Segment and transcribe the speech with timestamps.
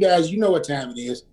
[0.00, 1.24] you guys, you know what time it is.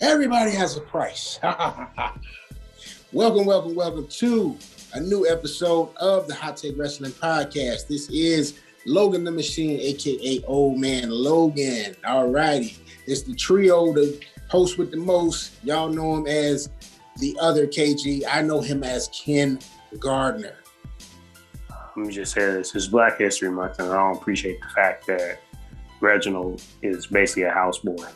[0.00, 1.40] Everybody has a price.
[3.12, 4.56] welcome, welcome, welcome to
[4.94, 7.88] a new episode of the Hot Take Wrestling Podcast.
[7.88, 11.96] This is Logan the Machine, aka Old Man Logan.
[12.06, 12.76] All righty.
[13.06, 15.52] It's the trio, the host with the most.
[15.64, 16.70] Y'all know him as
[17.16, 18.22] the other KG.
[18.30, 19.58] I know him as Ken
[19.98, 20.54] Gardner.
[21.96, 25.04] Let me just say this: it's Black History Month, and I don't appreciate the fact
[25.08, 25.40] that
[26.00, 28.08] Reginald is basically a houseboy.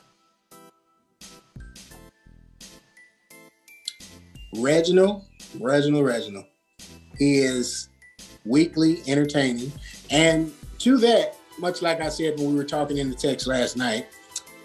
[4.57, 5.25] Reginald,
[5.59, 6.45] Reginald, Reginald.
[7.19, 7.89] He is
[8.45, 9.73] weekly entertaining.
[10.11, 13.77] And to that, much like I said when we were talking in the text last
[13.77, 14.06] night,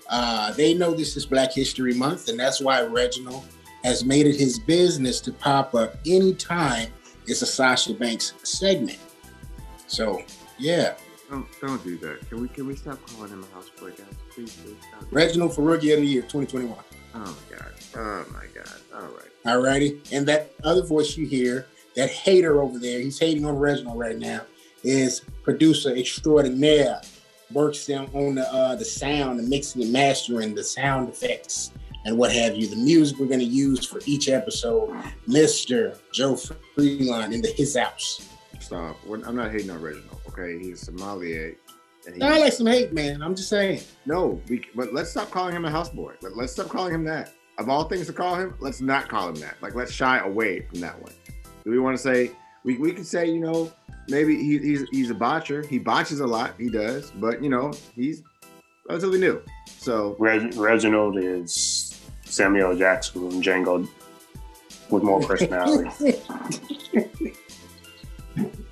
[0.09, 3.44] uh, they know this is Black History Month, and that's why Reginald
[3.84, 6.88] has made it his business to pop up anytime
[7.28, 9.00] it's a Sasha Banks segment.
[9.88, 10.23] So,
[10.58, 10.95] yeah.
[11.30, 12.28] Don't, don't do that.
[12.30, 14.08] Can we can we stop calling him a houseboy, guys?
[14.30, 14.75] Please, please.
[14.89, 15.06] Stop.
[15.11, 16.78] Reginald for Rookie of the Year 2021.
[17.16, 17.73] Oh my god.
[17.95, 18.80] Oh my god.
[18.94, 19.31] All right.
[19.45, 20.02] All righty.
[20.11, 24.17] And that other voice you hear, that hater over there, he's hating on Reginald right
[24.17, 24.42] now,
[24.84, 27.02] is producer extraordinaire.
[27.52, 31.72] Works on the uh, the sound, the mixing and mastering, the sound effects,
[32.06, 32.67] and what have you.
[32.67, 34.89] The music we're going to use for each episode,
[35.28, 35.97] Mr.
[36.12, 36.36] Joe
[36.75, 38.28] Freeland in the his house.
[38.59, 38.97] Stop.
[39.25, 40.16] I'm not hating on Reginald.
[40.38, 41.49] Okay, he's sommelier.
[41.49, 41.71] Eh,
[42.05, 43.21] and he, I like some hate, man.
[43.21, 43.81] I'm just saying.
[44.05, 46.21] no, we, but let's stop calling him a houseboy.
[46.21, 47.33] Let, let's stop calling him that.
[47.57, 49.55] Of all things to call him, let's not call him that.
[49.61, 51.11] Like, let's shy away from that one.
[51.63, 52.31] Do we want to say
[52.63, 53.71] we, we could say, you know,
[54.09, 55.66] maybe he, he's he's a botcher.
[55.66, 56.53] He botches a lot.
[56.59, 58.22] He does, but you know, he's
[58.88, 59.41] relatively new.
[59.66, 63.88] So Reg- Reginald is Samuel Jackson and Django
[64.91, 66.13] with more personality.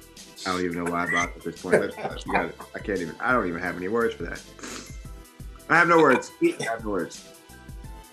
[0.45, 1.81] I don't even know why I brought it at this point.
[1.81, 2.55] Let's, let's, we got it.
[2.75, 3.15] I can't even.
[3.19, 4.41] I don't even have any words for that.
[5.69, 6.31] I have no words.
[6.43, 7.27] I have no words.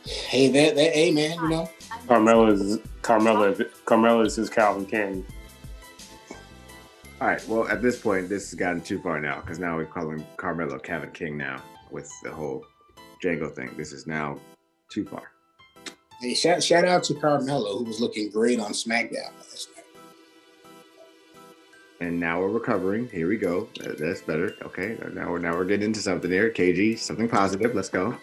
[0.05, 1.71] Hey, that that hey man, you know.
[2.09, 3.55] Carmella is Carmella.
[3.85, 5.25] Carmella is his Calvin King.
[7.21, 7.47] All right.
[7.47, 10.83] Well, at this point, this has gotten too far now because now we're calling Carmella
[10.83, 12.65] Kevin King now with the whole
[13.23, 13.71] Django thing.
[13.77, 14.39] This is now
[14.89, 15.31] too far.
[16.21, 19.72] Hey, shout shout out to Carmella who was looking great on SmackDown last night.
[22.03, 23.09] And now we're recovering.
[23.11, 23.69] Here we go.
[23.81, 24.57] That's better.
[24.63, 24.99] Okay.
[25.13, 26.51] Now we're now we're getting into something here.
[26.51, 27.77] KG, something positive.
[27.77, 28.17] Let's go.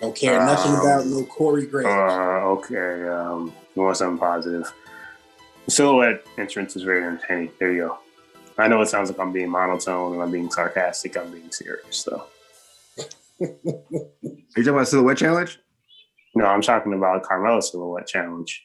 [0.00, 1.86] Don't care nothing Um, about no Corey Graves.
[1.86, 3.08] Uh, okay.
[3.08, 4.72] Um, you want something positive?
[5.66, 7.52] The silhouette entrance is very entertaining.
[7.60, 7.98] There you go.
[8.58, 11.16] I know it sounds like I'm being monotone and I'm being sarcastic.
[11.16, 12.24] I'm being serious, though.
[13.40, 13.84] Are you
[14.56, 15.60] talking about silhouette challenge?
[16.34, 18.64] No, I'm talking about Carmella's silhouette challenge.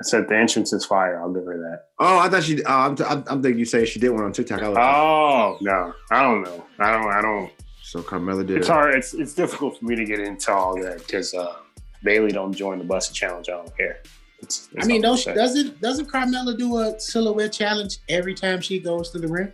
[0.00, 1.20] I said the entrance is fire.
[1.20, 1.88] I'll give her that.
[1.98, 2.62] Oh, I thought she.
[2.64, 4.62] Uh, I'm, t- I'm, I'm thinking you say she did one on TikTok.
[4.62, 6.64] I was Oh no, I don't know.
[6.78, 7.12] I don't.
[7.12, 7.50] I don't.
[7.82, 8.58] so Carmella did.
[8.58, 8.94] It's hard.
[8.94, 11.56] It's it's difficult for me to get into all that because uh,
[12.02, 13.50] Bayley don't join the busted challenge.
[13.50, 14.00] I don't care.
[14.38, 18.80] It's, I mean, don't I'm doesn't doesn't Carmella do a silhouette challenge every time she
[18.80, 19.52] goes to the ring?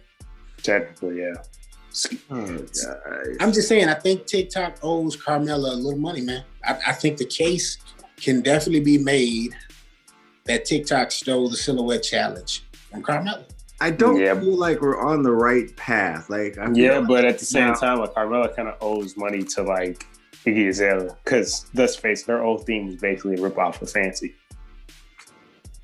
[0.63, 1.35] technically, yeah.
[2.31, 2.59] Oh.
[3.41, 6.45] I'm just saying, I think TikTok owes Carmella a little money, man.
[6.65, 7.79] I, I think the case
[8.17, 9.55] can definitely be made
[10.47, 13.45] that TikTok stole the silhouette challenge from Carmella.
[13.81, 14.39] I don't Yeah.
[14.41, 16.31] feel like we're on the right path.
[16.31, 17.75] Like, I feel Yeah, like- but at the same No.
[17.75, 20.07] time, like Carmella kind of owes money to like
[20.47, 23.91] Iggy Azalea because let's face it, her old theme is basically a rip off of
[23.91, 24.35] Fancy.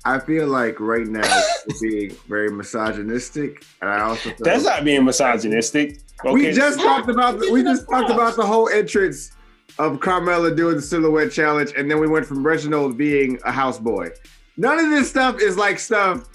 [0.05, 1.21] I feel like right now
[1.67, 5.99] we're being very misogynistic, and I also feel That's not being misogynistic.
[6.25, 9.31] Okay, we just talked about the, we just talked about the whole entrance
[9.79, 14.11] of Carmella doing the silhouette challenge, and then we went from Reginald being a houseboy.
[14.57, 16.29] None of this stuff is like stuff.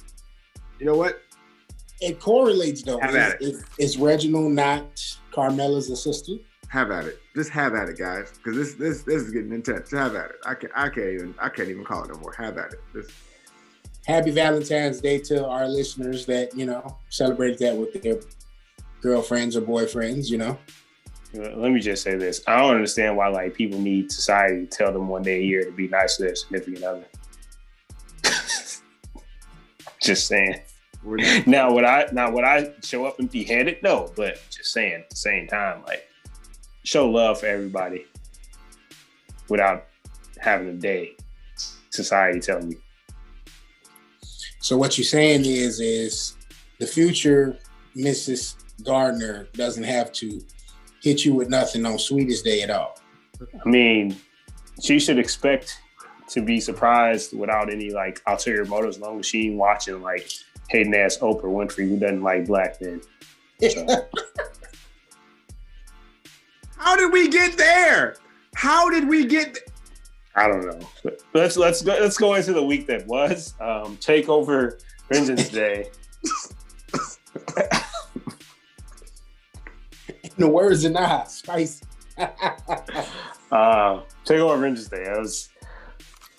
[0.78, 1.22] You know what?
[2.00, 3.00] It correlates though.
[3.00, 6.40] Have at Is, is, is Reginald not Carmella's assistant?
[6.68, 7.20] Have at it.
[7.34, 9.90] Just have at it, guys, because this this this is getting intense.
[9.90, 10.36] Have at it.
[10.44, 12.32] I can I can't even I can't even call it no more.
[12.34, 12.80] Have at it.
[12.92, 13.10] Just,
[14.06, 18.18] Happy Valentine's Day to our listeners that you know celebrated that with their
[19.00, 20.30] girlfriends or boyfriends.
[20.30, 20.58] You know,
[21.34, 24.92] Let me just say this: I don't understand why like people need society to tell
[24.92, 27.04] them one day a year to be nice to their significant other.
[30.02, 30.60] Just saying.
[31.46, 33.82] Now, would I now would I show up empty handed?
[33.84, 36.08] No, but just saying at the same time, like
[36.82, 38.04] show love for everybody
[39.48, 39.86] without
[40.40, 41.16] having a day
[41.90, 42.80] society telling you.
[44.60, 46.36] so what you're saying is is
[46.78, 47.58] the future
[47.96, 48.56] Mrs.
[48.84, 50.40] Gardner doesn't have to
[51.02, 52.98] hit you with nothing on Sweetest Day at all.
[53.40, 54.16] I mean,
[54.82, 55.80] she should expect
[56.28, 60.30] to be surprised without any like ulterior motives, as long as she ain't watching like
[60.68, 63.00] hating ass Oprah Winfrey who doesn't like black men.
[63.70, 63.86] So,
[66.76, 68.16] How did we get there?
[68.54, 69.54] How did we get?
[69.54, 69.66] Th-
[70.36, 70.78] I don't know.
[71.02, 73.54] But let's let's go let's go into the week that was.
[73.60, 75.90] Um, Takeover Vengeance Day.
[80.22, 81.84] In the words of Nah, spicy.
[83.50, 85.02] Uh, Takeover Vengeance Day.
[85.04, 85.48] It was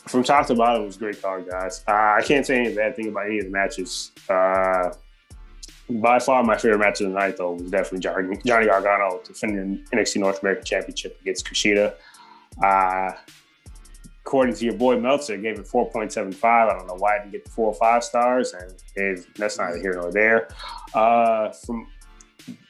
[0.10, 0.84] from top to bottom.
[0.84, 1.84] It was a great card, guys.
[1.88, 4.12] Uh, I can't say any bad thing about any of the matches.
[4.28, 4.92] Uh,
[5.90, 9.86] by far, my favorite match of the night, though, was definitely Johnny, Johnny Gargano defending
[9.94, 11.94] NXT North American Championship against Kushida.
[12.64, 13.12] Uh,
[14.26, 16.44] according to your boy Meltzer, gave it 4.75.
[16.44, 19.58] I don't know why I didn't get the four or five stars, and it, that's
[19.58, 20.50] neither here nor there.
[20.94, 21.88] Uh, from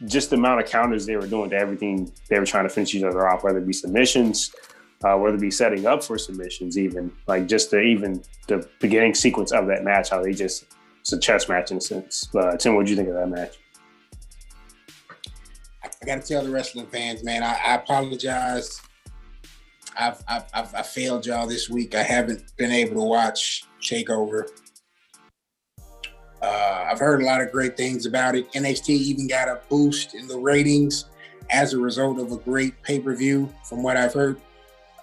[0.06, 2.95] just the amount of counters they were doing to everything they were trying to finish
[2.95, 4.53] each other off, whether it be submissions,
[5.04, 9.13] uh, whether it be setting up for submissions, even like just the even the beginning
[9.13, 10.66] sequence of that match, how they just
[11.00, 12.30] it's a chess match in a sense.
[12.36, 13.57] Uh, Tim, what do you think of that match?
[16.01, 18.81] I got to tell the wrestling fans, man, I, I apologize.
[19.98, 21.94] I've, I've, I've, I failed y'all this week.
[21.94, 24.48] I haven't been able to watch Takeover.
[26.42, 28.51] Uh, I've heard a lot of great things about it.
[28.54, 31.06] NXT even got a boost in the ratings
[31.50, 34.40] as a result of a great pay per view, from what I've heard.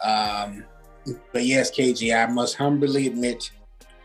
[0.02, 0.64] Um,
[1.32, 3.50] but yes, KG, I must humbly admit,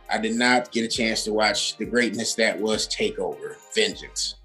[0.10, 4.36] I did not get a chance to watch the greatness that was Takeover Vengeance.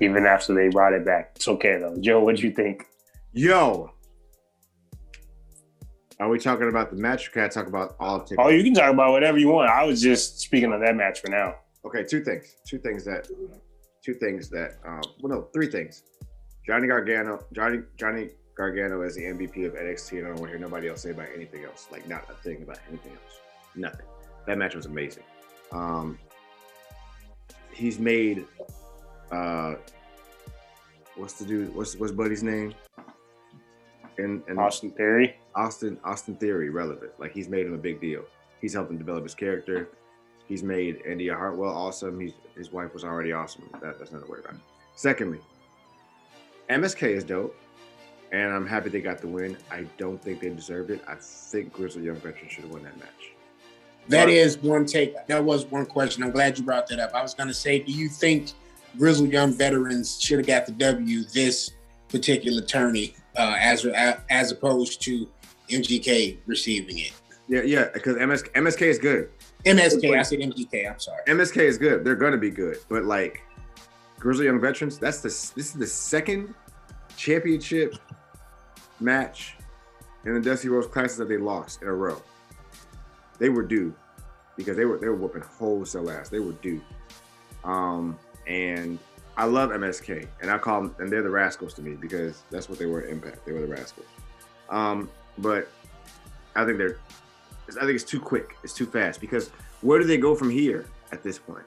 [0.00, 1.96] Even after they brought it back, it's okay though.
[2.00, 2.86] Joe, what do you think?
[3.32, 3.92] Yo,
[6.20, 8.64] are we talking about the match or can I talk about all of Oh, you
[8.64, 9.70] can talk about whatever you want.
[9.70, 11.54] I was just speaking on that match for now.
[11.84, 12.56] Okay, two things.
[12.66, 13.28] Two things that
[14.04, 16.02] two things that um well no, three things.
[16.66, 20.58] Johnny Gargano, Johnny Johnny Gargano as the MVP of NXT, and I don't want to
[20.58, 21.86] hear nobody else say about anything else.
[21.92, 23.38] Like not a thing about anything else.
[23.76, 24.06] Nothing.
[24.46, 25.22] That match was amazing.
[25.70, 26.18] Um
[27.72, 28.44] he's made
[29.30, 29.76] uh
[31.14, 32.74] what's the dude what's what's Buddy's name?
[34.18, 35.36] And, and Austin Theory.
[35.54, 37.12] Austin Austin Theory relevant.
[37.20, 38.24] Like he's made him a big deal.
[38.60, 39.88] He's helped him develop his character.
[40.48, 42.18] He's made Indi Hartwell awesome.
[42.18, 43.70] He's his wife was already awesome.
[43.80, 44.60] That, that's not a word about it.
[44.96, 45.38] Secondly,
[46.68, 47.54] MSK is dope,
[48.32, 49.56] and I'm happy they got the win.
[49.70, 51.02] I don't think they deserved it.
[51.08, 53.32] I think Grizzled Young Veterans should have won that match.
[54.08, 55.14] That is one take.
[55.26, 56.22] That was one question.
[56.22, 57.14] I'm glad you brought that up.
[57.14, 58.52] I was going to say, do you think
[58.96, 61.72] Grizzled Young Veterans should have got the W this
[62.08, 63.86] particular tourney, uh, as
[64.30, 65.28] as opposed to
[65.68, 67.12] MGK receiving it?
[67.48, 69.30] Yeah, yeah, because MSK, MSK is good.
[69.64, 70.90] MSK, I said MGK.
[70.90, 71.22] I'm sorry.
[71.26, 72.04] MSK is good.
[72.04, 73.42] They're gonna be good, but like
[74.18, 76.54] Grizzled Young Veterans, that's the this is the second
[77.16, 77.94] championship
[79.00, 79.56] match
[80.24, 82.20] in the Dusty Rhodes classes that they lost in a row.
[83.38, 83.94] They were due
[84.56, 86.28] because they were they were whooping wholesale ass.
[86.28, 86.80] They were due.
[87.64, 88.98] Um, and
[89.36, 92.68] I love MSK, and I call them, and they're the Rascals to me because that's
[92.68, 93.46] what they were at Impact.
[93.46, 94.06] They were the Rascals.
[94.68, 95.08] Um,
[95.38, 95.68] but
[96.56, 96.98] I think they're,
[97.68, 98.56] I think it's too quick.
[98.64, 101.64] It's too fast because where do they go from here at this point?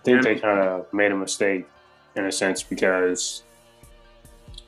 [0.00, 1.68] I think they kind of made a mistake
[2.16, 3.44] in a sense because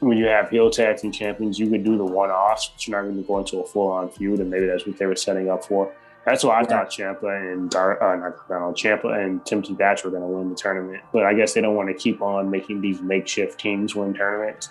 [0.03, 2.97] when you have heel tag team champions, you could do the one offs, but you're
[2.97, 5.15] not going to go into a full on feud, and maybe that's what they were
[5.15, 5.93] setting up for.
[6.27, 10.19] That's why I thought Ciampa and Dar- uh, not Gargano, Ciampa and Timothy Thatcher were
[10.19, 11.03] going to win the tournament.
[11.13, 14.69] But I guess they don't want to keep on making these makeshift teams win tournaments.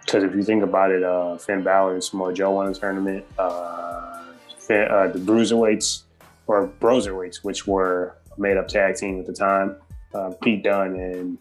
[0.00, 3.24] Because if you think about it, uh, Finn Balor and Samoa Joe won the tournament.
[3.38, 4.22] Uh,
[4.58, 6.02] Finn, uh, the Bruiserweights
[6.46, 9.76] or Broserweights, which were a made up tag team at the time,
[10.14, 11.38] uh, Pete Dunne and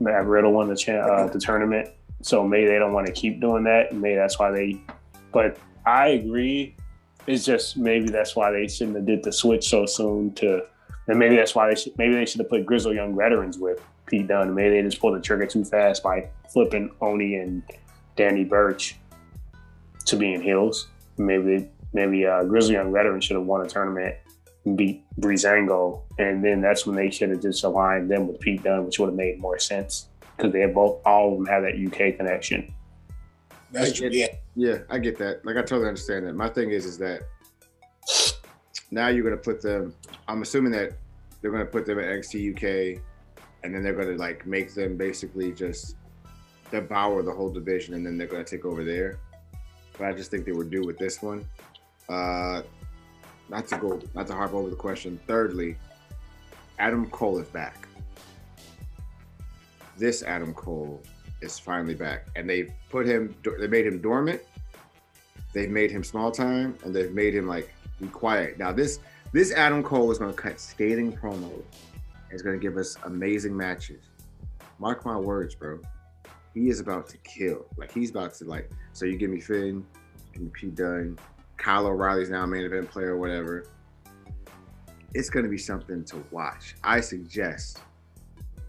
[0.00, 1.88] Matt Riddle won the cha- uh, the tournament.
[2.22, 3.94] So maybe they don't want to keep doing that.
[3.94, 4.80] Maybe that's why they.
[5.32, 6.76] But I agree
[7.26, 10.62] it's just maybe that's why they shouldn't have did the switch so soon to,
[11.06, 13.80] and maybe that's why they should maybe they should have put Grizzled Young Veterans with
[14.06, 14.54] Pete Dunne.
[14.54, 17.62] Maybe they just pulled the trigger too fast by flipping Oney and
[18.16, 18.96] Danny Burch
[20.06, 20.88] to being heels.
[21.16, 24.16] Maybe maybe uh, Young Veterans should have won a tournament
[24.64, 28.62] and beat Breezango, and then that's when they should have just aligned them with Pete
[28.62, 30.08] Dunne, which would have made more sense
[30.42, 32.74] because they have both all of them have that UK connection.
[33.70, 34.08] That's true.
[34.10, 34.26] Yeah.
[34.56, 35.46] Yeah, I get that.
[35.46, 36.34] Like I totally understand that.
[36.34, 37.22] My thing is is that
[38.90, 39.94] now you're gonna put them
[40.26, 40.92] I'm assuming that
[41.40, 43.00] they're gonna put them at NXT UK
[43.62, 45.96] and then they're gonna like make them basically just
[46.70, 49.18] devour the whole division and then they're gonna take over there.
[49.96, 51.46] But I just think they were due with this one.
[52.08, 52.62] Uh
[53.48, 55.20] not to go not to harp over the question.
[55.28, 55.76] Thirdly,
[56.80, 57.86] Adam Cole is back.
[60.02, 61.00] This Adam Cole
[61.42, 63.36] is finally back, and they've put him.
[63.60, 64.42] They made him dormant.
[65.52, 68.58] They've made him small time, and they've made him like be quiet.
[68.58, 68.98] Now this
[69.30, 71.62] this Adam Cole is going to cut skating promos.
[72.32, 74.02] It's going to give us amazing matches.
[74.80, 75.78] Mark my words, bro.
[76.52, 77.64] he is about to kill.
[77.76, 78.72] Like he's about to like.
[78.94, 79.86] So you give me Finn
[80.34, 81.16] and Pete Dunne,
[81.58, 83.68] Kyle O'Reilly's now main event player or whatever.
[85.14, 86.74] It's gonna be something to watch.
[86.82, 87.78] I suggest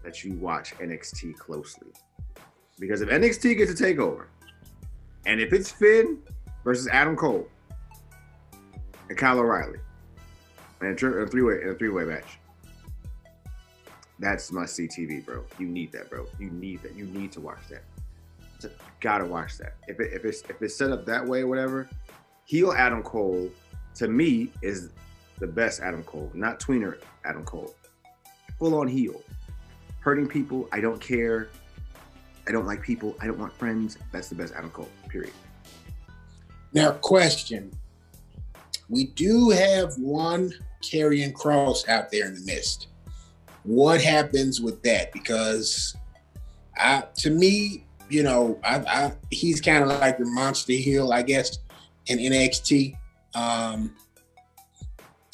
[0.04, 1.92] that you watch NXT closely
[2.78, 4.26] because if NXT gets a takeover,
[5.26, 6.18] and if it's Finn
[6.64, 7.48] versus Adam Cole
[9.08, 9.78] and Kyle O'Reilly,
[10.80, 12.38] and a, three way in a three way match.
[14.18, 15.44] That's must see TV, bro.
[15.58, 16.26] You need that, bro.
[16.38, 16.94] You need that.
[16.94, 17.82] You need to watch that.
[19.00, 19.74] Gotta watch that.
[19.88, 21.88] If it, if it's if it's set up that way, or whatever,
[22.44, 23.50] heel Adam Cole
[23.96, 24.90] to me is
[25.38, 27.74] the best Adam Cole, not tweener Adam Cole.
[28.58, 29.20] Full on heel,
[30.04, 30.68] hurting people.
[30.70, 31.48] I don't care.
[32.46, 33.16] I don't like people.
[33.20, 33.96] I don't want friends.
[34.12, 34.90] That's the best Adam Cole.
[35.08, 35.32] Period.
[36.74, 37.72] Now, question.
[38.90, 42.88] We do have one Karrion Kross out there in the mist.
[43.62, 45.10] What happens with that?
[45.12, 45.96] Because
[46.76, 51.22] I, to me, you know, I, I he's kind of like the monster heel, I
[51.22, 51.60] guess,
[52.08, 52.94] in NXT.
[53.34, 53.94] Um,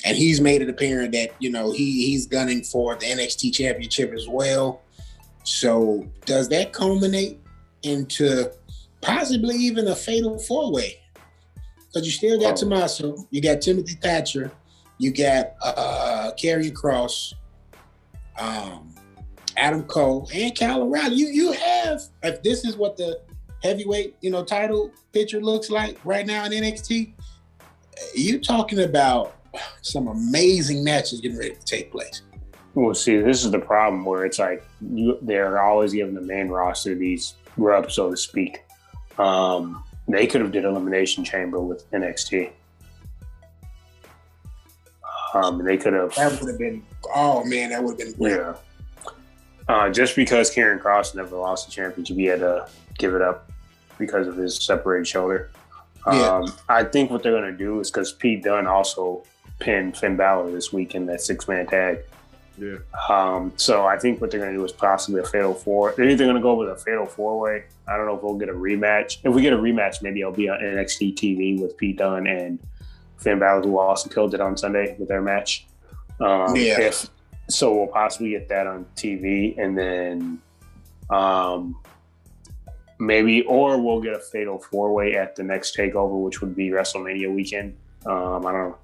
[0.04, 4.12] and he's made it apparent that you know he he's gunning for the NXT championship
[4.12, 4.83] as well.
[5.45, 7.40] So does that culminate
[7.83, 8.50] into
[9.00, 11.00] possibly even a fatal four way?
[11.87, 12.57] Because you still got Oh.
[12.57, 14.50] Tommaso, you got Timothy Thatcher,
[14.99, 17.35] you got uh Karrion Kross,
[18.38, 18.95] um,
[19.57, 21.16] Adam Cole, and Kyle O'Reilly.
[21.16, 23.21] You you have if this is what the
[23.62, 27.12] heavyweight you know title picture looks like right now in NXT,
[28.14, 29.39] you talking about
[29.83, 32.23] some amazing matches getting ready to take place.
[32.75, 36.49] Well, see, this is the problem where it's like you, they're always giving the main
[36.49, 38.62] roster these rubs, so to speak.
[39.19, 42.50] Um, they could have did elimination chamber with NXT.
[45.35, 46.83] Um, and they could have, That would have been
[47.14, 48.37] oh man, that would have been great.
[48.37, 48.54] yeah.
[49.69, 53.50] Uh, just because Karrion Kross never lost the championship, he had to give it up
[53.99, 55.50] because of his separated shoulder.
[56.07, 56.47] Um, Yeah.
[56.69, 59.23] I think what they're going to do is because Pete Dunne also
[59.61, 62.00] pinned Finn Balor this week in that six man tag.
[62.59, 62.76] Yeah.
[63.09, 65.95] Um, so I think what they're going to do is possibly a fatal four.
[65.97, 67.64] They're either going to go with a fatal four way.
[67.88, 69.19] I don't know if we'll get a rematch.
[69.25, 72.59] If we get a rematch, maybe it'll be on NXT TV with Pete Dunne and
[73.19, 75.67] Finn Balor, who also killed it on Sunday with their match.
[76.21, 76.81] Um, Yeah.
[76.81, 77.09] If
[77.49, 80.40] so, we'll possibly get that on TV, and then
[81.11, 81.76] um,
[82.99, 86.69] maybe, or we'll get a fatal four way at the next takeover, which would be
[86.69, 87.76] WrestleMania weekend.
[88.07, 88.79] Um, I don't know.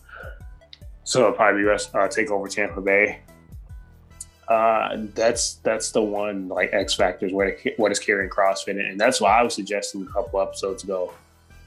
[1.07, 3.21] So it'll probably be Wrest- uh, Takeover Tampa Bay.
[4.49, 7.33] Uh, that's that's the one like X factors.
[7.33, 11.15] What what is carrying CrossFit, and that's why I was suggesting a couple episodes ago.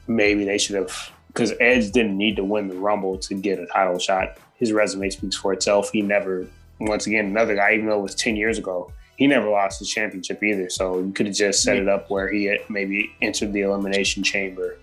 [0.06, 3.66] Maybe they should have because Edge didn't need to win the Rumble to get a
[3.66, 4.36] title shot.
[4.56, 5.90] His resume speaks for itself.
[5.90, 6.46] He never,
[6.78, 9.88] once again, another guy, even though it was ten years ago, he never lost his
[9.88, 10.68] championship either.
[10.68, 14.76] So you could have just set it up where he maybe entered the elimination chamber.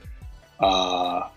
[0.59, 1.27] Uh,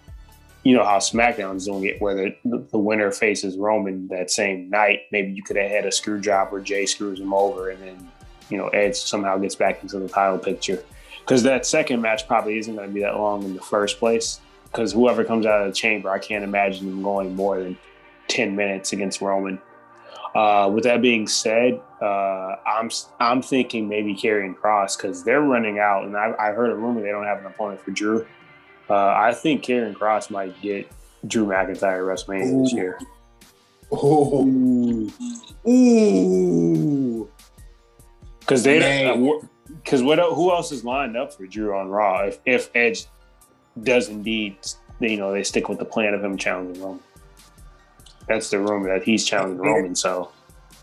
[0.62, 4.68] you know how SmackDown is doing it, where the, the winner faces Roman that same
[4.68, 5.00] night.
[5.10, 8.10] Maybe you could have had a screwdriver, Jey screws him over, and then
[8.48, 10.82] you know Edge somehow gets back into the title picture.
[11.20, 14.40] Because that second match probably isn't going to be that long in the first place.
[14.64, 17.78] Because whoever comes out of the chamber, I can't imagine them going more than
[18.28, 19.60] ten minutes against Roman.
[20.34, 25.78] Uh, with that being said, uh, I'm I'm thinking maybe Karrion Kross because they're running
[25.78, 28.26] out, and I, I heard a rumor they don't have an opponent for Drew.
[28.90, 30.90] Uh, I think Karrion Kross might get
[31.26, 32.98] Drew McIntyre WrestleMania this year.
[33.92, 34.44] Oh,
[35.68, 37.30] ooh.
[38.40, 42.70] Because they because what who else is lined up for Drew on Raw if if
[42.74, 43.06] Edge
[43.82, 44.56] does indeed
[44.98, 47.02] you know they stick with the plan of him challenging Roman.
[48.28, 49.94] That's the rumor that he's challenging Roman.
[49.94, 50.32] So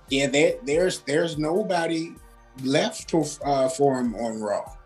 [0.09, 2.13] Yeah, there, there's there's nobody
[2.63, 4.76] left for uh, for him on Raw.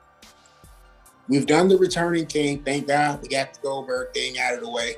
[1.28, 2.62] We've done the returning king.
[2.64, 4.96] Thank God we got the Goldberg thing out of the way.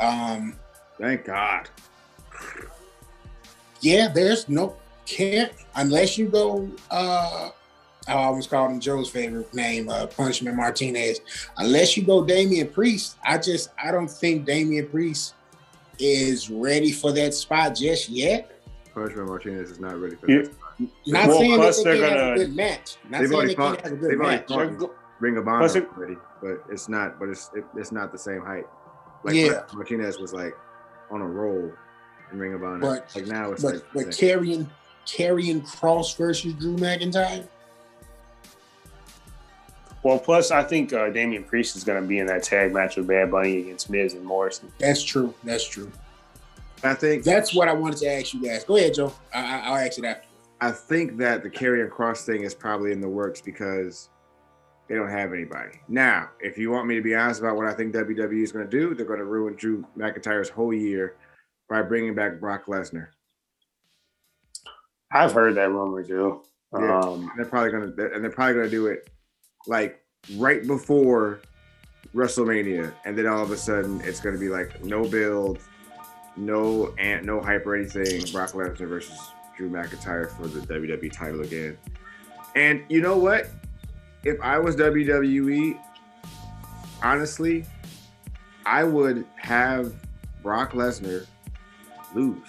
[0.00, 0.56] Um,
[0.98, 1.68] Thank God.
[3.80, 6.68] yeah, there's no can't unless you go.
[6.90, 7.50] Uh,
[8.08, 11.20] I almost called him Joe's favorite name, uh, Punishment Martinez.
[11.58, 15.34] Unless you go Damian Priest, I just I don't think Damian Priest
[15.98, 18.52] is ready for that spot just yet.
[18.94, 20.42] Punishment Martinez is not ready for Yeah.
[20.42, 20.50] this.
[21.06, 22.96] Not Well, saying that plus they they're can't have a good match.
[23.08, 24.46] Not They've saying already they can't fought- have a good match.
[25.20, 25.20] Fought.
[25.20, 27.18] They're go- Ring of Honor Plus it- already, but it's not.
[27.18, 28.66] But it's it, it's not the same height.
[29.24, 29.62] Like Yeah.
[29.74, 30.54] Martinez was like
[31.10, 31.72] on a roll
[32.32, 32.80] in Ring of Honor.
[32.80, 34.66] But- like now it's But like but Karrion
[35.06, 37.46] Karrion Kross versus Drew McIntyre.
[40.02, 42.96] well, plus I think uh, Damian Priest is going to be in that tag match
[42.96, 44.70] with Bad Bunny against Miz and Morrison.
[44.78, 45.34] That's true.
[45.44, 45.90] That's true.
[46.84, 48.62] I think That's what I wanted to ask you guys.
[48.62, 49.12] Go ahead, Joe.
[49.34, 50.26] I, I, I'll ask it after.
[50.60, 54.08] I think that the Karrion Kross thing is probably in the works because
[54.88, 55.80] they don't have anybody.
[55.88, 58.68] Now, if you want me to be honest about what I think WWE is going
[58.68, 61.16] to do, they're going to ruin Drew McIntyre's whole year
[61.68, 63.08] by bringing back Brock Lesnar.
[65.12, 66.42] I've heard that rumor too.
[66.72, 67.00] Yeah.
[67.00, 69.08] Um, They're probably going to, and they're probably going to do it
[69.66, 70.02] like
[70.36, 71.40] right before
[72.14, 75.60] WrestleMania, and then all of a sudden it's going to be like no build,
[76.36, 78.20] no and no hype or anything.
[78.32, 79.18] Brock Lesnar versus
[79.56, 81.78] Drew McIntyre for the WWE title again.
[82.54, 83.48] And you know what?
[84.26, 85.78] If I was WWE,
[87.00, 87.64] honestly,
[88.64, 89.94] I would have
[90.42, 91.28] Brock Lesnar
[92.12, 92.48] lose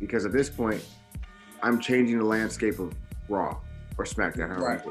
[0.00, 0.84] because at this point,
[1.62, 2.92] I'm changing the landscape of
[3.28, 3.56] Raw
[3.96, 4.58] or SmackDown.
[4.58, 4.82] Right.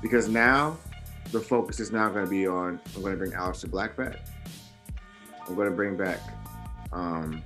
[0.00, 0.78] Because now
[1.32, 4.16] the focus is now going to be on I'm going to bring Aleister Black back.
[5.46, 6.20] I'm going to bring back.
[6.94, 7.42] Um,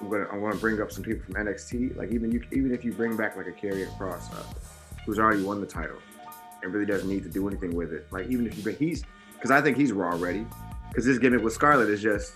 [0.00, 1.96] I'm going to I'm to bring up some people from NXT.
[1.96, 4.44] Like even you, even if you bring back like a Karrion Kross, uh,
[5.04, 5.98] who's already won the title
[6.62, 8.06] and really doesn't need to do anything with it.
[8.10, 10.46] Like even if you bring he's because I think he's Raw ready.
[10.88, 12.34] Because his gimmick with Scarlett is just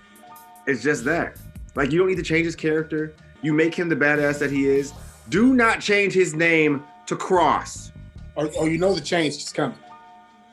[0.66, 1.38] it's just that.
[1.74, 3.14] Like you don't need to change his character.
[3.42, 4.92] You make him the badass that he is.
[5.28, 7.92] Do not change his name to Cross.
[8.34, 9.78] Or, or you know the change is coming.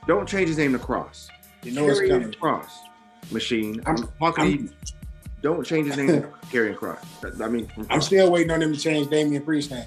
[0.07, 1.29] Don't change his name to Cross.
[1.63, 2.31] You know it's coming.
[2.34, 2.79] Cross.
[3.31, 3.81] Machine.
[3.86, 4.69] I'm, I'm- talking I'm- to you.
[5.41, 7.39] Don't change his name to Karrion Kross.
[7.39, 9.86] I mean, I'm still waiting on him to change Damian Priest name.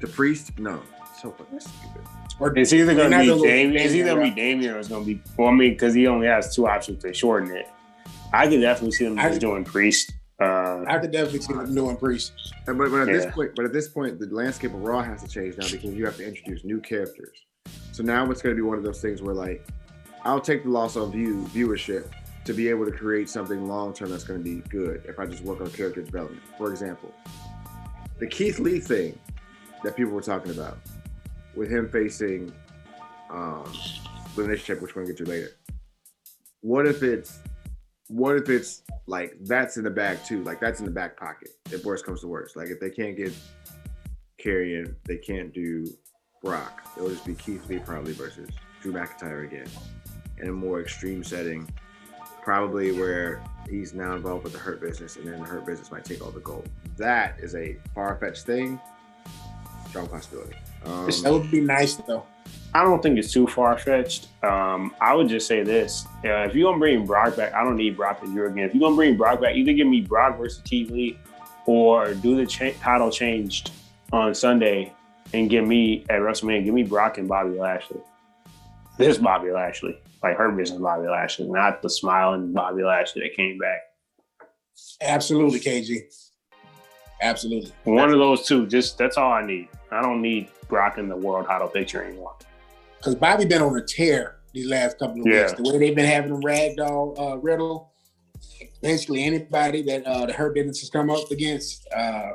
[0.00, 0.58] The priest.
[0.58, 0.80] No,
[1.20, 2.02] so fucking stupid.
[2.40, 3.84] Or it's either going to not be Damien.
[3.84, 5.20] It's either gonna be Damien or it's going to be.
[5.36, 7.68] Well, I mean, because he only has two options to shorten it.
[8.32, 10.12] I could definitely see them I- just doing Priest.
[10.40, 12.32] Uh, I could definitely see them doing Priest.
[12.64, 15.28] But, but at this point, but at this point, the landscape of Raw has to
[15.28, 17.36] change now because you have to introduce new characters.
[17.90, 19.66] So now it's going to be one of those things where like,
[20.24, 22.12] I'll take the loss on view viewership
[22.44, 25.26] to be able to create something long term that's going to be good if I
[25.26, 26.42] just work on character development.
[26.56, 27.12] For example,
[28.20, 29.18] the Keith Lee thing
[29.82, 30.78] that people were talking about
[31.54, 32.52] with him facing
[33.30, 33.70] um,
[34.36, 35.50] Chamber, which we're to get to later.
[36.60, 37.40] What if it's
[38.08, 40.42] what if it's like that's in the bag too?
[40.44, 41.50] Like that's in the back pocket.
[41.70, 43.32] If worst comes to worst, like if they can't get
[44.42, 45.86] Karrion, they can't do
[46.42, 46.88] Brock.
[46.96, 48.48] It'll just be Keith Lee probably versus
[48.80, 49.68] Drew McIntyre again
[50.38, 51.68] in a more extreme setting,
[52.42, 56.04] probably where he's now involved with the Hurt Business, and then the Hurt Business might
[56.04, 56.68] take all the gold.
[56.96, 58.80] That is a far fetched thing.
[59.90, 60.54] Strong possibility.
[60.84, 62.24] Um, that would be nice though.
[62.74, 64.28] I don't think it's too far fetched.
[64.44, 67.76] Um, I would just say this: uh, if you're gonna bring Brock back, I don't
[67.76, 68.64] need Brock to year again.
[68.64, 71.18] If you're gonna bring Brock back, either give me Brock versus Keith Lee,
[71.66, 73.72] or do the cha- title changed
[74.12, 74.92] on Sunday
[75.32, 78.00] and give me at WrestleMania, give me Brock and Bobby Lashley.
[78.96, 83.58] This Bobby Lashley, like Hurt Business Bobby Lashley, not the smiling Bobby Lashley that came
[83.58, 83.80] back.
[85.00, 86.00] Absolutely, KG.
[87.20, 87.72] Absolutely.
[87.84, 89.68] One of those two, just that's all I need.
[89.90, 92.34] I don't need Brock in the world title picture anymore.
[92.98, 95.46] Because Bobby been on a tear these last couple of Yeah.
[95.46, 95.52] weeks.
[95.52, 97.92] The way they've been having him ragdoll uh, Riddle,
[98.82, 101.86] basically anybody that uh, the Hurt Business has come up against.
[101.94, 102.32] Uh,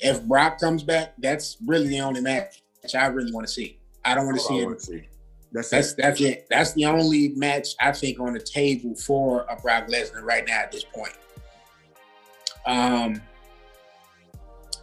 [0.00, 2.60] if Brock comes back, that's really the only match
[2.94, 3.78] I really want to see.
[4.04, 4.82] I don't want to see it.
[4.82, 5.08] see.
[5.52, 5.96] That's, That's it.
[5.96, 6.46] that's it.
[6.50, 10.58] That's the only match I think on the table for a Brock Lesnar right now
[10.60, 11.14] at this point.
[12.66, 13.22] Um,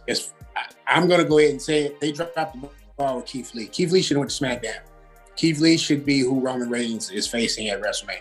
[0.06, 2.00] it's, I, I'm gonna go ahead and say it.
[2.00, 3.66] They dropped the ball with Keith Lee.
[3.66, 4.80] Keith Lee should have went to SmackDown.
[5.36, 8.20] Keith Lee should be who Roman Reigns is facing at WrestleMania.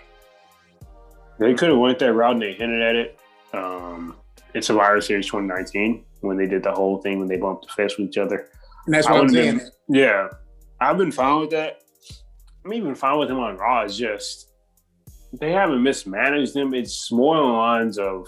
[1.39, 3.19] They could have went that route and they hinted at it.
[3.53, 4.15] Um,
[4.53, 7.73] it's a Survivor Series 2019 when they did the whole thing when they bumped the
[7.73, 8.49] fist with each other.
[8.85, 9.57] And that's what I'm saying.
[9.57, 10.27] been- Yeah,
[10.79, 11.79] I've been fine with that.
[12.65, 13.81] I'm even fine with him on Raw.
[13.83, 14.49] It's just
[15.39, 16.73] they haven't mismanaged him.
[16.73, 18.27] It's more on the lines of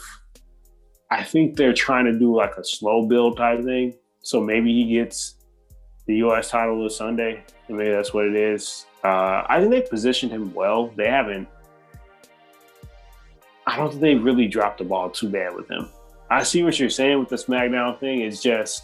[1.11, 3.93] I think they're trying to do like a slow build type thing.
[4.21, 5.35] So maybe he gets
[6.07, 6.49] the U.S.
[6.49, 7.43] title this Sunday.
[7.67, 8.85] And maybe that's what it is.
[9.03, 10.87] Uh, I think they positioned him well.
[10.95, 11.47] They haven't.
[13.67, 15.89] I don't think they really dropped the ball too bad with him.
[16.29, 18.21] I see what you're saying with the SmackDown thing.
[18.21, 18.83] It's just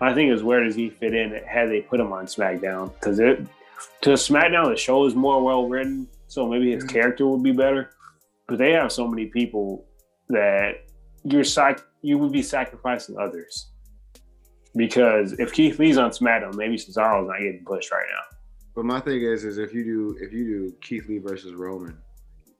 [0.00, 2.92] my thing is where does he fit in had they put him on SmackDown?
[2.94, 3.40] Because it
[4.02, 6.88] to SmackDown the show is more well written, so maybe his Mhm.
[6.88, 7.90] character would be better.
[8.46, 9.84] But they have so many people
[10.28, 10.84] that
[11.24, 13.68] you're sac- you would be sacrificing others.
[14.76, 18.36] Because if Keith Lee's on SmackDown, maybe Cesaro's not getting pushed right now.
[18.74, 21.98] But my thing is, is if you do if you do Keith Lee versus Roman,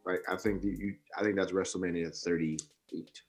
[0.05, 3.23] like I think you, you I think that's WrestleMania 38,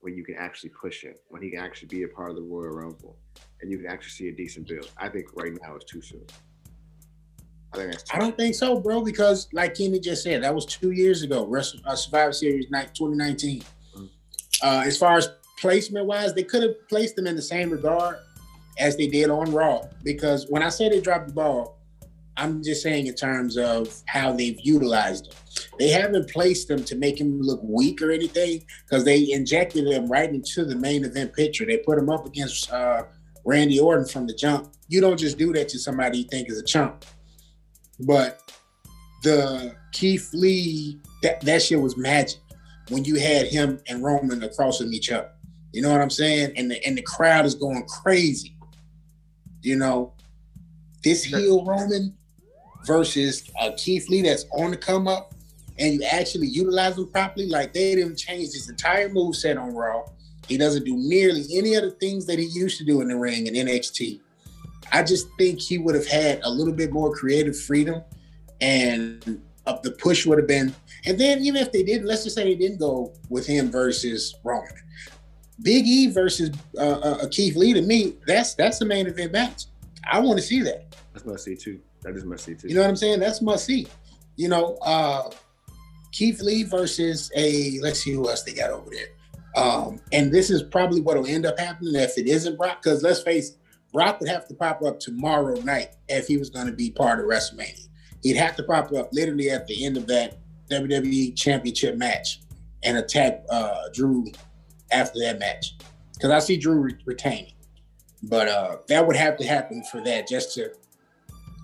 [0.00, 2.42] when you can actually push him, when he can actually be a part of the
[2.42, 3.18] Royal Rumble,
[3.60, 4.90] and you can actually see a decent build.
[4.96, 6.24] I think right now it's too soon.
[7.74, 10.54] I think that's too I don't think so, bro, because like Kenny just said, that
[10.54, 11.46] was two years ago.
[11.46, 13.62] Wrestle, uh, Survivor Series night 2019.
[14.62, 18.18] Uh, as far as placement wise, they could have placed them in the same regard
[18.78, 19.82] as they did on Raw.
[20.02, 21.78] Because when I say they dropped the ball,
[22.36, 25.38] I'm just saying in terms of how they've utilized them.
[25.78, 30.06] They haven't placed them to make him look weak or anything because they injected him
[30.06, 31.66] right into the main event picture.
[31.66, 33.04] They put him up against uh,
[33.44, 34.72] Randy Orton from the jump.
[34.88, 37.04] You don't just do that to somebody you think is a chump.
[38.00, 38.52] But
[39.24, 42.38] the Keith Lee, that, that shit was magic
[42.88, 45.30] when you had him and Roman across from each other.
[45.72, 46.52] You know what I'm saying?
[46.56, 48.56] And the and the crowd is going crazy.
[49.62, 50.12] You know,
[51.02, 52.16] this heel Roman
[52.86, 55.34] versus uh, Keith Lee that's on the come up,
[55.78, 57.46] and you actually utilize him properly.
[57.46, 60.04] Like they didn't change his entire move set on Raw.
[60.46, 63.16] He doesn't do nearly any of the things that he used to do in the
[63.16, 64.20] ring in NXT.
[64.90, 68.02] I just think he would have had a little bit more creative freedom,
[68.62, 70.74] and uh, the push would have been.
[71.04, 74.34] And then even if they didn't, let's just say they didn't go with him versus
[74.42, 74.72] Roman,
[75.62, 77.72] Big E versus uh, uh, Keith Lee.
[77.74, 79.64] To me, that's that's the main event match.
[80.10, 80.96] I want to see that.
[81.12, 81.80] That's must see too.
[82.02, 82.68] That is must see too.
[82.68, 83.20] You know what I'm saying?
[83.20, 83.86] That's must see.
[84.36, 85.30] You know, uh,
[86.12, 89.08] Keith Lee versus a let's see who else they got over there.
[89.56, 93.02] Um, and this is probably what will end up happening if it isn't Brock, because
[93.02, 93.56] let's face it,
[93.92, 97.18] Brock would have to pop up tomorrow night if he was going to be part
[97.18, 97.87] of WrestleMania.
[98.22, 100.38] He'd have to pop up literally at the end of that
[100.70, 102.40] WWE Championship match
[102.82, 104.26] and attack uh, Drew
[104.90, 105.76] after that match,
[106.14, 107.52] because I see Drew re- retaining.
[108.22, 110.70] But uh, that would have to happen for that, just to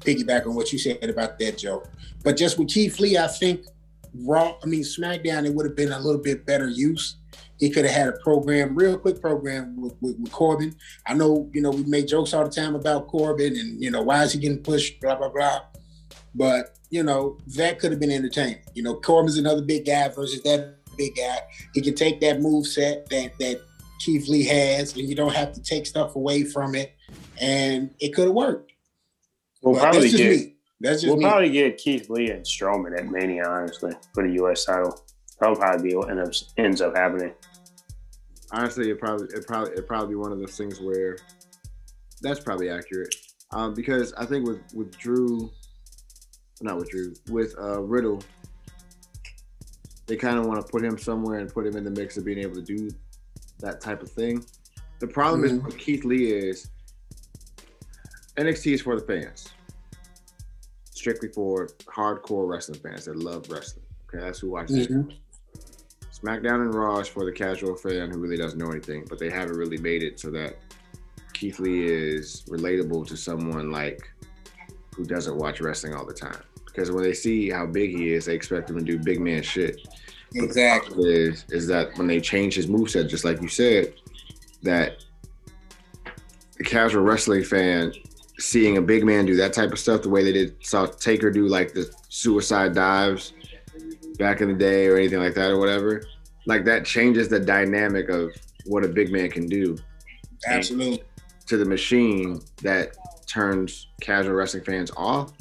[0.01, 1.83] piggyback on what you said about that, Joe.
[2.23, 3.67] But just with Keith Lee, I think
[4.15, 7.17] Raw, I mean SmackDown, it would have been a little bit better use.
[7.59, 10.75] He could have had a program, real quick program with, with, with, Corbin.
[11.07, 14.03] I know, you know, we make jokes all the time about Corbin and you know
[14.03, 15.61] why is he getting pushed, blah blah blah.
[16.35, 18.59] But you know that could have been entertaining.
[18.75, 21.39] You know, Corbin's another big guy versus that big guy.
[21.75, 23.61] He can take that move set that that
[24.01, 26.95] Keith Lee has, and you don't have to take stuff away from it,
[27.41, 28.73] and it could have worked.
[29.63, 30.55] We'll But probably that's just get me.
[30.81, 31.25] That's just we'll me.
[31.25, 34.65] probably get Keith Lee and Strowman at Mania, honestly, for the U.S.
[34.65, 35.01] title.
[35.41, 37.33] That'll probably be what end up, ends up happening.
[38.53, 41.17] honestly, it probably it probably it probably be one of those things where
[42.23, 43.15] that's probably accurate.
[43.53, 45.51] Um, because I think with with Drew,
[46.63, 48.23] not with Drew, with uh, Riddle,
[50.07, 52.25] they kind of want to put him somewhere and put him in the mix of
[52.25, 52.91] being able to do
[53.61, 54.45] that type of thing.
[55.01, 55.45] The problem Mhm.
[55.59, 56.69] is with Keith Lee is
[58.37, 59.49] NXT is for the fans,
[60.91, 63.85] strictly for hardcore wrestling fans that love wrestling.
[64.09, 64.91] Okay, that's who watches it.
[64.91, 65.13] Mhm.
[66.13, 69.31] SmackDown and Raw is for the casual fan who really doesn't know anything, but they
[69.31, 70.57] haven't really made it so that
[71.33, 74.09] Keith Lee is relatable to someone like
[74.97, 76.41] who doesn't watch wrestling all the time.
[76.65, 79.43] Because when they see how big he is, they expect him to do big man
[79.43, 79.81] shit.
[80.35, 81.11] Exactly.
[81.11, 83.95] Is is that when they change his moveset, just like you said,
[84.63, 85.05] that
[86.57, 87.93] the casual wrestling fan
[88.39, 91.31] seeing a big man do that type of stuff, the way they did saw Taker
[91.31, 93.33] do like the suicide dives
[94.19, 96.05] back in the day or anything like that or whatever,
[96.47, 98.33] like that changes the dynamic of
[98.67, 99.77] what a big man can do
[100.47, 101.03] Absolutely.
[101.47, 105.33] to the machine that turns casual wrestling fans off.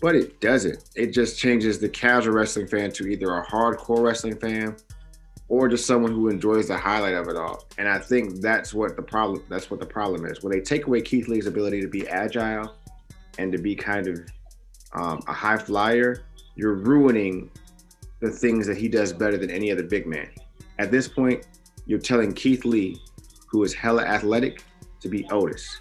[0.00, 0.82] But it doesn't.
[0.96, 4.76] It just changes the casual wrestling fan to either a hardcore wrestling fan
[5.48, 7.66] or just someone who enjoys the highlight of it all.
[7.78, 10.42] And I think that's what the problem that's what the problem is.
[10.42, 12.74] When they take away Keith Lee's ability to be agile
[13.38, 14.20] and to be kind of
[14.94, 16.24] um, a high flyer,
[16.56, 17.50] you're ruining
[18.20, 20.30] the things that he does better than any other big man.
[20.78, 21.46] At this point,
[21.86, 23.00] you're telling Keith Lee,
[23.46, 24.64] who is hella athletic,
[25.00, 25.80] to be Otis,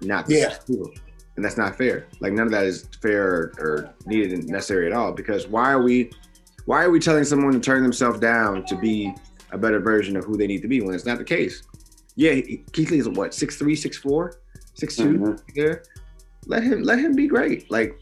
[0.00, 0.56] not the Yeah.
[1.36, 2.06] And that's not fair.
[2.20, 5.12] Like none of that is fair or, or needed and necessary at all.
[5.12, 6.10] Because why are we
[6.64, 9.14] why are we telling someone to turn themselves down to be
[9.52, 11.62] a better version of who they need to be when it's not the case?
[12.16, 12.32] Yeah,
[12.72, 14.34] Keith Lee is what, 6'3, 6'4,
[14.74, 15.40] 6'2 Mhm.
[15.54, 15.74] Yeah.
[16.46, 17.70] Let him let him be great.
[17.70, 17.98] Like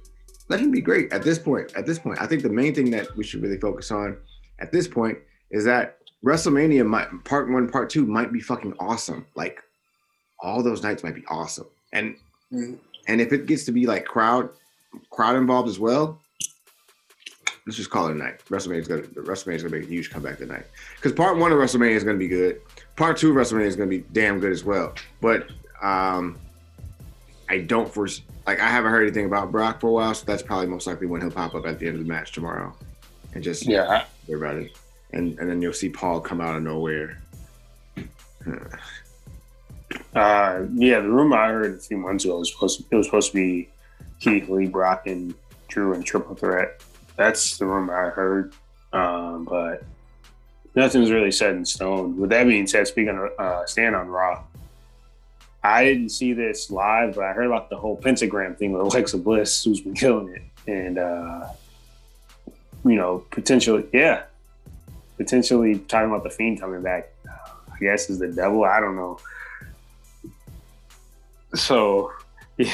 [0.49, 1.75] let him be great at this point.
[1.77, 4.17] At this point, I think the main thing that we should really focus on
[4.61, 5.19] at this point
[5.51, 9.27] is that WrestleMania might part one, part two might be fucking awesome.
[9.37, 9.61] Like
[10.41, 11.67] all those nights might be awesome.
[11.93, 12.17] And
[12.53, 12.79] Mhm.
[13.09, 14.51] and if it gets to be like crowd
[15.11, 16.21] crowd involved as well,
[17.67, 18.41] let's just call it a night.
[18.49, 20.67] WrestleMania's gonna WrestleMania's gonna make a huge comeback tonight.
[20.97, 22.61] Because part one of WrestleMania is gonna be good.
[22.97, 24.95] Part two of WrestleMania is gonna be damn good as well.
[25.21, 25.51] But
[25.83, 26.39] um
[27.49, 30.43] I don't foresee like I haven't heard anything about Brock for a while, so that's
[30.43, 32.77] probably most likely when he'll pop up at the end of the match tomorrow.
[33.35, 34.79] And just Yeah, I- it.
[35.13, 37.19] And and then you'll see Paul come out of nowhere.
[40.15, 43.07] Uh, yeah, the rumor I heard a few months ago was supposed to, it was
[43.07, 43.69] supposed to be
[44.21, 45.35] Keith Lee, Brock, and
[45.69, 46.83] Drew in triple threat.
[47.17, 48.53] That's the rumor I heard.
[48.93, 49.85] Um, but
[50.75, 52.17] nothing's really set in stone.
[52.17, 54.43] With that being said, speaking of uh, stand on Raw,
[55.63, 59.19] I didn't see this live, but I heard about the whole pentagram thing with Alexa
[59.19, 61.49] Bliss, who's been killing it, and uh,
[62.85, 64.23] you know, potentially, yeah,
[65.17, 67.13] potentially talking about the Fiend coming back.
[67.29, 68.65] I guess is the devil.
[68.65, 69.19] I don't know.
[71.57, 72.13] So,
[72.57, 72.73] yeah,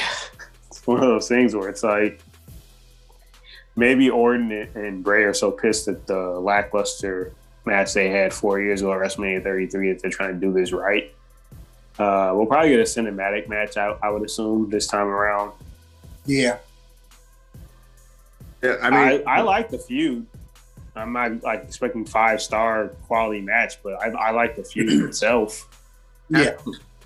[0.67, 2.21] it's one of those things where it's like
[3.75, 7.33] maybe Orton and Bray are so pissed at the lackluster
[7.65, 10.71] match they had four years ago at WrestleMania 33 that they're trying to do this
[10.71, 11.13] right.
[11.97, 15.51] Uh, we'll probably get a cinematic match, I, I would assume, this time around.
[16.25, 16.57] Yeah.
[18.61, 20.25] Yeah, I mean, I, I like the feud.
[20.95, 25.67] I'm not like expecting five star quality match, but I, I like the feud itself.
[26.29, 26.55] Yeah.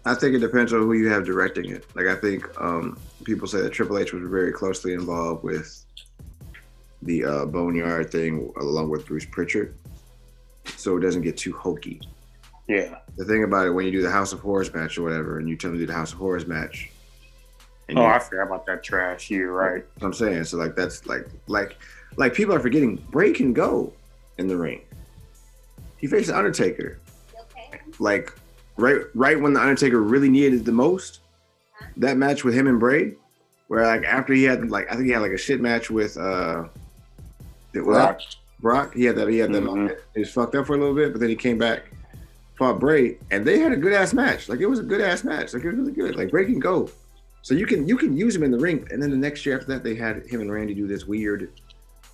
[0.07, 1.85] I think it depends on who you have directing it.
[1.95, 5.83] Like I think um, people say that Triple H was very closely involved with
[7.01, 9.75] the uh, Boneyard thing, along with Bruce Pritchard,
[10.77, 12.01] so it doesn't get too hokey.
[12.67, 12.97] Yeah.
[13.17, 15.47] The thing about it, when you do the House of Horrors match or whatever, and
[15.49, 16.89] you tell them to do the House of Horrors match,
[17.89, 19.29] and Oh, you- I forgot about that trash.
[19.29, 19.83] You're right.
[19.95, 20.43] That's what I'm saying.
[20.45, 21.77] So like that's like like
[22.17, 23.93] like people are forgetting Bray can go
[24.37, 24.81] in the ring.
[25.97, 26.99] He faced the Undertaker.
[27.99, 28.33] Like
[28.77, 31.21] right right when the Undertaker really needed it the most,
[31.97, 33.13] that match with him and Bray,
[33.67, 36.17] where like after he had like I think he had like a shit match with
[36.17, 36.65] uh
[37.73, 38.19] it was Brock.
[38.59, 38.93] Brock.
[38.95, 39.95] He had that he had that Mhm.
[40.13, 41.83] he was fucked up for a little bit, but then he came back,
[42.57, 44.49] fought Bray, and they had a good ass match.
[44.49, 45.53] Like it was a good ass match.
[45.53, 46.15] Like it was really good.
[46.15, 46.89] Like Bray can go.
[47.43, 49.55] So you can you can use him in the ring, and then the next year
[49.55, 51.49] after that, they had him and Randy do this weird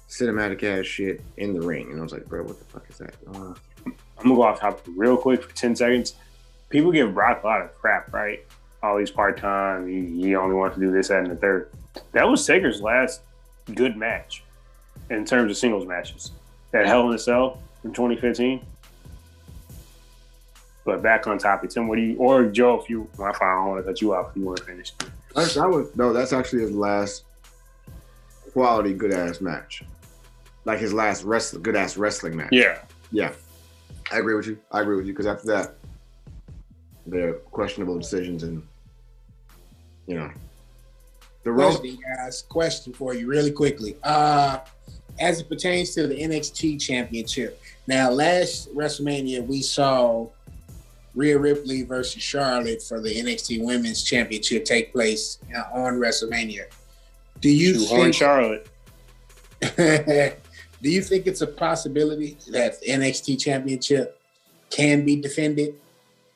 [0.09, 2.97] cinematic ass shit in the ring, and I was like, bro, what the fuck is
[2.99, 3.15] that?
[3.33, 3.53] Uh,
[3.85, 6.15] I'm gonna go off topic real quick for 10 seconds.
[6.73, 8.43] People give Brock a lot of crap, right?
[8.81, 9.87] Oh, he's part time.
[9.87, 11.69] He, he only wants to do this, that, and the third.
[12.13, 13.21] That was Taker's last
[13.75, 14.43] good match
[15.11, 16.31] in terms of singles matches
[16.71, 18.65] That Hell in a Cell in 2015.
[20.83, 23.55] But back on topic, Tim, what do you, or Joe, if you, my fine, I
[23.55, 24.93] don't want to cut you off if you want to finish.
[25.35, 27.25] that, that was no, that's actually his last
[28.51, 29.83] quality good ass match,
[30.65, 32.49] like his last wrestling good ass wrestling match.
[32.51, 32.79] Yeah.
[33.11, 33.31] Yeah,
[34.11, 34.57] I agree with you.
[34.71, 35.75] I agree with you because after that,
[37.05, 38.65] there are questionable decisions and
[40.07, 40.31] you know
[41.43, 41.71] the role.
[41.71, 42.41] Question, guys.
[42.43, 43.97] Question for you, really quickly.
[44.03, 44.59] Uh,
[45.19, 47.61] as it pertains to the NXT Championship.
[47.85, 50.27] Now, last WrestleMania, we saw
[51.15, 56.65] Rhea Ripley versus Charlotte for the NXT Women's Championship take place uh, on WrestleMania.
[57.41, 58.15] Do you Shoehorn think?
[58.15, 58.67] Charlotte.
[60.81, 64.19] do you think it's a possibility that the NXT Championship
[64.69, 65.75] can be defended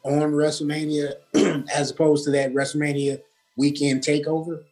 [0.07, 1.15] on WrestleMania
[1.73, 3.21] as opposed to that WrestleMania
[3.57, 4.63] weekend takeover?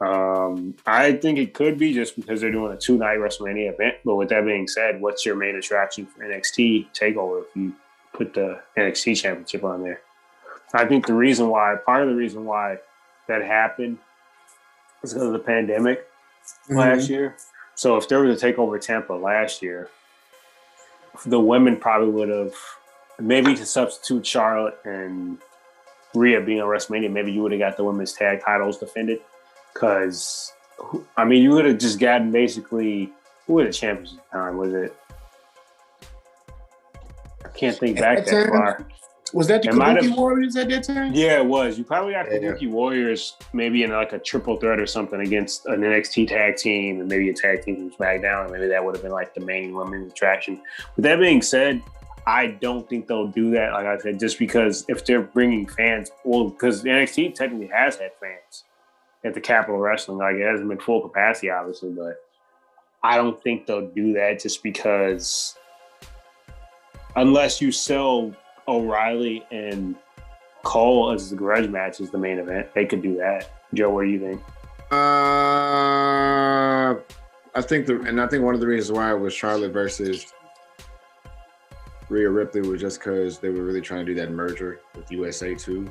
[0.00, 3.96] Um, I think it could be just because they're doing a two night WrestleMania event.
[4.04, 7.74] But with that being said, what's your main attraction for NXT Takeover if you
[8.12, 10.00] put the NXT Championship on there?
[10.72, 12.78] I think the reason why, part of the reason why
[13.28, 13.98] that happened
[15.02, 16.06] was because of the pandemic
[16.68, 17.36] last year.
[17.76, 19.88] So if there was a Takeover Tampa last year,
[21.26, 22.54] the women probably would have
[23.20, 25.38] maybe to substitute Charlotte and
[26.14, 29.20] Rhea being on WrestleMania, maybe you would have got the women's tag titles defended.
[29.72, 30.52] Because,
[31.16, 33.12] I mean, you would have just gotten basically,
[33.46, 34.56] who were the champions at the time?
[34.56, 34.96] Was it?
[37.44, 38.86] I can't think back that that far.
[39.32, 41.12] Was that the It Kabuki have- Warriors at that time?
[41.12, 41.76] Yeah, it was.
[41.76, 42.52] You probably got the Yeah.
[42.52, 47.00] Kabuki Warriors maybe in like a triple threat or something against an NXT tag team
[47.00, 48.44] and maybe a tag team from SmackDown.
[48.44, 50.60] And maybe that would have been like the main women's attraction.
[50.94, 51.82] With that being said,
[52.26, 53.72] I don't think they'll do that.
[53.72, 58.12] Like I said, just because if they're bringing fans, well, because NXT technically has had
[58.20, 58.64] fans
[59.24, 60.18] at the Capitol Wrestling.
[60.18, 62.16] Like it hasn't been full capacity, obviously, but
[63.02, 65.56] I don't think they'll do that just because
[67.16, 68.34] unless you sell
[68.66, 69.96] O'Reilly and
[70.62, 72.68] Cole as the grudge match is the main event.
[72.74, 73.50] They could do that.
[73.74, 74.40] Joe, what do you think?
[74.90, 74.94] Uh,
[77.54, 80.32] I think the and I think one of the reasons why it was Charlotte versus
[82.08, 85.54] Rhea Ripley was just because they were really trying to do that merger with USA
[85.54, 85.90] too.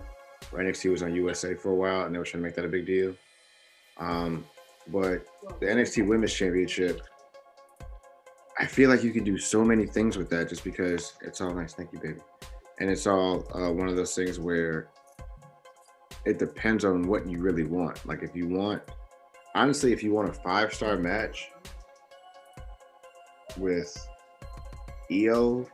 [0.52, 2.66] Where NXT was on USA for a while, and they were trying to make that
[2.66, 3.16] a big deal.
[3.98, 4.46] Um,
[4.88, 5.26] but
[5.60, 7.02] the NXT Women's Championship,
[8.60, 11.54] I feel like you can do so many things with that just because it's all
[11.54, 11.74] nice.
[11.74, 12.20] Thank you, baby.
[12.80, 14.90] And it's all uh, one of those things where
[16.26, 18.06] it depends on what you really want.
[18.06, 18.82] Like if you want,
[19.56, 21.50] honestly, if you want a five star match
[23.58, 23.96] with
[25.12, 25.68] Io,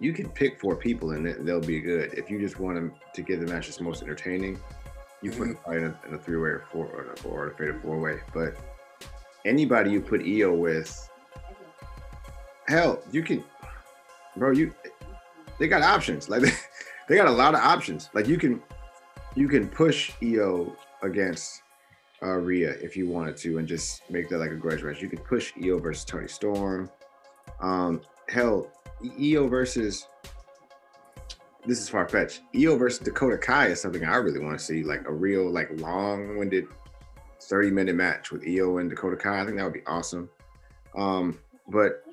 [0.00, 2.14] you can pick four people and they'll be good.
[2.14, 4.58] If you just want them to give the match that's most entertaining,
[5.22, 7.50] you put probably in a, in a three way or four or a, four or
[7.50, 8.20] a fatal four way.
[8.32, 8.56] But
[9.44, 11.10] anybody you put Io with,
[12.66, 13.44] hell, you can,
[14.36, 14.52] bro.
[14.52, 14.72] You
[15.58, 16.30] they got options.
[16.30, 16.52] Like they,
[17.08, 18.08] they got a lot of options.
[18.14, 18.62] Like you can
[19.34, 21.62] you can push Io against
[22.22, 25.02] uh, Rhea if you wanted to, and just make that like a grudge match.
[25.02, 26.90] You could push Io versus Toni Storm.
[27.60, 28.70] Um, hell,
[29.20, 30.06] Io versus
[31.66, 32.42] this is far fetched.
[32.54, 35.68] Io versus Dakota Kai is something I really want to see, like a real, like
[35.80, 36.66] long-winded,
[37.42, 39.40] thirty-minute match with Io and Dakota Kai.
[39.40, 40.28] I think that would be awesome.
[40.96, 42.04] Um, but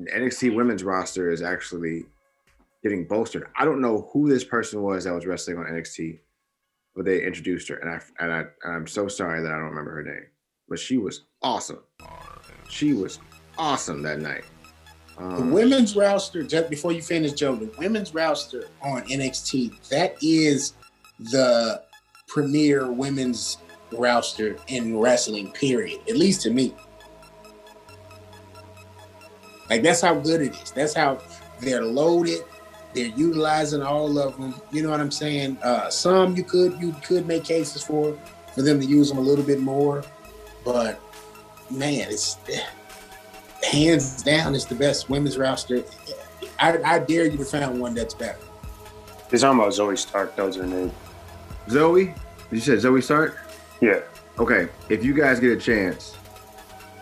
[0.00, 2.06] NXT Women's roster is actually
[2.82, 3.48] getting bolstered.
[3.56, 6.18] I don't know who this person was that was wrestling on NXT
[6.96, 9.68] but they introduced her, and I and I and I'm so sorry that I don't
[9.68, 10.24] remember her name,
[10.66, 11.80] but she was awesome.
[12.70, 13.20] She was
[13.58, 14.44] awesome that night.
[15.18, 20.16] Um, the women's roster, just before you finish, Joe, the women's roster on NXT, that
[20.22, 20.74] is
[21.18, 21.82] the
[22.26, 23.58] premier women's
[23.92, 26.00] roster in wrestling, period.
[26.08, 26.74] At least to me.
[29.70, 30.70] Like that's how good it is.
[30.70, 31.20] That's how
[31.60, 32.40] they're loaded.
[32.94, 34.54] They're utilizing all of them.
[34.70, 35.58] You know what I'm saying?
[35.62, 38.16] Uh, some you could you could make cases for
[38.54, 40.04] for them to use them a little bit more,
[40.64, 41.00] but
[41.70, 42.36] man, it's
[43.66, 45.84] hands down it's the best women's roster.
[46.58, 48.38] I, I dare you to find one that's better.
[49.30, 50.36] It's almost Zoey Stark.
[50.36, 50.90] Those are new.
[51.68, 52.14] Zoe?
[52.50, 53.38] You said Zoey Stark?
[53.80, 54.00] Yeah.
[54.38, 54.68] Okay.
[54.88, 56.16] If you guys get a chance,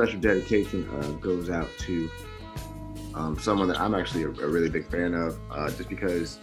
[0.00, 2.10] special dedication uh, goes out to
[3.14, 6.38] um, someone that I'm actually a, a really big fan of, uh, just because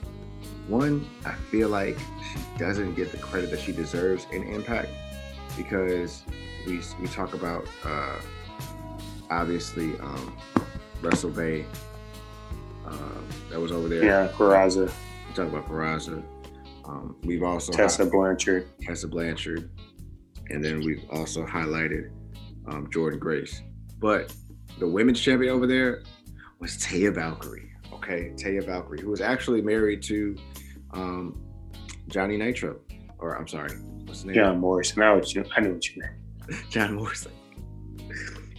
[0.68, 4.90] one, I feel like she doesn't get the credit that she deserves in Impact
[5.58, 6.24] because
[6.68, 8.20] we we talk about uh,
[9.32, 10.38] obviously um,
[11.02, 11.66] Russell Bay
[12.86, 12.98] uh,
[13.50, 14.04] that was over there.
[14.04, 14.92] Yeah, Purrazzo.
[15.30, 16.24] We talk about Purrazzo.
[16.86, 18.68] Um, we've also Tessa Blanchard.
[18.82, 19.72] Tessa Blanchard,
[20.52, 22.12] and then we've also highlighted
[22.68, 23.62] um, Jordynne Grace.
[24.00, 24.34] But
[24.80, 26.04] the women's champion over there
[26.60, 27.72] was Taya Valkyrie.
[27.94, 30.36] Okay, Taya Valkyrie, who was actually married to
[30.92, 31.42] um,
[32.08, 32.80] Johnny Nitro,
[33.20, 33.72] or I'm sorry,
[34.06, 34.36] what's the name?
[34.36, 35.02] John Morrison.
[35.02, 36.70] I, was, I know what you meant.
[36.70, 37.32] John Morrison.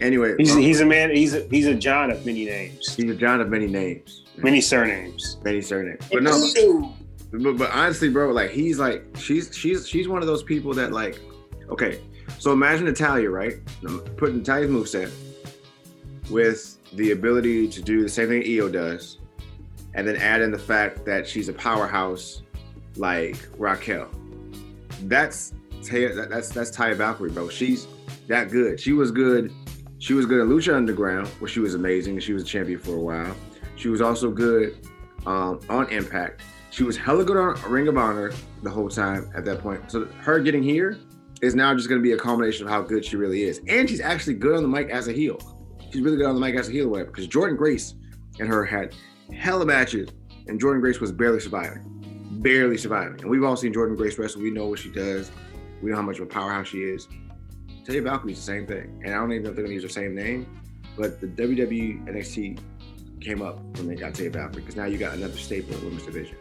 [0.00, 1.10] Anyway, he's, um, he's a man.
[1.10, 2.94] He's a he's a John of many names.
[2.94, 6.06] He's a John of many names, many surnames, many surnames.
[6.10, 6.94] But no,
[7.32, 10.92] but, but honestly, bro, like he's like she's she's she's one of those people that
[10.92, 11.18] like,
[11.68, 12.00] okay,
[12.38, 13.54] so imagine Natalya, right?
[14.16, 15.10] Put Natalya's moveset
[16.30, 19.18] with the ability to do the same thing Io does,
[19.94, 22.42] and then add in the fact that she's a powerhouse
[22.96, 24.08] like Raquel.
[25.02, 25.54] That's
[25.90, 27.48] that's that's Taya Valkyrie, bro.
[27.48, 27.86] She's
[28.26, 28.80] that good.
[28.80, 29.52] She was good
[29.98, 32.20] she was good at Lucha Underground, where she was amazing.
[32.20, 33.34] She was a champion for a while.
[33.74, 34.76] She was also good
[35.26, 36.40] um, on Impact.
[36.70, 39.90] She was hella good on Ring of Honor the whole time at that point.
[39.90, 40.98] So her getting here
[41.40, 43.60] is now just going to be a culmination of how good she really is.
[43.68, 45.38] And she's actually good on the mic as a heel.
[45.90, 46.90] She's really good on the mic as a heel.
[46.90, 47.94] Because Jordynne Grace
[48.38, 48.94] and her had
[49.32, 50.08] hella matches,
[50.46, 51.82] and Jordynne Grace was barely surviving,
[52.42, 53.20] barely surviving.
[53.20, 54.42] And we've all seen Jordynne Grace wrestle.
[54.42, 55.30] We know what she does.
[55.82, 57.06] We know how much of a powerhouse she is.
[57.84, 59.00] Taya Valkyrie's the same thing.
[59.04, 60.46] And I don't even know if they're gonna use the same name,
[60.96, 62.60] but the WWE NXT
[63.20, 66.04] came up when they got Taya Valkyrie because now you got another staple in women's
[66.04, 66.36] division.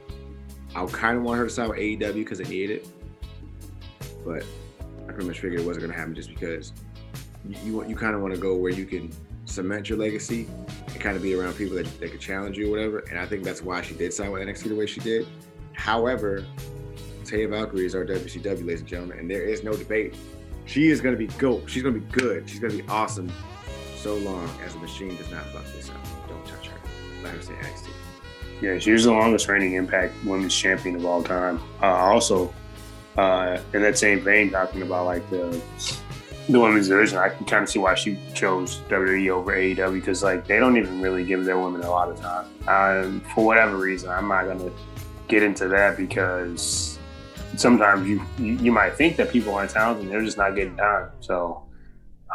[0.75, 2.87] I kind of want her to sign with AEW because they need it,
[4.25, 4.43] but
[5.07, 6.73] I pretty much figured it wasn't gonna happen just because
[7.63, 9.11] you want you kind of want to go where you can
[9.45, 10.47] cement your legacy
[10.87, 12.99] and kind of be around people that, that could challenge you or whatever.
[13.09, 15.25] And I think that's why she did sign with NXT the way she did.
[15.73, 16.45] However,
[17.23, 20.15] Taya Valkyrie is our WCW, ladies and gentlemen, and there is no debate
[20.67, 21.63] she is going to be GOAT.
[21.67, 22.47] She's going to be good.
[22.47, 23.31] She's going to be awesome
[23.95, 26.27] so long as the machine does not fuck this up.
[26.27, 26.77] Don't touch her.
[27.23, 27.89] Let her stay NXT.
[28.61, 31.61] Yeah, she was the longest reigning Impact Women's Champion of all time.
[31.81, 32.53] Uh, also,
[33.17, 35.61] uh, in that same vein, talking about like the
[36.49, 40.23] the women's division, I can kind of see why she chose WWE over AEW because
[40.23, 42.45] like they don't even really give their women a lot of time.
[42.67, 44.71] Um, for whatever reason, I'm not gonna
[45.27, 46.97] get into that because
[47.57, 51.09] sometimes you, you, might think that people aren't talented, they're just not getting time.
[51.19, 51.63] So,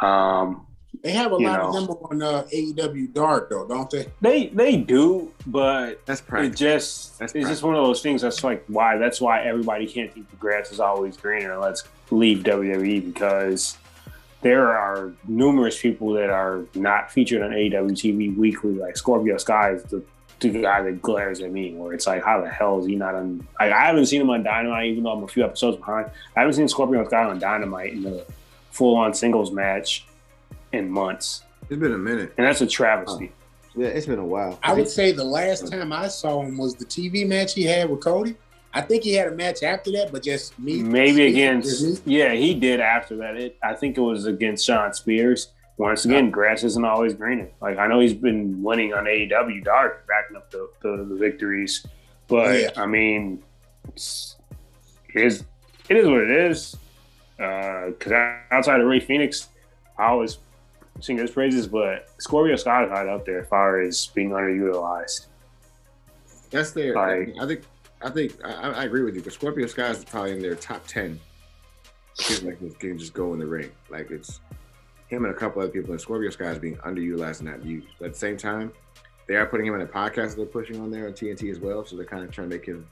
[0.01, 0.67] um,
[1.03, 1.67] They have a lot know.
[1.67, 4.07] of them on uh, AEW Dark though, don't they?
[4.21, 8.41] They they do, but That's it just That's it's just one of those things that's
[8.41, 11.57] like why that's why everybody can't think the grass is always greener.
[11.59, 13.77] Let's leave WWE because
[14.43, 18.75] there are numerous people that are not featured on AEW TV weekly.
[18.75, 20.01] Like Scorpio Sky is the,
[20.39, 23.15] the guy that glares at me, where it's like, how the hell is he not
[23.15, 23.45] on?
[23.59, 26.11] Like, I haven't seen him on Dynamite, even though I'm a few episodes behind.
[26.35, 28.25] I haven't seen Scorpio Sky on Dynamite in the
[28.71, 30.05] full on singles match
[30.73, 32.33] in months, It's been a minute.
[32.37, 33.31] and that's a travesty.
[33.75, 34.59] Yeah, it's been a while.
[34.61, 37.89] I would say the last time I saw him was the TV match he had
[37.89, 38.35] with Cody.
[38.75, 40.81] I think he had a match after that, but just me.
[40.83, 42.17] Maybe just against, me.
[42.17, 43.35] yeah, he did after that.
[43.37, 45.49] It, I think it was against Shawn Spears.
[45.77, 47.49] Once again, grass isn't always greener.
[47.61, 51.85] Like I know he's been winning on AEW Dark, backing up the, the, the victories,
[52.27, 52.69] but Yeah.
[52.77, 53.41] I mean,
[53.89, 54.35] it's,
[55.15, 55.43] it is
[55.89, 56.75] it is what it is.
[57.39, 58.11] Uh, because
[58.51, 59.49] outside of Rey Fenix,
[59.97, 60.37] I always
[60.99, 65.27] sing his praises, but Scorpio is right up there as far as being underutilized.
[66.51, 66.95] That's their.
[66.95, 67.61] Like- I think.
[68.01, 69.21] I think I, I agree with you.
[69.21, 71.19] Because Scorpio Sky is probably in their top ten.
[72.17, 73.71] Kids like this can just go in the ring.
[73.89, 74.41] Like it's
[75.07, 75.91] him and a couple other people.
[75.91, 77.87] And Scorpio Sky is being underutilized and not used.
[77.99, 78.73] But at the same time,
[79.27, 81.59] they are putting him in a podcast that they're pushing on there on TNT as
[81.59, 81.85] well.
[81.85, 82.85] So they're kind of trying to make him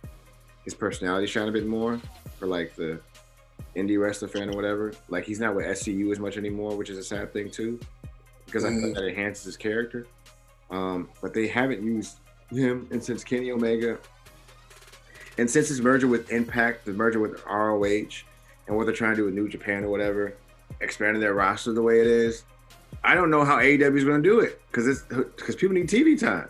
[0.63, 1.99] his personality shine a bit more
[2.39, 2.99] for like the
[3.75, 4.93] indie wrestler fan or whatever.
[5.09, 7.79] Like he's not with SCU as much anymore, which is a sad thing too,
[8.45, 8.81] because I Mhm.
[8.81, 10.05] think that enhances his character.
[10.69, 12.17] Um, but they haven't used
[12.49, 13.97] him, and since Kenny Omega,
[15.37, 18.23] and since his merger with Impact, the merger with ROH,
[18.67, 20.33] and what they're trying to do with New Japan or whatever,
[20.81, 22.43] expanding their roster the way it is,
[23.03, 25.87] I don't know how AEW is going to do it because it's because people need
[25.89, 26.47] TV time.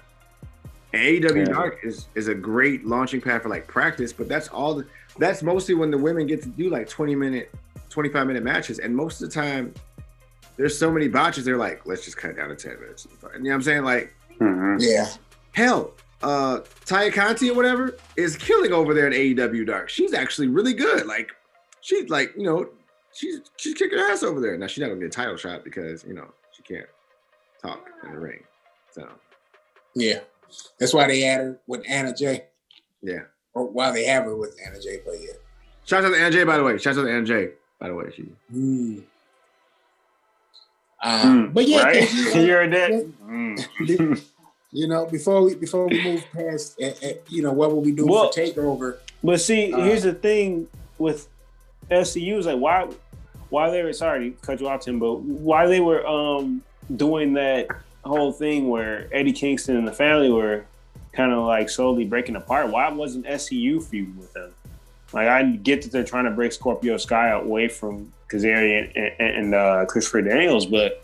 [0.93, 1.53] And AEW Yeah.
[1.53, 4.76] Dark is is a great launching pad for like practice, but that's all.
[4.76, 4.86] The,
[5.22, 7.53] that's mostly when the women get to do like twenty minute,
[7.89, 9.74] twenty five minute matches, and most of the time,
[10.57, 11.45] there's so many botches.
[11.45, 13.07] They're like, let's just cut it down to ten minutes.
[13.11, 13.84] You know what I'm saying?
[13.84, 14.78] Like, Mhm.
[14.80, 15.07] Yeah,
[15.53, 15.93] hell,
[16.24, 19.89] uh, Taya Conti or whatever is killing over there in AEW Dark.
[19.89, 21.05] She's actually really good.
[21.05, 21.32] Like,
[21.82, 22.69] she's like, you know,
[23.13, 24.57] she's she's kicking ass over there.
[24.57, 26.88] Now she's not gonna get a title shot because you know she can't
[27.61, 28.43] talk in the ring.
[28.91, 29.07] So
[29.95, 30.19] yeah.
[30.80, 32.45] That's why they had her with Anna Jay.
[33.01, 33.22] yeah.
[33.54, 34.99] Or why they have her with Anna Jay.
[35.06, 35.34] But yeah.
[35.86, 36.78] Shout out to Anna Jay, by the way.
[36.78, 37.49] Shout out to Anna Jay,
[37.80, 38.06] by the way.
[38.16, 38.24] She
[38.54, 39.04] Mm.
[41.04, 41.93] Uh, Mm, but yeah, right?
[42.08, 42.91] Casey, uh, you heard that?
[43.26, 44.22] Mm.
[44.72, 47.91] you know, before we before we move past, uh, uh, you know, what will we
[47.91, 48.97] do Well- for takeover?
[49.24, 51.28] But see, Uh, here's the thing with
[51.89, 52.88] SCU is like why
[53.49, 56.64] why they were sorry to cut you off, Tim, but why they were um
[56.95, 57.68] doing that
[58.06, 60.66] whole thing where Eddie Kingston and the family were
[61.14, 62.70] kind of like slowly breaking apart.
[62.70, 64.53] Why wasn't SCU feuding with them?
[65.14, 69.55] Like I get that they're trying to break Scorpio Sky away from Kazarian and, and
[69.55, 71.03] uh, Christopher Daniels, but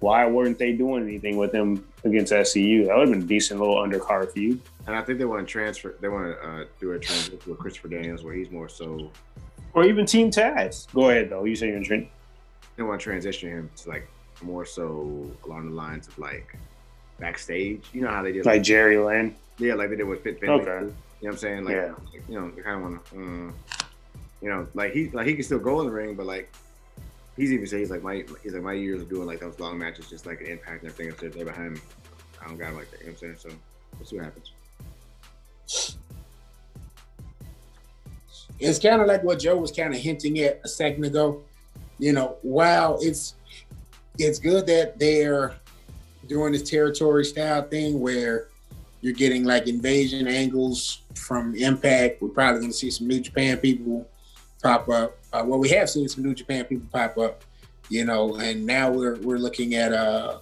[0.00, 2.86] why weren't they doing anything with them against SCU?
[2.86, 4.60] That would have been a decent little undercard feud.
[4.86, 5.94] and I think they want to transfer.
[6.00, 9.10] They want to uh, do a transition with Christopher Daniels, where he's more so.
[9.74, 10.92] Or even Team Taz.
[10.92, 11.44] Go ahead though.
[11.44, 12.08] You say you're in
[12.76, 14.08] They want to transition him to like
[14.42, 16.56] more so along the lines of like
[17.22, 17.84] backstage.
[17.92, 19.34] You know how they did like Jerry Lynn.
[19.58, 20.60] Yeah, like they did with Fit Finlay.
[20.62, 20.70] Okay.
[20.70, 21.64] You know what I'm saying?
[21.64, 21.92] Like, Yeah.
[22.12, 23.54] like, you know, they kind of want to, um,
[24.42, 26.52] you know, like he like he can still go in the ring, but like
[27.36, 29.78] he's even said he's like my he's like my years of doing like those long
[29.78, 31.08] matches, just like an impact and everything.
[31.08, 31.80] If they're there behind me,
[32.42, 33.00] I don't got him like that.
[33.00, 33.52] You know what I'm saying?
[33.52, 33.58] So
[33.98, 34.50] we'll see what happens.
[38.58, 41.40] it's kind of like what Joe was kind of hinting at a second ago.
[41.98, 43.34] You know, while it's
[44.18, 45.54] it's good that they're
[46.32, 48.48] doing this territory style thing where
[49.00, 52.22] you're getting like invasion angles from Impact.
[52.22, 54.08] We're probably going to see some New Japan people
[54.62, 55.18] pop up.
[55.32, 57.42] Uh, well, we have seen some New Japan people pop up,
[57.88, 60.38] you know, and now we're we're looking at uh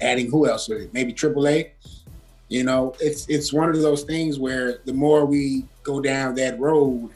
[0.00, 0.68] adding who else?
[0.68, 0.94] with it?
[0.94, 1.70] Maybe AAA.
[2.48, 6.58] You know, it's it's one of those things where the more we go down that
[6.60, 7.10] road,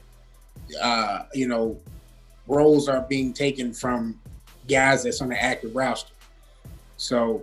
[0.81, 1.79] uh, you know,
[2.47, 4.19] roles are being taken from
[4.67, 6.13] guys that's on the active roster.
[7.01, 7.43] So,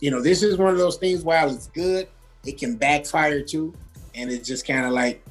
[0.00, 1.22] you know, this is one of those things.
[1.22, 2.08] While it's good,
[2.44, 3.72] it can backfire too,
[4.16, 5.24] and it's just kind of like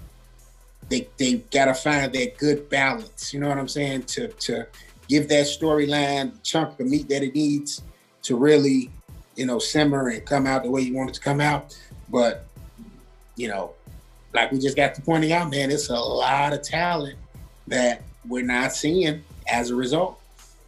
[0.87, 3.33] they they gotta find that good balance.
[3.33, 4.03] You know what I'm saying?
[4.03, 4.65] To to
[5.09, 7.81] give that storyline the chunk of meat that it needs
[8.21, 8.89] to really,
[9.35, 11.77] you know, simmer and come out the way you want it to come out.
[12.09, 12.45] But
[13.35, 13.73] you know,
[14.33, 17.17] like we just got to pointing out, man, it's a lot of talent
[17.67, 20.21] that we're not seeing as a result.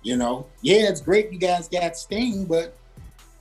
[0.08, 2.78] You know, yeah, it's great you guys got Sting, but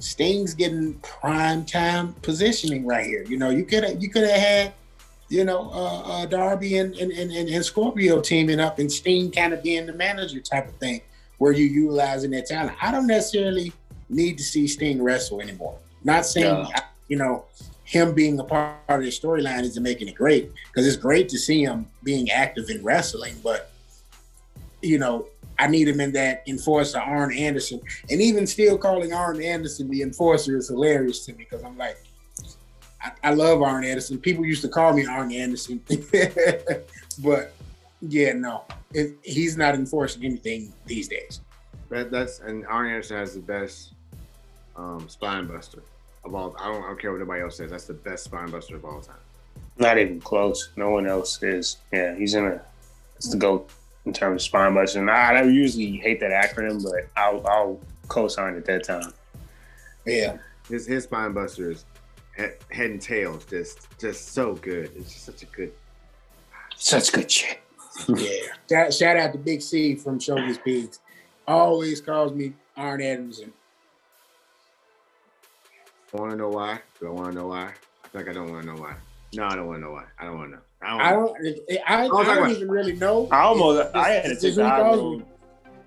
[0.01, 3.23] Sting's getting prime time positioning right here.
[3.23, 4.73] You know, you could have you could have had,
[5.29, 9.53] you know, uh, uh, Darby and, and, and, and Scorpio teaming up and Sting kind
[9.55, 11.03] of being the manager type of thing.
[11.39, 12.77] where you're utilizing that talent.
[12.83, 13.73] I don't necessarily
[14.09, 15.79] need to see Sting wrestle anymore.
[16.03, 16.81] Not saying Yeah.
[17.07, 17.45] you know
[17.85, 21.39] him being a part of the storyline isn't making it great because it's great to
[21.39, 23.71] see him being active in wrestling, but
[24.83, 25.27] you know
[25.59, 27.81] I need him in that enforcer Arn Anderson,
[28.11, 31.99] and even still calling Arn Anderson the enforcer is hilarious to me because I'm like.
[32.99, 34.19] I, I love Arn Anderson.
[34.19, 35.83] People used to call me Arn Anderson,
[37.19, 37.53] but
[38.01, 41.41] yeah, no, it, he's not enforcing anything these days.
[41.91, 43.93] That, that's and Arn Anderson has the best
[44.77, 45.83] um, spine buster
[46.25, 46.57] of all.
[46.59, 47.71] I don't, I don't care what anybody else says.
[47.71, 49.17] That's the best spine buster of all time.
[49.79, 50.71] Not even close.
[50.77, 51.79] No one else is.
[51.93, 52.61] Yeah, he's in a.
[53.17, 53.71] It's the goat
[54.07, 55.01] in terms of spine buster.
[55.01, 59.13] And I, I usually hate that acronym, but I'll, I'll co-sign at that time.
[60.07, 60.39] Yeah,
[60.69, 61.85] His his spine buster is
[62.37, 64.93] head, head and tails, just just so good.
[64.95, 65.73] It's just such a good.
[66.77, 67.59] Such good shit.
[68.09, 68.31] yeah.
[68.71, 71.01] Shout, shout out to Big C from Shovanist Pigs.
[71.49, 73.33] Always calls me Iron Arn
[76.13, 76.81] I Want to know why?
[77.01, 77.73] Do I want to know why?
[78.05, 78.95] I feel like I don't want to know why.
[79.35, 80.05] No, I don't want to know why.
[80.19, 80.63] I don't want to know.
[80.87, 81.01] I don't.
[81.01, 81.37] I don't.
[81.87, 83.29] I, I, don't even really know.
[83.31, 83.95] I almost.
[83.95, 85.25] I had to take the high road.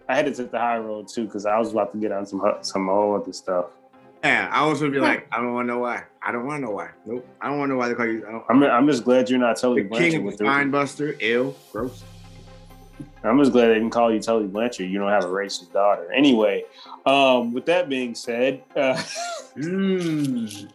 [0.07, 2.25] I had to take the high road too because I was about to get on
[2.25, 3.67] some some whole other stuff.
[4.23, 6.03] yeah, I was gonna be like, I don't want to know why.
[6.21, 6.89] I don't want to know why.
[7.05, 7.27] Nope.
[7.41, 8.25] I don't want to know why they call you.
[8.27, 8.63] I don't, I'm.
[8.63, 10.49] I'm just glad you're not Tully the Blanchard king of with the the.
[10.49, 11.15] spine buster.
[11.19, 11.55] Ill.
[11.71, 12.03] Gross.
[13.23, 14.89] I'm just glad they didn't call you Tully Blanchard.
[14.89, 16.11] You don't have a racist daughter.
[16.11, 16.63] Anyway,
[17.05, 19.01] um, with that being said, uh,
[19.55, 20.69] Mm.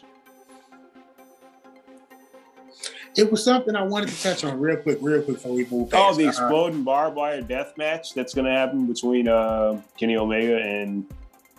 [3.17, 5.91] It was something I wanted to touch on real quick, real quick before we move
[5.91, 6.03] past.
[6.03, 10.17] oh, the Uh, exploding barbed wire death match that's going to happen between uh, Kenny
[10.17, 11.07] Omega and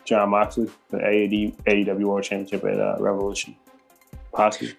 [0.03, 3.55] Jon Moxley, the AED, AEW World Championship at uh, Revolution.
[4.33, 4.73] Possibly.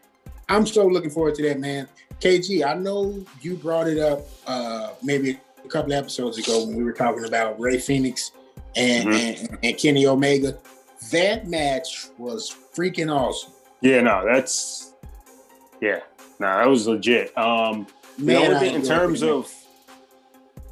[0.48, 1.88] I'm so looking forward to that, man.
[2.20, 6.76] KG, I know you brought it up uh, maybe a couple of episodes ago when
[6.76, 8.32] we were talking about Rey Fenix
[8.76, 9.40] and, Mhm.
[9.50, 10.56] and, and Kenny Omega.
[11.10, 13.52] That match was freaking awesome.
[13.80, 14.92] Yeah, no, that's
[15.82, 16.00] yeah,
[16.38, 17.36] no, that was legit.
[17.36, 17.86] Um,
[18.18, 19.52] the only thing in terms of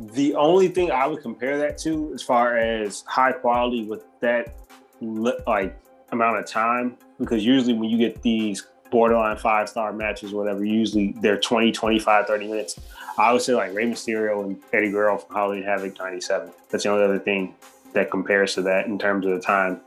[0.01, 4.55] the only thing I would compare that to, as far as high quality with that
[5.01, 5.79] like
[6.13, 11.13] amount of time, because usually when you get these borderline five star matches, whatever, usually
[11.21, 12.81] they're 20, 25, 30 minutes.
[13.19, 16.51] I would say like Rey Mysterio and Eddie Guerrero from Halloween Havoc 97.
[16.71, 17.55] That's the only other thing
[17.93, 19.81] that compares to that in terms of the time,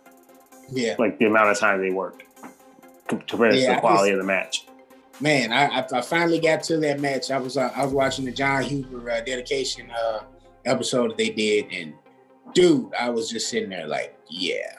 [0.71, 2.23] yeah, like the amount of time they worked
[3.07, 4.65] compared to Yeah, I the quality just- of the match.
[5.19, 7.31] Man, I, I, finally got to that match.
[7.31, 10.19] I was uh, I was watching the Jon Huber uh, dedication uh,
[10.65, 11.93] episode that they did, and
[12.53, 14.73] dude, I was just sitting there like, yeah.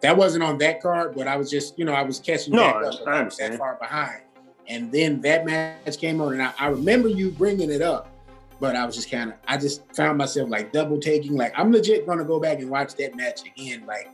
[0.00, 2.62] That wasn't on that card, but I was just, you know, I was catching No,
[2.62, 3.08] back up.
[3.08, 4.22] I was that far behind.
[4.68, 8.12] And then that match came on, and I, I remember you bringing it up,
[8.60, 11.34] but I was just kind of, I just found myself like double taking.
[11.34, 14.10] Like, I'm legit going to go back and watch that match again, like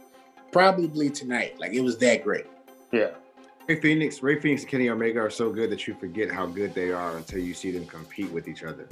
[0.52, 1.58] probably tonight.
[1.58, 2.46] Like, it was that great.
[2.92, 3.10] Yeah.
[3.68, 6.74] Rey Fenix, Rey Fenix and Kenny Omega are so good that you forget how good
[6.74, 8.88] they are until you see them compete with each other.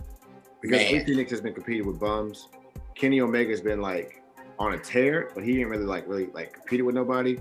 [0.61, 2.49] Because Rey Fenix has been competing with bums.
[2.95, 4.23] Kenny Omega has been like
[4.59, 7.39] on a tear, but he ain't really like really like competed with nobody.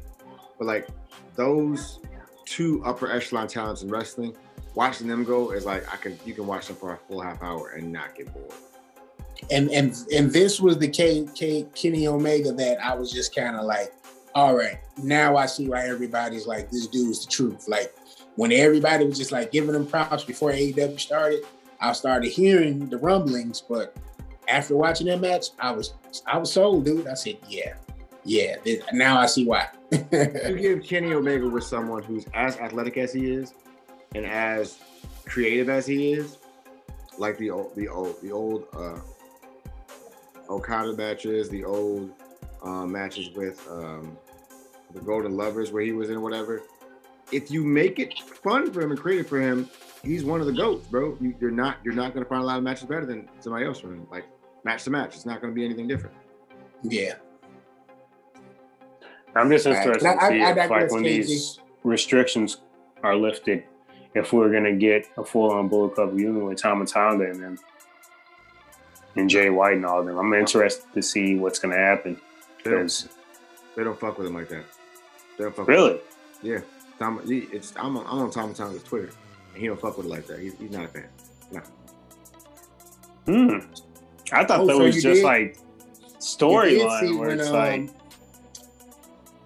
[0.57, 0.87] But like
[1.35, 1.99] those
[2.45, 4.35] two upper echelon talents in wrestling,
[4.73, 7.43] watching them go is like I can you can watch them for a full half
[7.43, 8.53] hour and not get bored.
[9.51, 13.55] and and and this was the K, K Kenny Omega that I was just kind
[13.55, 13.93] of like,
[14.39, 17.67] all right, now I see why everybody's like, this dude is the truth.
[17.67, 17.93] Like
[18.37, 21.43] when everybody was just like giving him props before AEW started,
[21.81, 23.97] I started hearing the rumblings, but
[24.47, 25.93] after watching that match, I was
[26.25, 27.05] I was sold, dude.
[27.05, 27.73] I said, yeah,
[28.23, 28.55] yeah.
[28.63, 29.67] This, now I see why.
[29.91, 33.53] you give Kenny Omega with someone who's as athletic as he is
[34.15, 34.79] and as
[35.25, 36.37] creative as he is,
[37.17, 38.99] like the old the old the old uh
[40.49, 42.11] Okada matches, the old
[42.63, 44.17] uh, matches with um
[44.93, 46.61] the Golden Lovers where he was in whatever.
[47.31, 49.69] If you make it fun for him and creative for him,
[50.03, 51.15] he's one of the goats, bro.
[51.21, 53.79] You, you're not you're not gonna find a lot of matches better than somebody else
[53.79, 54.07] from him.
[54.11, 54.25] Like
[54.63, 56.15] match to match, it's not gonna be anything different.
[56.83, 57.15] yeah,
[59.35, 61.03] I'm just interested I- to I- see I if, like when KG.
[61.27, 62.57] these restrictions
[63.03, 63.63] are lifted,
[64.15, 67.59] if we're gonna get a full on Bullet Club reunion with Tama Tonga and them
[69.15, 70.17] and Jay White and all of them.
[70.17, 72.19] I'm interested to see what's gonna happen.
[72.63, 72.71] They
[73.75, 74.63] they don't fuck with him like that.
[75.39, 75.99] They don't fuck with really,
[76.43, 76.59] Yeah,
[76.99, 77.21] Tom.
[77.25, 79.09] He, it's I'm on, I'm on Tom Thomas Twitter,
[79.53, 80.39] and he don't fuck with it like that.
[80.39, 81.07] He's, he's not a fan.
[83.25, 83.57] hmm.
[84.31, 87.39] I thought Oh, that so was just did- like You did see storyline where when,
[87.39, 87.89] it's um, like,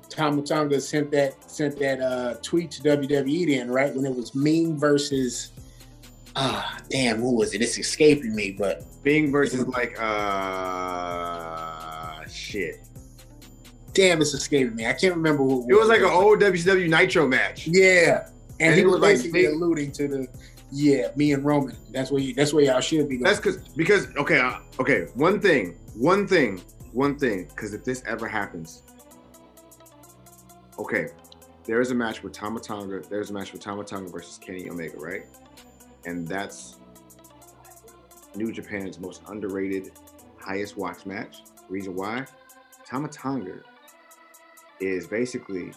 [0.10, 3.94] Tama Tonga sent that sent that uh, tweet to WWE then, right?
[3.96, 5.52] When it was Ming versus
[6.36, 7.62] ah damn, who was it?
[7.62, 10.10] It's escaping me, but Bing versus like uh
[12.28, 12.80] shit.
[13.94, 14.88] Damn, it's escaping me.
[14.88, 17.68] I can't remember what It was like an old WCW Nitro match.
[17.68, 18.28] Yeah,
[18.60, 20.28] and, And he was was basically big- alluding to the
[20.76, 21.78] yeah, me and Roman.
[21.92, 22.34] That's where you.
[22.34, 23.24] That's where y'all should be going.
[23.24, 26.62] That's because because okay uh, okay one thing one thing
[26.94, 28.82] one thing because if this ever happens,
[30.80, 31.10] okay,
[31.66, 33.02] there is a match with Tama Tonga.
[33.08, 35.26] There's a match with Tama Tonga versus Kenny Omega, right?
[36.06, 36.78] And that's
[38.36, 39.92] New Japan's most underrated,
[40.40, 41.44] highest watch match.
[41.70, 42.26] Reason why?
[42.86, 43.60] Tama Tonga
[44.88, 45.74] is basically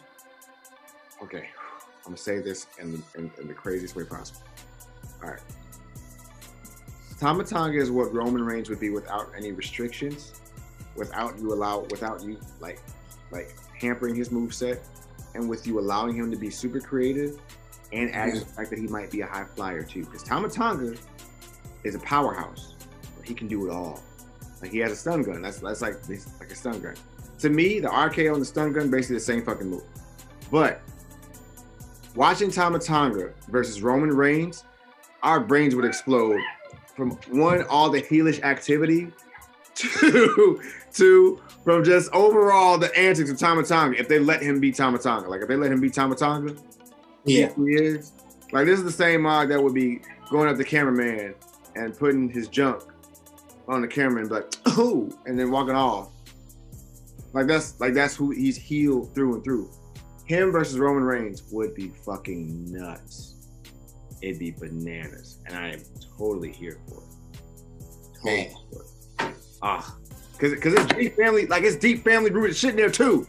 [1.23, 1.49] okay.
[1.99, 4.43] I'm gonna say this in the, in, in the craziest way possible.
[5.23, 5.41] All right.
[7.19, 10.33] Tama Tonga is what Roman Reigns would be without any restrictions,
[10.95, 12.81] without you allow, without you like,
[13.33, 14.87] like hampering his move set,
[15.35, 17.41] and with you allowing him to be super creative,
[17.93, 20.05] and adding the fact that he might be a high flyer too.
[20.05, 20.97] Because Tama Tonga
[21.85, 22.75] is a powerhouse.
[23.25, 24.01] He can do it all.
[24.63, 25.43] Like he has a stun gun.
[25.43, 26.95] That's that's like like a stun gun.
[27.41, 29.85] To me, the RKO and the stun gun basically the same fucking move.
[30.51, 30.81] But
[32.15, 34.65] watching Tama Tonga versus Roman Reigns,
[35.23, 36.41] our brains would explode
[36.95, 39.13] from one all the heelish activity
[39.75, 40.61] to
[40.95, 43.99] to from just overall the antics of Tama Tonga.
[43.99, 46.57] If they let him be Tama Tonga, like if they let him be Tama Tonga,
[47.25, 48.13] yeah, he is.
[48.53, 51.35] Like this is the same mod that would be going up the cameraman
[51.75, 52.83] and putting his junk
[53.69, 56.11] on the camera and be like, oh, and then walking off.
[57.37, 59.71] Like that's like that's who he's healed through and through.
[60.25, 63.35] Him versus Roman Reigns would be fucking nuts.
[64.23, 65.83] It'd be bananas, and I am
[66.17, 67.41] totally here for it.
[68.15, 68.55] Totally Man.
[68.73, 69.35] for it.
[69.61, 69.97] Ah,
[70.33, 73.27] because because it's deep family, like it's deep family rooted shit in there too.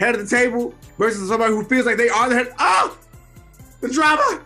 [0.00, 2.52] Head of the table versus somebody who feels like they are the head.
[2.58, 2.98] Oh,
[3.80, 4.42] the drama.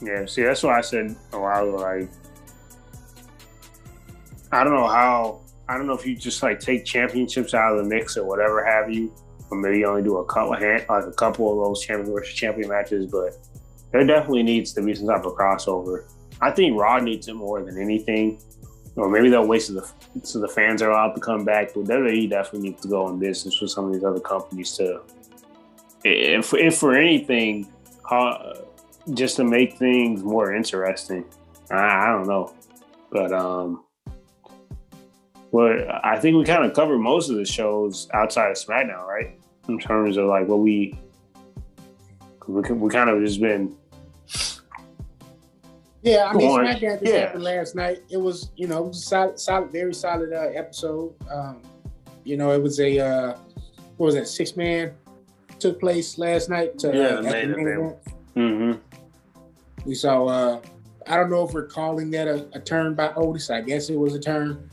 [0.00, 2.08] Yeah, see, that's why I said a while ago, like,
[4.50, 7.84] I don't know how, I don't know if you just like take championships out of
[7.84, 9.14] the mix or whatever have you,
[9.52, 12.68] or maybe you only do a couple hand, like a couple of those champion champion
[12.68, 13.36] matches, but
[13.92, 16.10] there definitely needs to be some type of crossover.
[16.40, 18.42] I think Raw needs it more than anything,
[18.96, 19.88] or maybe they'll wait so the
[20.24, 21.72] so the fans are allowed to come back.
[21.72, 25.02] But WWE definitely needs to go in business with some of these other companies to,
[26.02, 27.72] if if for anything,
[28.10, 28.54] uh,
[29.14, 31.24] just to make things more interesting.
[31.70, 32.52] I, I don't know,
[33.12, 33.84] but um,
[35.52, 39.38] well, I think we kind of covered most of the shows outside of SmackDown, right?
[39.68, 40.98] In terms of like what we
[42.46, 43.76] we, we kind of just been
[46.02, 46.24] yeah.
[46.26, 46.64] I mean, Go on.
[46.66, 47.18] SmackDown just Yeah.
[47.20, 48.02] happened last night.
[48.10, 51.14] It was, you know, it was a solid, solid, very solid uh, episode.
[51.30, 51.60] Um,
[52.24, 53.36] you know, it was a uh,
[53.96, 54.26] what was that?
[54.28, 54.94] Six man
[55.58, 56.78] took place last night.
[56.78, 57.96] To, Yeah, uh, the at main the main event.
[58.36, 58.82] event.
[58.82, 60.26] hmm We saw.
[60.26, 60.60] Uh,
[61.06, 63.50] I don't know if we're calling that a, a turn by Otis.
[63.50, 64.70] I guess it was a turn.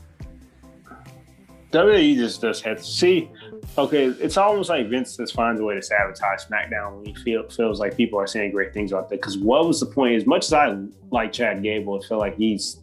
[1.72, 3.30] WWE just does have to see.
[3.76, 7.48] Okay, it's almost like Vince just finds a way to sabotage SmackDown when he feel,
[7.48, 9.16] feels like people are saying great things about that.
[9.20, 10.14] Because what was the point?
[10.14, 10.78] As much as I
[11.10, 12.80] like Chad Gable, I feel like he's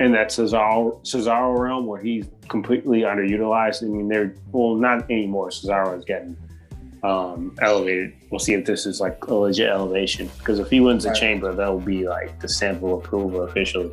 [0.00, 3.82] in that Cesaro, Cesaro realm where he's completely underutilized.
[3.82, 5.50] I mean, they're well, not anymore.
[5.50, 6.36] Cesaro is getting
[7.04, 8.14] um, elevated.
[8.30, 10.30] We'll see if this is like a legit elevation.
[10.38, 11.18] Because if he wins the Right.
[11.18, 13.92] chamber, that will be like the sample approval officially.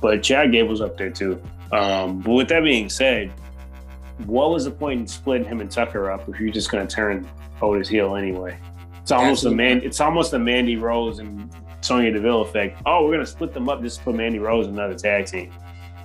[0.00, 1.40] But Chad Gable's up there too.
[1.74, 3.32] Um, but with that being said,
[4.26, 6.94] what was the point in splitting him and Tucker up if you're just going to
[6.94, 7.28] turn
[7.60, 8.58] Otis heel anyway?
[9.02, 9.82] It's almost a man.
[9.82, 11.50] It's almost a Mandy Rose and
[11.80, 12.80] Sonya Deville effect.
[12.86, 15.26] Oh, we're going to split them up just to put Mandy Rose in another tag
[15.26, 15.52] team.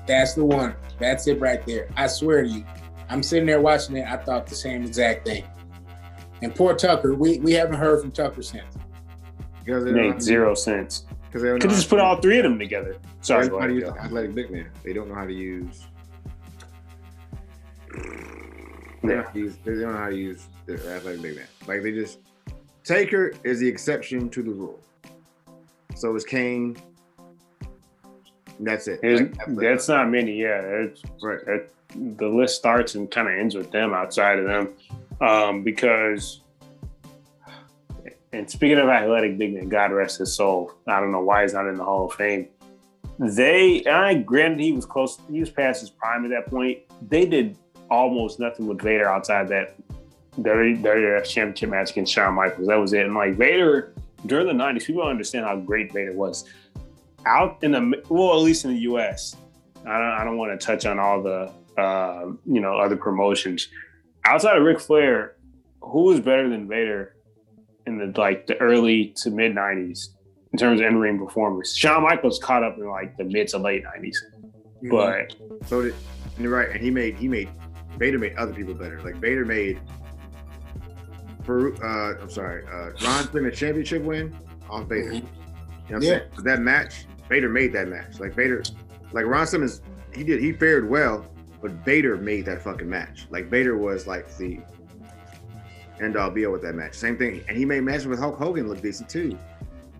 [0.07, 0.75] That's the one.
[0.97, 1.87] That's it right there.
[1.95, 2.65] I swear to you.
[3.09, 4.05] I'm sitting there watching it.
[4.07, 5.45] I thought the same exact thing.
[6.41, 8.63] And poor Tucker, we, we haven't heard from Tucker since.
[9.63, 10.95] Because they don't know how Made zero sense.
[11.03, 11.05] sense.
[11.31, 12.97] 'cause they Could how just put all three of them together.
[13.29, 14.71] They don't know how to use the athletic big man.
[14.83, 15.85] They don't know how to use.
[19.01, 21.35] They don't, know how to use, they don't know how to use the athletic big
[21.37, 21.47] man.
[21.67, 22.19] Like they just
[22.83, 24.79] Taker is the exception to the rule.
[25.95, 26.77] So is Kane.
[28.59, 29.01] That's it.
[29.03, 30.41] Like, that's, not many.
[30.41, 31.45] Yeah, it's, right.
[31.45, 34.73] that the list starts and kind of ends with them outside of them
[35.21, 36.41] um, because
[38.31, 41.53] and speaking of athletic big man god rest his soul i don't know why he's
[41.53, 42.47] not in the hall of fame
[43.19, 47.25] they i granted he was close he was past his prime at that point they
[47.25, 47.57] did
[47.91, 49.75] almost nothing with vader outside that
[50.43, 52.67] WWF championship match against Shawn Michaels.
[52.67, 53.05] That was it.
[53.05, 53.93] And like Vader
[54.25, 56.45] during the 90s, people don't understand how great Vader was.
[57.25, 59.35] Out in the well, at least in the US,
[59.85, 63.67] I don't, I don't want to touch on all the uh, you know other promotions
[64.23, 65.35] outside of Ric Flair.
[65.81, 67.15] Who was better than Vader
[67.87, 70.09] in the like the early to mid '90s
[70.51, 71.75] in terms of in ring performers?
[71.75, 74.15] Shawn Michaels caught up in like the mid to late '90s,
[74.83, 74.89] Mm-hmm.
[74.91, 75.93] but So did
[76.35, 77.49] And you're right, and he made he made
[77.97, 79.01] Vader made other people better.
[79.01, 79.79] Like Vader made
[81.43, 84.35] for uh I'm sorry, uh Ron Simmons a championship win
[84.69, 85.11] on Vader.
[85.11, 85.15] Mhm.
[85.15, 86.09] You know what I'm Yeah.
[86.09, 86.21] saying?
[86.35, 88.19] But that match, Vader made that match.
[88.19, 88.63] Like Vader,
[89.11, 89.81] like Ron Simmons,
[90.13, 91.25] he did he fared well,
[91.61, 93.27] but Vader made that fucking match.
[93.29, 94.59] Like Vader was like the
[95.99, 96.93] end all be all with that match.
[96.93, 99.37] Same thing, and he made matches with Hulk Hogan look decent too.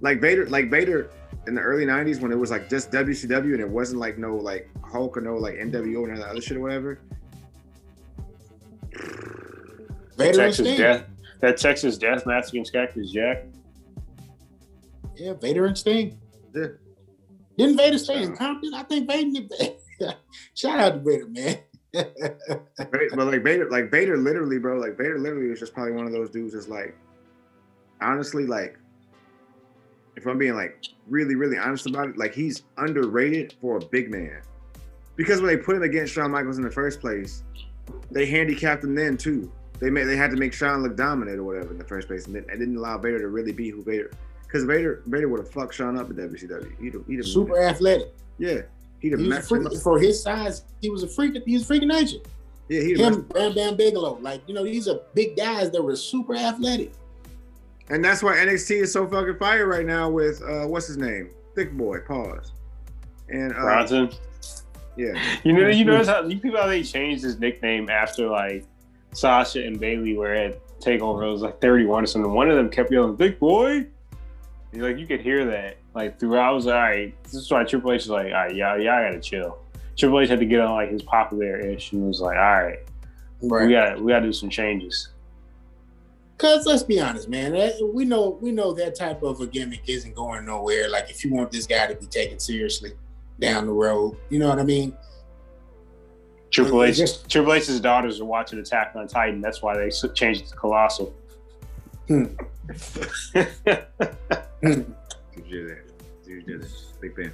[0.02, 1.12] Like Vader, like Vader
[1.48, 4.36] in the early '90s when it was like just WCW and it wasn't like no
[4.36, 7.00] like Hulk or no like NWO and all that other shit or whatever.
[10.18, 10.78] Vader and Texas Sting.
[10.78, 11.06] death.
[11.42, 13.46] That Texas death match against Cactus Jack.
[15.16, 16.18] Yeah, Vader and Sting.
[16.54, 16.68] Yeah.
[17.58, 18.74] Didn't Vader stay in Compton?
[18.74, 19.48] I think Vader.
[20.56, 21.58] Shout out to Vader, man.
[22.78, 26.06] But but, like Vader, like Vader, literally, bro, like Vader, literally was just probably one
[26.06, 26.96] of those dudes that's like,
[28.00, 28.78] honestly, like,
[30.16, 34.12] if I'm being like really, really honest about it, like he's underrated for a big
[34.12, 34.42] man,
[35.16, 37.44] because when they put him against Shawn Michaels in the first place,
[38.12, 39.52] they handicapped him then too.
[39.80, 42.26] They made they had to make Shawn look dominant or whatever in the first place,
[42.28, 44.12] and then and didn't allow Vader to really be who Vader,
[44.44, 46.80] because Vader Vader would have fucked Shawn up at WCW.
[46.82, 48.14] He'd have, he'd have Super athletic.
[48.38, 48.62] yeah,
[49.00, 49.74] he'd have He was a him up.
[49.76, 50.64] for his size.
[50.82, 51.42] He was a freak.
[51.46, 52.18] He was a freak of nature.
[52.68, 54.20] Yeah, messed Him, Bam Bam Bigelow.
[54.22, 56.92] Like you know, these are big guys that were super athletic.
[57.90, 61.32] And that's why NXT is so fucking fire right now with uh what's his name?
[61.56, 62.52] Thick boy, pause.
[63.30, 64.12] And uh Bronson.
[64.96, 65.14] yeah.
[65.44, 68.66] You know, you notice how you people how they changed his nickname after like
[69.14, 71.28] Sasha and Bayley were at Takeover.
[71.28, 72.32] It was like 31 or something.
[72.32, 73.88] One of them kept yelling, Thick boy!"
[74.72, 76.50] And, like you could hear that like throughout.
[76.50, 77.24] I was like, all right.
[77.24, 79.60] This is why Triple H was like, all right, yeah, yeah, I gotta chill.
[79.98, 82.80] Triple H had to get on like his popular ish and was like, all right,
[83.42, 85.10] we gotta we gotta do some changes.
[86.40, 87.52] Cause let's be honest, man.
[87.94, 90.90] We know we know that type of a gimmick isn't going nowhere.
[90.90, 92.94] Like if you want this guy to be taken seriously
[93.42, 94.96] down the road, you know what I mean?
[96.50, 99.42] Triple It H, just- Triple H's daughters are watching Attack on Titan.
[99.42, 101.14] That's why they changed it to Colossal.
[102.08, 102.26] Hmm.
[103.36, 103.46] You
[105.50, 105.92] did it.
[106.26, 106.72] You did it.
[107.02, 107.34] Big fan.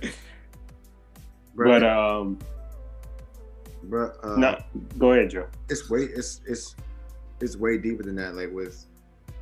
[1.56, 2.40] but um,
[3.84, 4.58] bro, uh, no,
[4.98, 5.48] go ahead, Joe.
[5.70, 6.76] it's way it's it's
[7.40, 8.36] it's way deeper than that.
[8.36, 8.86] Like with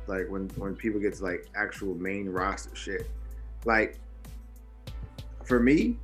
[0.06, 3.10] like when when people get to like actual main roster shit.
[3.64, 3.98] Like
[5.44, 5.98] for me,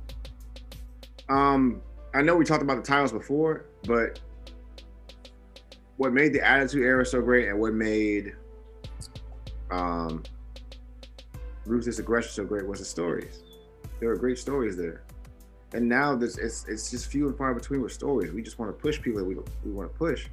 [1.29, 1.81] um,
[2.13, 4.19] I know we talked about the titles before, but
[5.97, 8.35] what made the Attitude Era so great and what made
[9.69, 10.23] um
[11.65, 13.43] Ruthless Aggression so great was the stories.
[13.99, 15.03] There were great stories there.
[15.73, 18.31] And now this it's it's just few and far between with stories.
[18.33, 20.27] We just want to push people that we we want to push,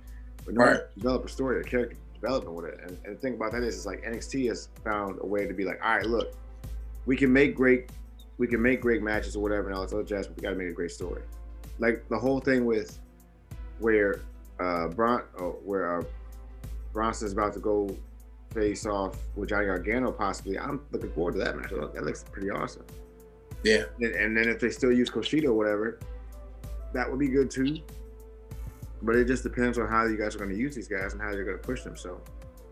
[0.45, 0.81] but no Right.
[0.97, 2.81] develop a story, a character development with it.
[2.83, 5.55] And, and the thing about that is, is like NXT has found a way to
[5.55, 6.35] be like, all right, look,
[7.07, 7.91] we can make great,
[8.39, 10.51] we can make great matches or whatever, and all this other jazz, but we got
[10.51, 11.23] to make a great story.
[11.79, 12.99] Like the whole thing with
[13.79, 14.21] where
[14.59, 16.05] uh Bron, oh, where uh,
[16.93, 17.97] Bronson's about to go
[18.53, 20.59] face off with Johnny Gargano possibly.
[20.59, 21.71] I'm looking forward to that match.
[21.71, 22.85] That looks pretty awesome.
[23.63, 23.85] Yeah.
[24.01, 25.99] And, and then if they still use Kushida or whatever,
[26.93, 27.79] that would be good too.
[29.03, 31.23] But it just depends on how you guys are going to use these guys and
[31.23, 31.97] how you're going to push them.
[31.97, 32.21] So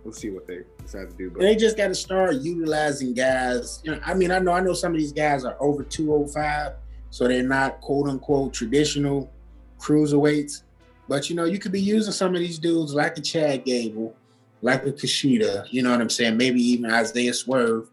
[0.04, 1.30] we'll see what they decide to do.
[1.30, 3.80] But They just got to start utilizing guys.
[3.84, 6.72] You know, I mean, I know, I know some of these guys are over 205,
[7.10, 9.30] so they're not quote unquote traditional
[9.78, 10.62] cruiserweights.
[11.08, 14.14] But you know, you could be using some of these dudes like a Chad Gable,
[14.62, 15.66] like a Kushida.
[15.70, 16.36] You know what I'm saying?
[16.36, 17.88] Maybe even Isaiah Swerve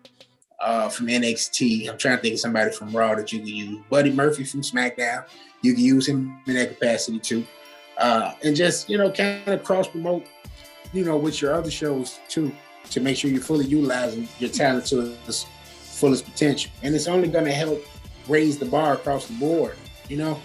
[0.59, 1.89] uh, from NXT.
[1.89, 3.79] I'm trying to think of somebody from Raw that you could use.
[3.89, 5.25] Buddy Murphy from SmackDown.
[5.61, 7.45] You can use him in that capacity too,
[7.97, 10.25] uh, and just you know, kind of cross promote.
[10.91, 12.51] You know, with your other shows too
[12.91, 16.71] to make sure you're fully utilizing your talent to its fullest potential.
[16.83, 17.83] And it's only going to help
[18.27, 19.75] raise the bar across the board,
[20.09, 20.39] you know?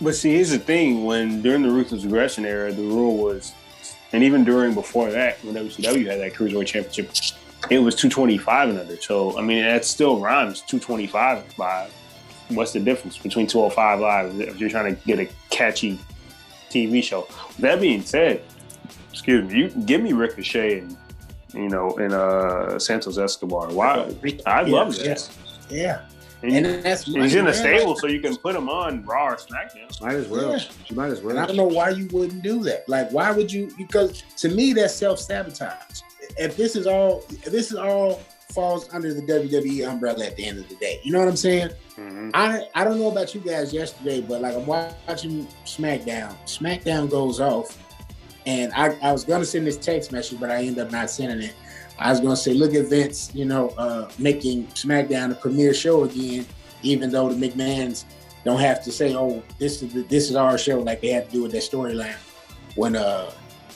[0.00, 3.52] But see, here's the thing: when during the ruthless aggression era, the rule was,
[4.12, 7.10] and even during before that, when WCW had that cruiserweight championship,
[7.68, 8.96] it was 225 and under.
[9.00, 11.92] So I mean, that still rhymes 225 live.
[12.50, 15.98] What's the difference between 205 live if you're trying to get a catchy
[16.70, 17.26] TV show?
[17.58, 18.42] That being said,
[19.12, 20.96] excuse me, you give me Ricochet and
[21.54, 23.72] you know and uh Santos Escobar.
[23.72, 24.14] Why?
[24.46, 25.04] I love that.
[25.04, 25.38] Yes.
[25.70, 26.02] Yeah.
[26.42, 29.36] And, And that's he's in the stable, so you can put him on Raw or
[29.36, 30.00] SmackDown.
[30.00, 30.52] might as well.
[30.52, 30.64] Yeah.
[30.86, 31.30] You might as well.
[31.30, 32.88] And I don't know why you wouldn't do that.
[32.88, 33.70] Like, why would you?
[33.76, 36.02] Because to me, that's self sabotage.
[36.36, 38.20] If this is all, if this is all
[38.52, 41.00] falls under the WWE umbrella at the end of the day.
[41.02, 41.70] You know what I'm saying?
[41.98, 42.30] Mhm.
[42.34, 46.34] I I don't know about you guys yesterday, but like I'm watching SmackDown.
[46.46, 47.76] SmackDown goes off,
[48.46, 51.42] and I, I was gonna send this text message, but I ended up not sending
[51.42, 51.54] it.
[51.98, 56.04] I was gonna say, look at Vince, you know, uh, making SmackDown a premier show
[56.04, 56.46] again,
[56.82, 58.04] even though the McMahon's
[58.44, 61.26] don't have to say, "Oh, this is the, this is our show," like they have
[61.26, 62.16] to do with that storyline.
[62.76, 63.30] When uh,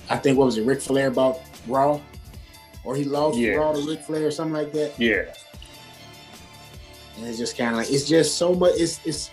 [0.08, 2.00] I think what was it, Ric Flair bought Raw,
[2.84, 3.54] or he lost Yeah.
[3.54, 4.98] Raw to Ric Flair or something like that.
[4.98, 5.24] Yeah.
[7.16, 8.72] And it's just kind of like it's just so much.
[8.76, 9.30] It's it's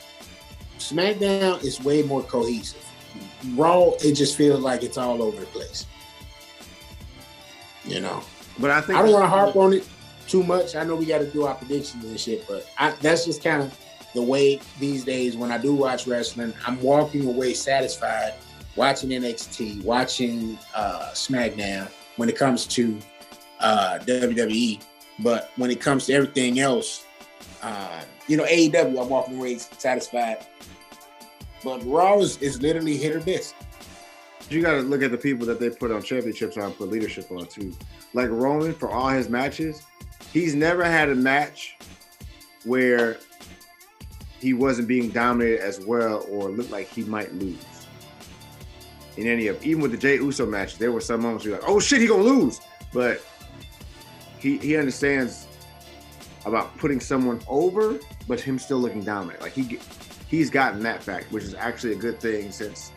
[0.78, 2.86] SmackDown is way more cohesive.
[3.56, 5.86] Raw, it just feels like it's all over the place.
[7.86, 8.22] You know,
[8.60, 9.88] But I think I don't want to harp on it
[10.28, 10.76] too much.
[10.76, 13.64] I know we got to do our predictions and shit, but I, that's just kind
[13.64, 13.78] of
[14.14, 18.34] the way these days when I do watch wrestling, I'm walking away satisfied
[18.76, 22.98] watching NXT, watching uh, SmackDown when it comes to
[23.60, 24.82] uh, WWE.
[25.20, 27.06] But when it comes to everything else,
[27.62, 30.46] uh, you know, AEW, I'm walking away satisfied.
[31.64, 33.54] But Raw is, is literally hit or miss.
[34.50, 37.30] you got to look at the people that they put on championships on, put leadership
[37.32, 37.74] on too.
[38.14, 39.84] Like Roman for all his matches,
[40.32, 41.78] he's never had a match
[42.64, 43.18] where
[44.40, 47.58] he wasn't being dominated as well or looked like he might lose.
[49.18, 51.62] In any of even with the Jey Uso match, there were some moments where you're
[51.62, 52.62] like, oh shit, he gonna lose.
[52.94, 53.22] But
[54.40, 55.48] he he understands
[56.46, 59.42] about putting someone over, but him still looking dominant.
[59.42, 59.80] Like he
[60.28, 62.92] he's gotten that fact, which is actually a good thing since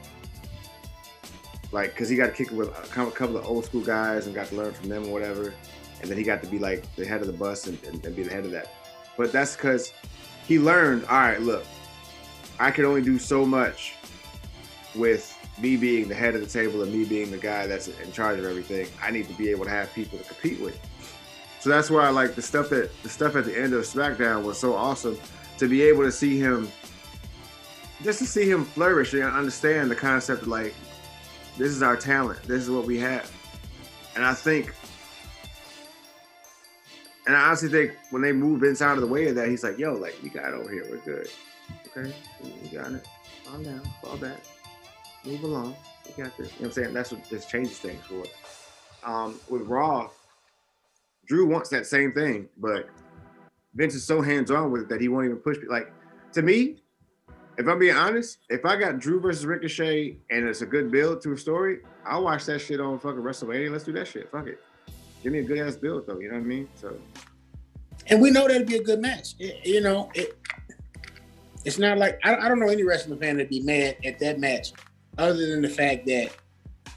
[1.73, 4.27] like because he got to kick it with a couple couple of old school guys
[4.27, 5.55] and got to learn from them or whatever,
[6.01, 8.15] and then he got to be like the head of the bus and, and, and
[8.15, 8.73] be the head of that.
[9.17, 9.93] But that's because
[10.47, 11.05] he learned.
[11.07, 11.65] All right, look,
[12.61, 13.95] I can only do so much
[14.95, 18.13] with me being the head of the table and me being the guy that's in
[18.13, 18.87] charge of everything.
[19.03, 20.79] I need to be able to have people to compete with.
[21.63, 24.43] So that's why I like the stuff that the stuff at the end of SmackDown
[24.43, 25.17] was so awesome
[25.59, 26.69] to be able to see him,
[28.03, 30.75] just to see him flourish and understand the concept of like
[31.57, 32.43] this is our talent.
[32.49, 33.31] This is what we have.
[34.17, 34.75] And I think,
[37.29, 39.63] and I honestly think when they move Vince out of the way of that, he's
[39.63, 40.85] like, yo, like, we got over here.
[40.91, 41.29] We're good.
[41.97, 42.13] Okay.
[42.43, 43.07] We got it.
[43.47, 43.83] Calm down.
[44.03, 44.41] Fall back.
[45.25, 45.77] Move along.
[46.09, 46.49] We got this.
[46.49, 46.93] You know what I'm saying?
[46.93, 48.25] That's what this changes things for.
[49.09, 50.11] Um, with Raw,
[51.27, 52.89] Drew wants that same thing, but
[53.75, 55.57] Vince is so hands on with it that he won't even push.
[55.69, 55.93] Like,
[56.33, 56.83] to me,
[57.59, 61.23] if I'm being honest, if I got Drew versus Ricochet and it's a good build
[61.23, 63.71] to a story, I'll watch that shit on fucking WrestleMania.
[63.71, 64.31] Let's do that shit.
[64.31, 64.59] Fuck it.
[65.23, 66.19] Give me a good ass build though.
[66.19, 66.69] You know what I mean?
[66.75, 66.97] So
[68.09, 69.35] and we know that'd be a good match.
[69.39, 70.37] It- you know, it,
[71.65, 74.41] it's not like I, I don't know any wrestling fan that'd be mad at that
[74.41, 74.73] match,
[75.19, 76.33] other than the fact that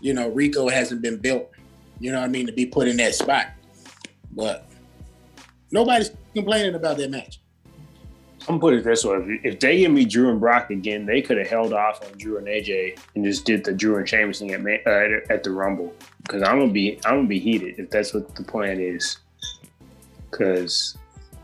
[0.01, 1.51] you know Rico hasn't been built.
[1.99, 3.47] You know what I mean to be put in that spot,
[4.35, 4.65] but
[5.71, 7.39] nobody's complaining about that match.
[8.47, 11.05] I'm gonna put it this way: if, if they give me Drew and Brock again,
[11.05, 14.07] they could have held off on Drew and AJ and just did the Drew and
[14.07, 15.95] Sheamus thing at uh, at the Rumble.
[16.21, 19.17] Because I'm gonna be I'm gonna be heated if that's what the plan is.
[20.29, 20.95] Because,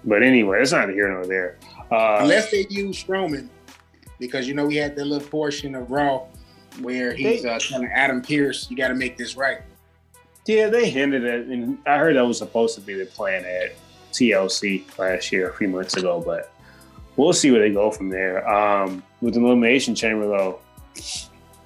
[0.03, 1.57] but anyway, it's not here nor there.
[1.91, 3.47] Uh, Unless they use Strowman,
[4.19, 6.25] because you know we had that little portion of Raw
[6.81, 9.61] where he's uh, telling Adam Pearce, "You got to make this right."
[10.45, 13.73] Yeah, they hinted at, and I heard that was supposed to be the plan at
[14.11, 16.53] TLC last year, a few months ago, but
[17.15, 18.47] we'll see where they go from there.
[18.47, 20.59] Um, with the Elimination Chamber, though,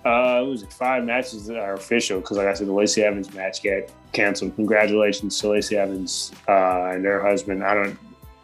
[0.06, 3.34] uh, it was five matches that are official because, like I said, the Lacey Evans
[3.34, 4.56] match got canceled.
[4.56, 7.62] Congratulations to Lacey Evans uh, and their husband.
[7.62, 7.98] Don't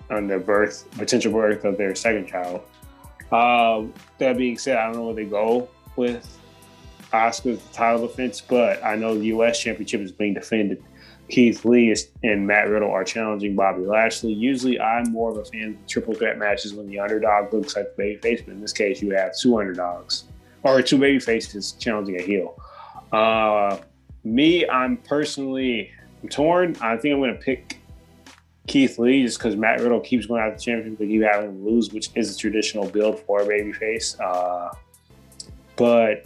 [0.10, 2.62] on the birth, potential birth of their second child.
[3.32, 6.38] Um, that being said, I don't know where they go with
[7.14, 9.60] Oscar's the title defense, but I know the U.S.
[9.60, 10.84] Championship is being defended.
[11.30, 14.34] Keith Lee and Matt Riddle are challenging Bobby Lashley.
[14.34, 17.96] Usually, I'm more of a fan of triple threat matches when the underdog looks like
[17.96, 20.26] the babyface, but in this case, you have two underdogs
[20.64, 22.62] or two baby faces challenging a heel.
[23.12, 23.78] Uh,
[24.24, 25.92] me, I'm personally
[26.30, 26.76] torn.
[26.82, 27.80] I think I'm going to pick
[28.68, 31.66] Keith Lee just because Matt Riddle keeps going out the championship, but keep having him
[31.66, 34.20] lose, which is a traditional build for a babyface.
[34.20, 34.74] Uh,
[35.76, 36.26] but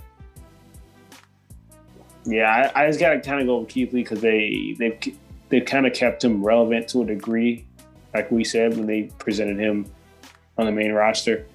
[2.26, 5.18] yeah, I, I just got to kind of go with Keith Lee because they they've
[5.50, 7.66] they've kind of kept him relevant to a degree,
[8.14, 9.86] like we said when they presented him
[10.58, 11.46] on the main roster.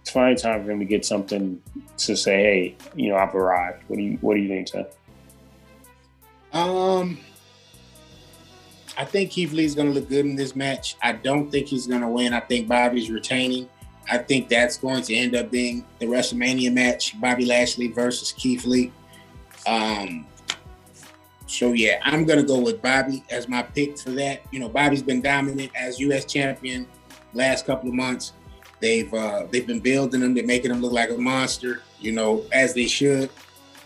[0.00, 1.60] It's finally time for him to get something
[1.98, 3.82] to say, hey, you know, I've arrived.
[3.88, 4.96] What do you What do you think, Seth?
[6.52, 7.18] Um,
[8.96, 10.96] I think Keith Lee's going to look good in this match.
[11.02, 12.32] I don't think he's going to win.
[12.32, 13.68] I think Bobby's retaining.
[14.08, 18.64] I think that's going to end up being the WrestleMania match: Bobby Lashley versus Keith
[18.64, 18.92] Lee.
[19.66, 20.26] Um,
[21.46, 24.42] so yeah, I'm to go with Bobby as my pick for that.
[24.50, 26.24] You know, Bobby's been dominant as U.S.
[26.24, 26.86] champion
[27.34, 28.32] last couple of months.
[28.80, 30.34] They've uh, they've been building him.
[30.34, 31.82] They're making him look like a monster.
[32.00, 33.30] You know, as they should.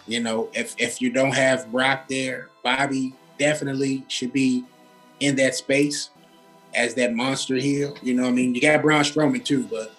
[0.07, 4.65] You know, if if you don't have Brock there, Bobby definitely should be
[5.21, 6.11] in that space
[6.75, 7.97] as that monster heel.
[8.03, 9.95] You know, I mean, you got Braun Strowman too, but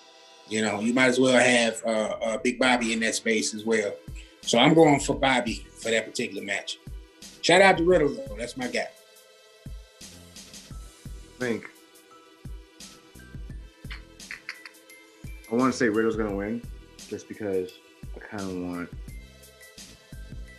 [0.50, 3.66] You know, you might as well have uh, uh, Big Bobby in that space as
[3.66, 3.94] well.
[4.42, 6.80] So I'm going for Bobby for that particular match.
[7.42, 8.36] Shout out to Riddle though.
[8.38, 8.88] That's my guy.
[10.00, 11.66] I think
[15.52, 16.62] I want to say Riddle's gonna win,
[17.10, 17.72] just because
[18.16, 18.90] I kind of want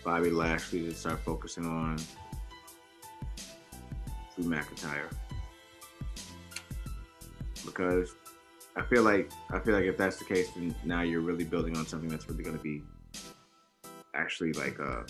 [0.04, 1.96] Bobby Lashley to start focusing on
[4.36, 5.08] Drew McIntyre
[7.64, 8.14] because
[8.76, 11.76] I feel like I feel like if that's the case, then now you're really building
[11.76, 12.82] on something that's really going to be
[14.14, 15.02] actually like uh,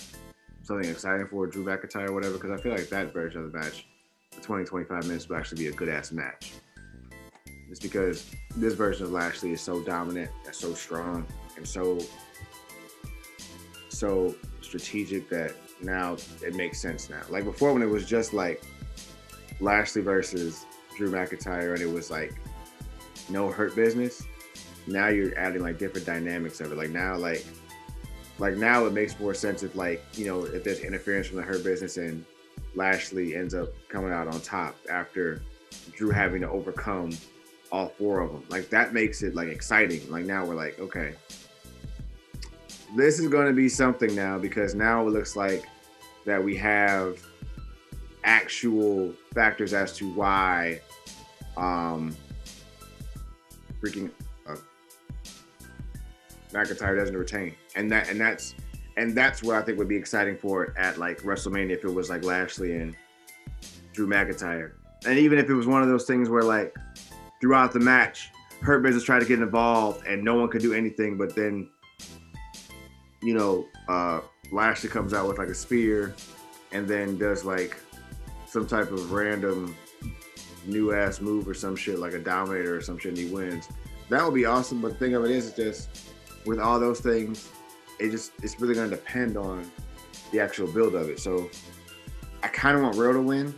[0.62, 2.34] something exciting for Drew McIntyre or whatever.
[2.34, 3.86] Because I feel like that version of the match,
[4.30, 6.52] the 20 25 minutes, will actually be a good ass match.
[7.68, 11.26] Just because this version of Lashley is so dominant and so strong
[11.56, 11.98] and so
[13.88, 17.22] so strategic that now it makes sense now.
[17.28, 18.62] Like before, when it was just like
[19.60, 22.34] Lashley versus Drew McIntyre, and it was like
[23.28, 24.26] no hurt business.
[24.86, 26.78] Now you're adding like different dynamics of it.
[26.78, 27.44] Like now, like
[28.42, 31.42] like now it makes more sense if like you know if there's interference from the
[31.44, 32.24] hurt business and
[32.74, 35.40] Lashley ends up coming out on top after
[35.92, 37.16] Drew having to overcome
[37.70, 38.44] all four of them.
[38.48, 40.10] Like that makes it like exciting.
[40.10, 41.14] Like now we're like, okay,
[42.96, 45.64] this is going to be something now because now it looks like
[46.24, 47.24] that we have
[48.24, 50.80] actual factors as to why
[51.56, 52.16] um
[53.80, 54.10] freaking
[56.52, 58.54] McIntyre doesn't retain, and that and that's
[58.96, 61.92] and that's what I think would be exciting for it at like WrestleMania if it
[61.92, 62.96] was like Lashley and
[63.92, 64.72] Drew McIntyre,
[65.06, 66.74] and even if it was one of those things where like
[67.40, 68.30] throughout the match,
[68.60, 71.68] Hurt Business tried to get involved and no one could do anything, but then
[73.22, 76.14] you know uh, Lashley comes out with like a spear,
[76.72, 77.76] and then does like
[78.46, 79.74] some type of random
[80.66, 83.68] new ass move or some shit like a dominator or some shit and he wins.
[84.08, 84.80] That would be awesome.
[84.80, 86.11] But the thing of it is, it's just
[86.46, 87.48] with all those things,
[87.98, 89.70] it just it's really gonna depend on
[90.32, 91.20] the actual build of it.
[91.20, 91.50] So
[92.42, 93.54] I kind of want Riddle to win.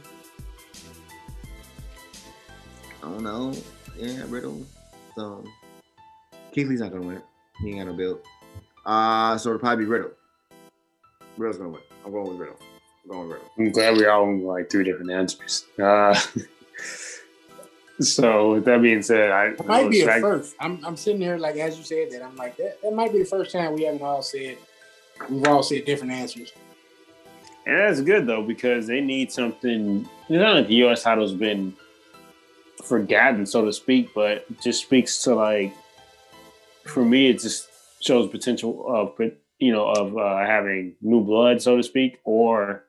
[3.02, 3.54] I don't know.
[3.96, 4.64] Yeah, Riddle.
[5.14, 5.44] So
[6.52, 7.22] Keith Lee's not gonna win.
[7.60, 8.20] He ain't got no build.
[8.84, 10.10] Uh so it'll probably be Riddle.
[11.36, 11.82] Riddle's gonna win.
[12.04, 12.56] I'm going with Riddle.
[13.04, 13.50] I'm going with Riddle.
[13.58, 15.64] I'm glad we all like three different answers.
[15.78, 16.18] Uh,
[18.00, 20.54] so with that being said, I it might be a first.
[20.60, 22.80] I'm, I'm sitting here like as you said that I'm like that.
[22.82, 24.58] That might be the first time we haven't all said
[25.28, 26.52] we've all said different answers.
[27.66, 30.08] And that's good though because they need something.
[30.28, 31.02] It's not like the U.S.
[31.02, 31.74] title's been
[32.84, 35.72] forgotten, so to speak, but just speaks to like
[36.84, 37.68] for me, it just
[38.00, 39.18] shows potential of
[39.58, 42.83] you know of uh, having new blood, so to speak, or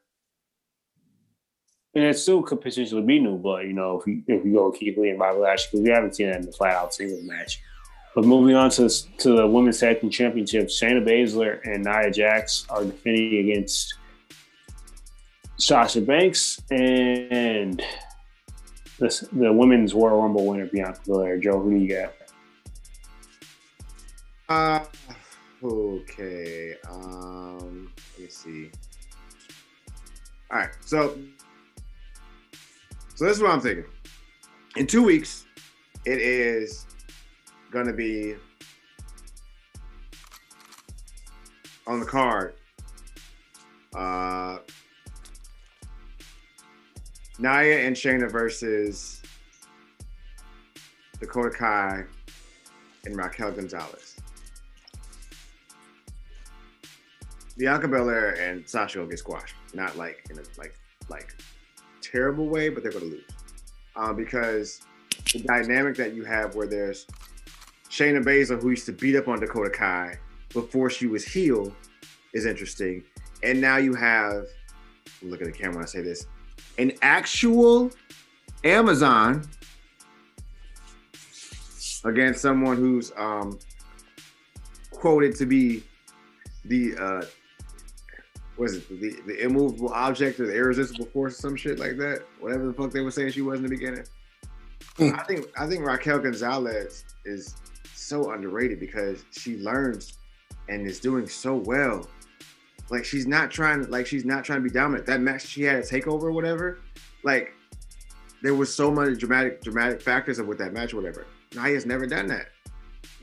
[1.95, 4.71] and it still could potentially be new but you know, if we if we go
[4.71, 7.23] Keith Lee and Bobby Lashley, because we haven't seen that in the flat out singles
[7.23, 7.61] match.
[8.13, 12.65] But moving on to to the women's tag team championship, Shayna Baszler and Nia Jax
[12.69, 13.95] are defending against
[15.57, 17.81] Sasha Banks and
[18.99, 21.37] the the women's Royal Rumble winner Bianca Belair.
[21.37, 22.13] Joe, who do you got?
[24.47, 24.85] Uh,
[25.63, 26.75] okay.
[26.89, 28.69] Um, let me see.
[30.51, 31.17] All right, so
[33.15, 33.85] so this is what I'm thinking.
[34.75, 35.45] In two weeks,
[36.05, 36.85] it is
[37.71, 38.35] gonna be
[41.87, 42.55] on the card.
[43.95, 44.59] Uh,
[47.39, 49.21] Nia and Shayna versus
[51.19, 52.03] Dakota Kai
[53.05, 54.15] and Raquel Gonzalez.
[57.57, 59.55] Bianca Belair and Sasha will get squashed.
[59.73, 60.77] Not like in a like
[61.09, 61.35] like
[62.15, 63.23] terrible way, but they're going to lose.
[63.95, 64.81] Um, because
[65.33, 67.07] the dynamic that you have where there's
[67.89, 70.17] Shayna Baszler who used to beat up on Dakota Kai
[70.53, 71.73] before she was healed
[72.33, 73.03] is interesting,
[73.43, 74.47] and now you have
[75.21, 76.27] look at the camera when I say this
[76.77, 77.91] an actual
[78.63, 79.47] Amazon
[82.03, 83.57] against someone who's um,
[84.91, 85.83] quoted to be
[86.65, 87.25] the uh,
[88.57, 92.23] was it the, the immovable object or the irresistible force or some shit like that?
[92.39, 94.05] Whatever the fuck they were saying she was in the beginning.
[94.97, 95.11] Hmm.
[95.15, 97.55] I think I think Raquel Gonzalez is
[97.93, 100.17] so underrated because she learns
[100.69, 102.07] and is doing so well.
[102.89, 105.05] Like she's not trying like she's not trying to be dominant.
[105.07, 106.79] That match she had a takeover or whatever,
[107.23, 107.53] like
[108.41, 111.25] there was so many dramatic dramatic factors of with that match or whatever.
[111.55, 112.47] Nia's never done that.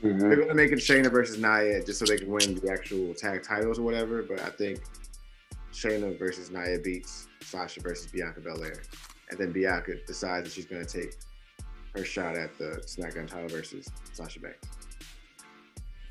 [0.03, 0.19] Mm-hmm.
[0.19, 3.41] They're gonna make it Shayna versus Nia just so they can win the actual tag
[3.41, 4.21] titles or whatever.
[4.21, 4.81] But I think
[5.73, 8.83] Shayna versus Nia beats Sasha versus Bianca Belair,
[9.29, 11.15] and then Bianca decides that she's going to take
[11.95, 14.67] her shot at the SmackDown title versus Sasha Banks.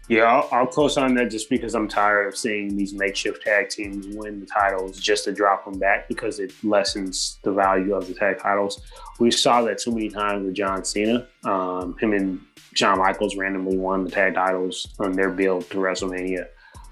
[0.08, 4.40] Yeah, I'll, I'll that just because I'm tired of seeing these makeshift tag teams win
[4.40, 8.38] the titles just to drop them back because it lessens the value of the tag
[8.38, 8.82] titles.
[9.20, 11.28] We saw that too many times with John Cena.
[11.44, 12.40] Um, him and
[12.74, 16.48] Shawn Michaels randomly won the tag titles on their build to WrestleMania.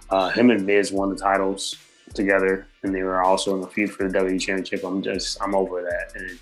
[0.08, 1.76] Uh, him and Miz won the titles
[2.14, 4.84] together, and they were also in the feud for the WWE Championship.
[4.84, 6.38] I'm just I'm over that, and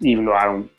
[0.00, 0.70] even though I don't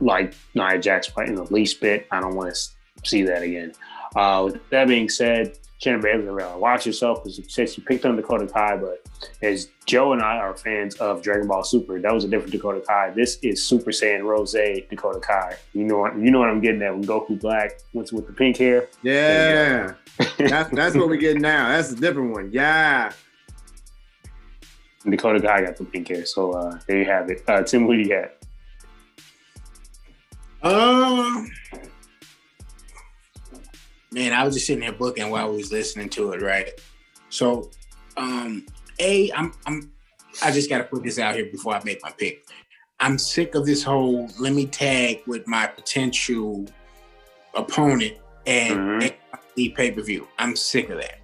[0.00, 3.72] like Nia Jax fighting the least bit, I don't want to see that again.
[4.14, 8.14] Uh, with that being said, Shayna Baszler, uh, watch yourself because since you picked on
[8.14, 9.02] Dakota Kai, but
[9.40, 12.82] as Joe and I are fans of Dragon Ball Super, that was a different Dakota
[12.86, 13.10] Kai.
[13.10, 15.56] This is Super Saiyan Rose Dakota Kai.
[15.72, 18.32] You know what you know what I'm getting at when Goku Black with with the
[18.34, 18.88] pink hair.
[19.02, 19.94] Yeah,
[20.38, 21.68] that's that's what we're getting now.
[21.68, 22.50] That's a different one.
[22.52, 23.12] Yeah.
[25.08, 27.42] Dakota Kai got the pink hair, so uh, there you have it.
[27.48, 28.32] Uh, Tim, what do you got?
[30.62, 31.50] Um,
[34.12, 36.70] man, I was just sitting there booking while we was listening to it, right?
[37.28, 37.70] So,
[38.16, 38.66] um,
[38.98, 39.92] a, I'm, I'm,
[40.42, 42.44] I just got to put this out here before I make my pick.
[43.00, 46.66] I'm sick of this whole let me tag with my potential
[47.54, 49.36] opponent and mm-hmm.
[49.56, 50.28] the pay per view.
[50.38, 51.20] I'm sick of that.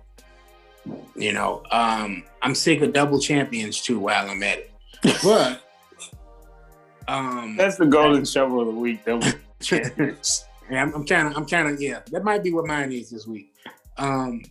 [1.14, 3.98] You know, um, I'm sick of double champions too.
[3.98, 4.72] While I'm at it,
[5.22, 5.60] but
[7.08, 9.04] um, that's the golden shovel of the week.
[9.04, 9.26] Double
[9.60, 10.45] champions.
[10.68, 13.10] And I'm, I'm kind of, I'm kind of, yeah, that might be what mine is
[13.10, 13.52] this week.
[13.98, 14.42] Um,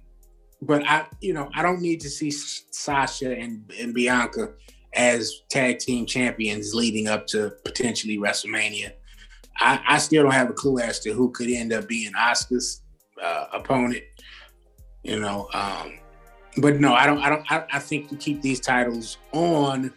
[0.61, 4.53] but I, you know, I don't need to see Sasha and, and Bianca
[4.93, 8.93] as tag team champions leading up to potentially WrestleMania.
[9.57, 12.81] I, I still don't have a clue as to who could end up being Asuka's
[13.21, 14.03] uh, opponent.
[15.03, 15.99] You know, um,
[16.57, 17.19] but no, I don't.
[17.19, 17.51] I don't.
[17.51, 19.93] I, I think to keep these titles on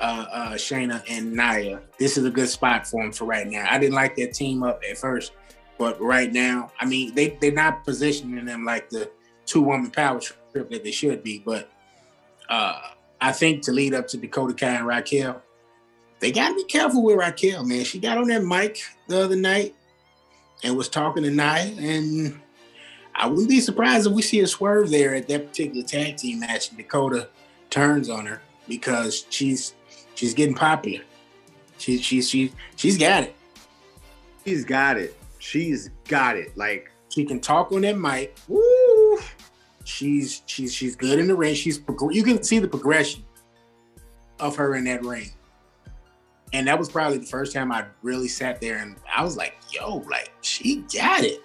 [0.00, 3.66] uh, uh, Shayna and Nia, this is a good spot for them for right now.
[3.68, 5.32] I didn't like that team up at first,
[5.78, 9.10] but right now, I mean, they they're not positioning them like the
[9.46, 11.38] two woman power trip that they should be.
[11.38, 11.70] But
[12.48, 12.80] uh,
[13.20, 15.40] I think to lead up to Dakota Kai and Raquel,
[16.18, 17.84] they got to be careful with Raquel, man.
[17.84, 19.74] She got on that mic the other night
[20.64, 22.40] and was talking to Nia, and
[23.14, 26.40] I wouldn't be surprised if we see a swerve there at that particular tag team
[26.40, 27.28] match, and Dakota
[27.70, 29.74] turns on her because she's
[30.16, 31.04] she's getting popular.
[31.78, 33.36] She's she's she, she's got it.
[34.44, 36.56] She's got it she's got it.
[36.56, 38.36] Like she can talk on that mic.
[38.48, 39.18] Woo!
[39.84, 41.54] She's she's she's good in the ring.
[41.54, 41.80] She's
[42.10, 43.24] you can see the progression
[44.38, 45.30] of her in that ring.
[46.52, 49.54] And that was probably the first time I really sat there and I was like,
[49.70, 51.42] yo, like she got it.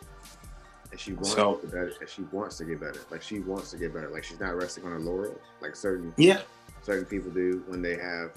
[0.92, 1.94] And she wants so, to better.
[2.00, 3.02] And she wants to get better.
[3.12, 4.10] Like she wants to get better.
[4.10, 6.42] Like she's not resting on her laurels, like certain yeah
[6.84, 8.32] certain people do when they have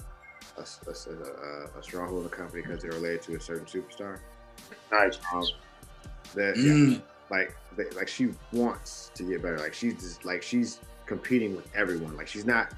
[0.57, 4.19] a, a, a, a stronghold in the company because they're related to a certain superstar.
[4.91, 5.19] Nice.
[5.33, 5.45] Um,
[6.35, 6.93] that mm.
[6.93, 6.99] yeah,
[7.29, 7.55] like
[7.95, 9.57] like she wants to get better.
[9.57, 12.15] Like she's just like she's competing with everyone.
[12.15, 12.73] Like she's not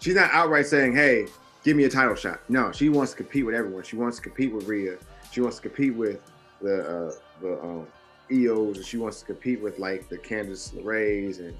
[0.00, 1.26] she's not outright saying, "Hey,
[1.64, 3.82] give me a title shot." No, she wants to compete with everyone.
[3.82, 4.96] She wants to compete with Rhea.
[5.30, 6.20] She wants to compete with
[6.60, 7.86] the uh, the um,
[8.30, 11.56] Ios, and she wants to compete with like the Candice LeRae's and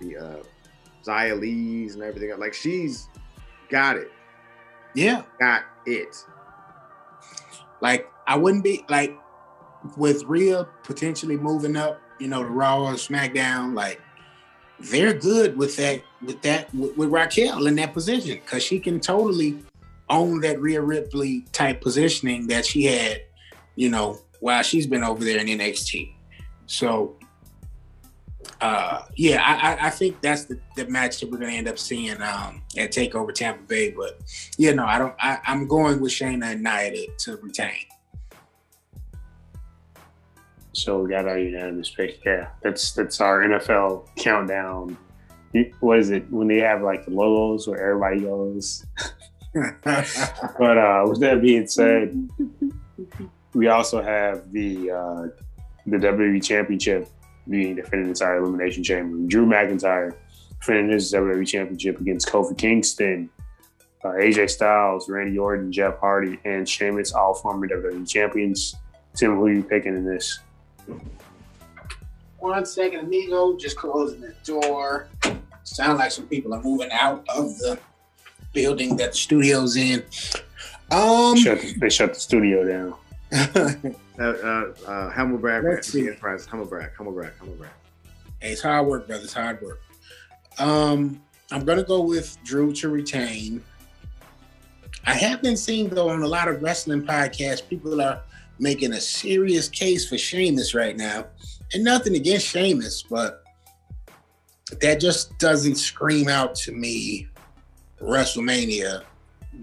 [0.00, 0.42] the uh,
[1.04, 2.36] Xia Li's and everything.
[2.38, 3.08] Like she's
[3.70, 4.10] got it.
[4.94, 6.16] Yeah, got it.
[7.80, 9.18] Like I wouldn't be like
[9.96, 14.00] with Rhea potentially moving up, you know, to Raw or SmackDown, like
[14.78, 19.00] they're good with that, with that, with, with Raquel in that position because she can
[19.00, 19.58] totally
[20.10, 23.22] own that Rhea Ripley type positioning that she had,
[23.76, 26.12] you know, while she's been over there in NXT.
[26.66, 27.16] So,
[28.60, 32.20] uh, yeah, I, I think that's the, the match that we're gonna end up seeing
[32.20, 33.90] um, at Takeover Tampa Bay.
[33.90, 34.20] But
[34.58, 35.14] yeah, no, I don't.
[35.20, 37.86] I, am going with Shayna and Nia to, to retain.
[40.78, 42.24] So we got our unanimous pick.
[42.24, 44.96] Yeah, that's that's our NFL countdown.
[45.80, 48.86] What is it when they have like the logos where everybody goes?
[49.84, 52.28] but uh, with that being said,
[53.54, 55.22] we also have the uh,
[55.86, 57.08] the WWE Championship
[57.48, 59.26] being defended inside Elimination Chamber.
[59.26, 60.14] Drew McIntyre
[60.60, 63.30] defending his WWE Championship against Kofi Kingston,
[64.04, 68.76] uh, AJ Styles, Randy Orton, Jeff Hardy, and Sheamus, all former WWE champions.
[69.16, 70.38] Tim, who are you picking in this?
[72.38, 73.56] One second, amigo.
[73.56, 75.08] Just closing the door.
[75.64, 77.78] Sound like some people are moving out of the
[78.52, 80.02] building that the studio's in.
[80.90, 82.94] Um, shut the, they shut the studio down.
[84.18, 86.08] uh, uh, uh, humble brag, Let's see.
[86.08, 87.72] Enterprise, humble brag, humble brag, humble brag.
[88.40, 89.24] Hey, it's hard work, brother.
[89.24, 89.80] It's hard work.
[90.58, 91.20] Um,
[91.50, 93.62] I'm gonna go with Drew to retain.
[95.04, 98.20] I have been seeing though on a lot of wrestling podcasts, people are
[98.58, 101.26] making a serious case for Sheamus right now.
[101.74, 103.42] and nothing against Sheamus, but
[104.80, 107.28] that just doesn't scream out to me
[108.00, 109.02] WrestleMania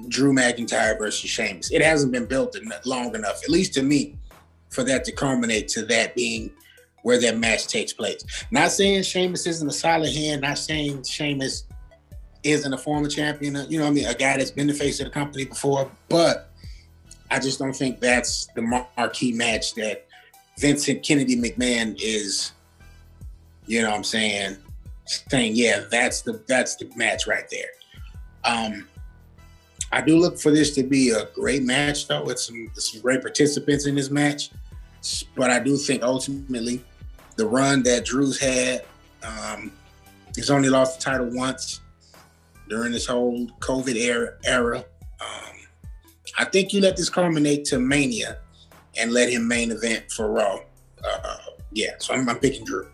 [0.08, 1.72] Drew McIntyre versus Sheamus.
[1.72, 2.56] It hasn't been built
[2.86, 4.18] long enough, at least to me,
[4.70, 6.52] for that to culminate to that being
[7.04, 8.24] where that match takes place.
[8.52, 11.66] Not saying Sheamus isn't a solid hand, not saying Sheamus
[12.44, 14.74] isn't a former champion, uh, you know what I mean, a guy that's been the
[14.74, 16.52] face of the company before, but
[17.32, 20.06] I just don't think that's the marquee match that
[20.60, 22.54] Vincent Kennedy McMahon is,
[23.66, 24.58] you know what I'm saying,
[25.06, 27.70] saying, yeah, that's the that's the match right there.
[28.44, 28.88] Um,
[29.92, 33.22] I do look for this to be a great match though, with some some great
[33.22, 34.52] participants in this match.
[35.36, 36.84] But I do think ultimately
[37.36, 38.86] the run that Drew's had,
[39.24, 39.72] um,
[40.36, 41.82] he's only lost the title once
[42.70, 44.34] during this whole COVID era.
[44.46, 44.84] era.
[45.22, 45.55] Um,
[46.38, 48.40] I think you let this culminate to Mania
[48.98, 50.60] and let him main event for Raw.
[51.04, 51.38] Uh,
[51.72, 52.88] yeah, so I'm, I'm, picking Drew.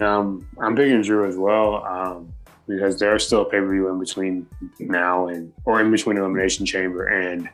[0.00, 2.32] Um, I'm picking Drew as well um,
[2.66, 4.46] because there's still a pay per view in between
[4.80, 7.48] now and or in between Elimination Chamber and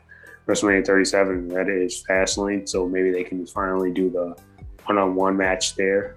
[0.47, 1.49] WrestleMania 37.
[1.49, 4.37] That is Fastlane, so maybe they can finally do the
[4.85, 6.17] one on one match there.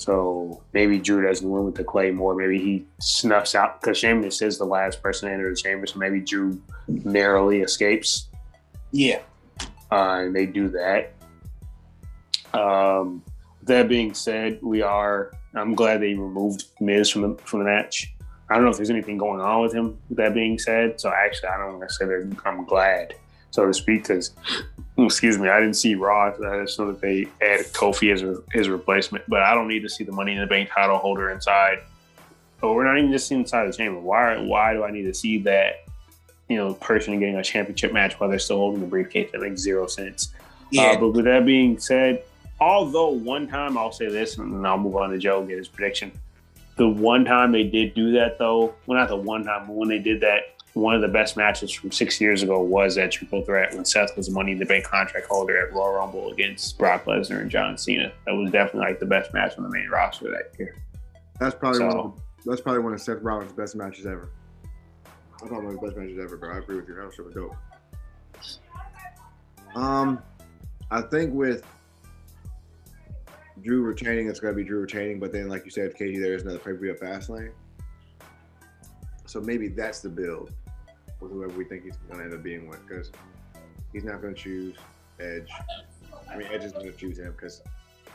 [0.00, 2.34] So maybe Drew doesn't win with the Claymore.
[2.34, 5.86] Maybe he snuffs out because Sheamus is the last person to enter the chamber.
[5.86, 6.58] So maybe Drew
[6.88, 8.28] narrowly escapes.
[8.92, 9.20] Yeah.
[9.92, 11.12] Uh, and they do that.
[12.54, 13.22] Um,
[13.64, 15.32] that being said, we are.
[15.54, 18.10] I'm glad they removed Miz from the from the match.
[18.48, 19.98] I don't know if there's anything going on with him.
[20.12, 23.14] That being said, so actually, I don't want to say that I'm glad,
[23.50, 24.34] so to speak, because
[25.06, 26.32] excuse me, I didn't see Raw.
[26.32, 29.80] I just know that they added Kofi as a, his replacement, but I don't need
[29.80, 31.78] to see the Money in the Bank title holder inside.
[32.60, 34.00] But we're not even just inside the chamber.
[34.00, 34.38] Why?
[34.38, 35.84] Why do I need to see that?
[36.48, 39.30] You know, person getting a championship match while they're still holding the briefcase.
[39.32, 40.34] That makes zero sense.
[40.70, 40.82] Yeah.
[40.82, 42.24] Uh, but with that being said,
[42.60, 45.68] although one time I'll say this, and then I'll move on to Joe get his
[45.68, 46.12] prediction.
[46.76, 49.88] The one time they did do that, though, well, not the one time, but when
[49.88, 53.44] they did that, one of the best matches from six years ago was at Triple
[53.44, 56.78] Threat when Seth was a Money in the Bank contract holder at Royal Rumble against
[56.78, 58.12] Brock Lesnar and John Cena.
[58.26, 60.76] That was definitely like the best match on the main roster that year.
[61.40, 64.30] That's probably so, one of, that's probably one of Seth Rollins' best matches ever.
[65.42, 66.54] I thought one of his best matches ever, bro.
[66.54, 66.94] I agree with you.
[66.94, 67.56] That was super dope.
[69.74, 70.22] Um,
[70.90, 71.64] I think with
[73.62, 75.18] Drew retaining, it's gonna be Drew retaining.
[75.18, 77.52] But then, like you said, KG, there is another pay per view at Fastlane.
[79.30, 80.52] So maybe that's the build
[81.20, 83.12] with whoever we think he's going to end up being with, because
[83.92, 84.76] he's not going to choose
[85.20, 85.48] Edge.
[86.28, 87.62] I mean, Edge is going to choose him because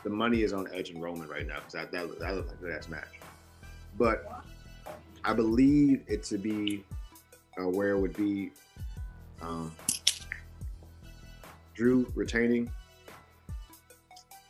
[0.04, 1.54] the money is on Edge and Roman right now.
[1.54, 3.18] Because that that, that looks like a good ass match.
[3.96, 4.30] But
[5.24, 6.84] I believe it to be
[7.58, 8.52] uh, where it would be
[9.40, 9.72] um,
[11.72, 12.70] Drew retaining.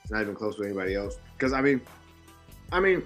[0.02, 1.16] It's not even close to anybody else.
[1.38, 1.80] Because I mean,
[2.72, 3.05] I mean,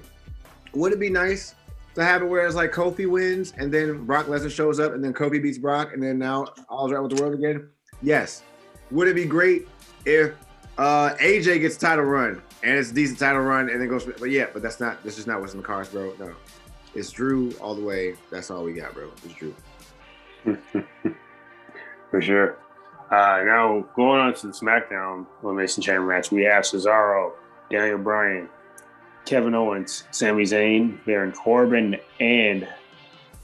[0.73, 1.55] would it be nice
[1.95, 5.03] to have it where it's like Kofi wins and then Brock Lesnar shows up and
[5.03, 7.69] then Kofi beats Brock and then now all's right with the world again?
[8.03, 8.43] Yes.
[8.91, 9.69] Would it be great
[10.05, 10.35] if
[10.79, 14.05] uh, AJ gets title run and it's a decent title run and then goes?
[14.05, 15.03] But yeah, but that's not.
[15.05, 16.15] This is not what's in the cards, bro.
[16.19, 16.35] No,
[16.95, 18.15] it's Drew all the way.
[18.31, 19.11] That's all we got, bro.
[19.25, 19.55] It's Drew.
[22.11, 22.59] For sure.
[23.11, 27.33] Uh, now going on to the SmackDown Elimination Chamber match, we have Cesaro,
[27.69, 28.49] Daniel Bryan,
[29.31, 32.67] Kevin Owens, Sami Zayn, Baron Corbin, and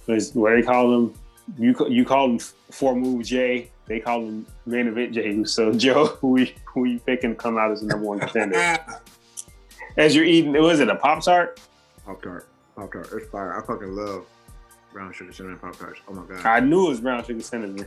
[0.09, 1.15] was what do they call them?
[1.57, 2.41] You you call them
[2.73, 3.71] four move Jey.
[3.87, 5.41] They call them main event Jey.
[5.45, 8.77] So Joe, who we who you picking to come out as the number one contender?
[9.97, 11.61] as you're eating, was it a pop tart?
[12.05, 13.09] Pop tart, pop tart.
[13.13, 13.57] It's fire.
[13.57, 14.27] I fucking love
[14.93, 16.01] brown sugar cinnamon pop tarts.
[16.09, 16.45] Oh my god.
[16.45, 17.87] I knew it was brown sugar cinnamon.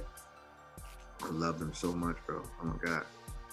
[1.22, 2.44] I love them so much, bro.
[2.64, 3.04] Oh my god.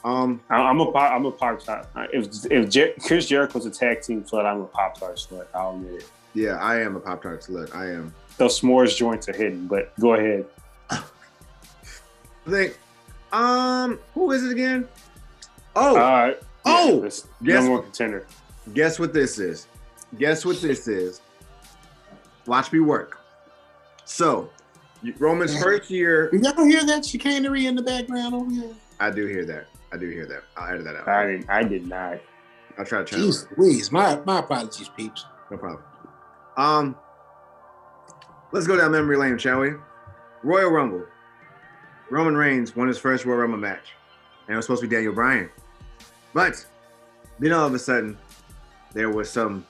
[0.07, 1.13] Um, I'm a pop.
[1.13, 1.89] I'm a pop tart.
[2.13, 5.47] If if Jer- Chris Jericho's a tag team slut, I'm a pop tart slut.
[5.53, 6.11] I'll admit it.
[6.33, 7.75] Yeah, I am a pop tart slut.
[7.75, 8.15] I am.
[8.37, 10.47] Those s'mores joints are hidden, but go ahead.
[10.91, 11.03] I
[12.49, 12.79] think.
[13.33, 14.87] Um, who is it again?
[15.75, 16.35] Oh, uh,
[16.65, 17.11] oh,
[17.41, 18.27] yeah, number one contender.
[18.75, 19.67] Guess what this is?
[20.19, 21.21] Guess what this is?
[22.47, 23.19] Watch me work.
[24.05, 24.51] So,
[25.19, 26.31] Roman's first year.
[26.33, 28.71] Y'all hear that chicanery in the background over here?
[29.01, 29.67] I do hear that.
[29.93, 30.43] I do hear that.
[30.57, 31.09] I'll edit that out.
[31.09, 31.49] I did.
[31.49, 32.19] I did not.
[32.79, 33.21] I'll try to turn.
[33.21, 33.91] Jeez, please.
[33.93, 35.25] My my apologies, peeps.
[35.51, 35.83] No problem.
[36.57, 36.97] Um,
[38.53, 39.73] let's go down memory lane, shall we?
[40.43, 41.05] Royal Rumble.
[42.11, 43.93] Roman Reigns won his first Royal Rumble match,
[44.47, 45.51] and it was supposed to be Daniel Bryan,
[46.33, 46.65] but
[47.39, 48.17] then all of a sudden,
[48.93, 49.67] there was some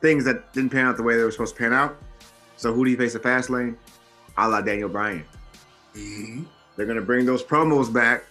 [0.00, 1.96] things that didn't pan out the way they were supposed to pan out.
[2.56, 3.76] So who do you face at Fastlane?
[4.36, 5.24] A la Daniel Bryan.
[5.94, 6.44] Mm-hmm.
[6.76, 8.24] They're gonna bring those promos back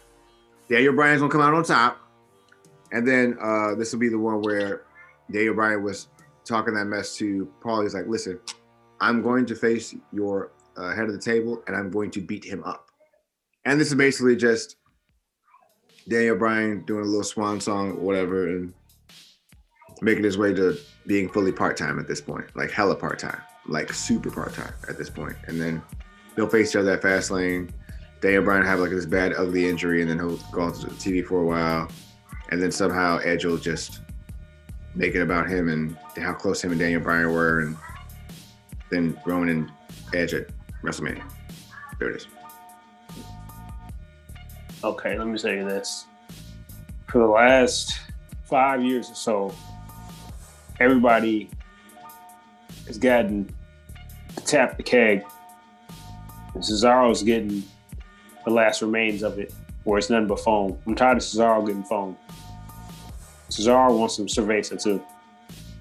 [0.70, 2.00] Daniel Bryan's gonna come out on top.
[2.92, 4.84] And then uh, this will be the one where
[5.32, 6.08] Daniel Bryan was
[6.44, 7.82] talking that mess to Paul.
[7.82, 8.40] He's like, listen,
[9.00, 12.44] I'm going to face your uh, head of the table and I'm going to beat
[12.44, 12.90] him up.
[13.66, 14.78] And this is basically just
[16.08, 18.74] Daniel Bryan doing a little swan song or whatever and
[20.02, 23.42] making his way to being fully part time at this point, like hella part time,
[23.68, 25.36] like super part time at this point.
[25.48, 25.82] And then
[26.36, 27.70] they'll face each other at Fastlane.
[28.22, 31.42] Daniel Bryan have like this bad, ugly injury, and then he'll go on TV for
[31.42, 31.90] a while.
[32.52, 34.02] And then somehow Edge will just
[34.96, 37.62] make it about him and how close him and Daniel Bryan were.
[37.62, 37.78] And
[38.90, 39.72] then Roman and
[40.14, 40.48] Edge at
[40.84, 41.24] WrestleMania.
[42.00, 42.28] There it is.
[44.84, 46.06] Okay, let me say this.
[47.08, 48.00] For the last
[48.44, 49.56] five years or so,
[50.80, 51.50] everybody
[52.88, 53.54] has gotten
[54.36, 55.24] to tap the keg.
[56.56, 57.64] Cesaro's getting
[58.46, 59.54] the last remains of it,
[59.86, 60.78] or it's nothing but foam.
[60.86, 62.18] I'm tired of Cesaro getting foam.
[63.50, 65.04] Cesaro wants some cerveza too.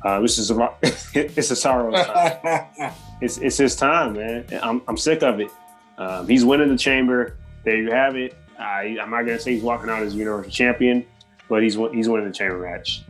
[0.02, 0.51] Uh, this is
[0.82, 2.06] it's Cesaro's
[2.76, 2.93] time.
[3.20, 4.44] it's it's his time, man.
[4.62, 5.51] I'm I'm sick of it.
[5.98, 7.36] Um, he's winning the chamber.
[7.64, 8.36] There you have it.
[8.59, 11.05] I, I'm not gonna say he's walking out as Universal Champion,
[11.48, 13.02] but he's he's winning the chamber match.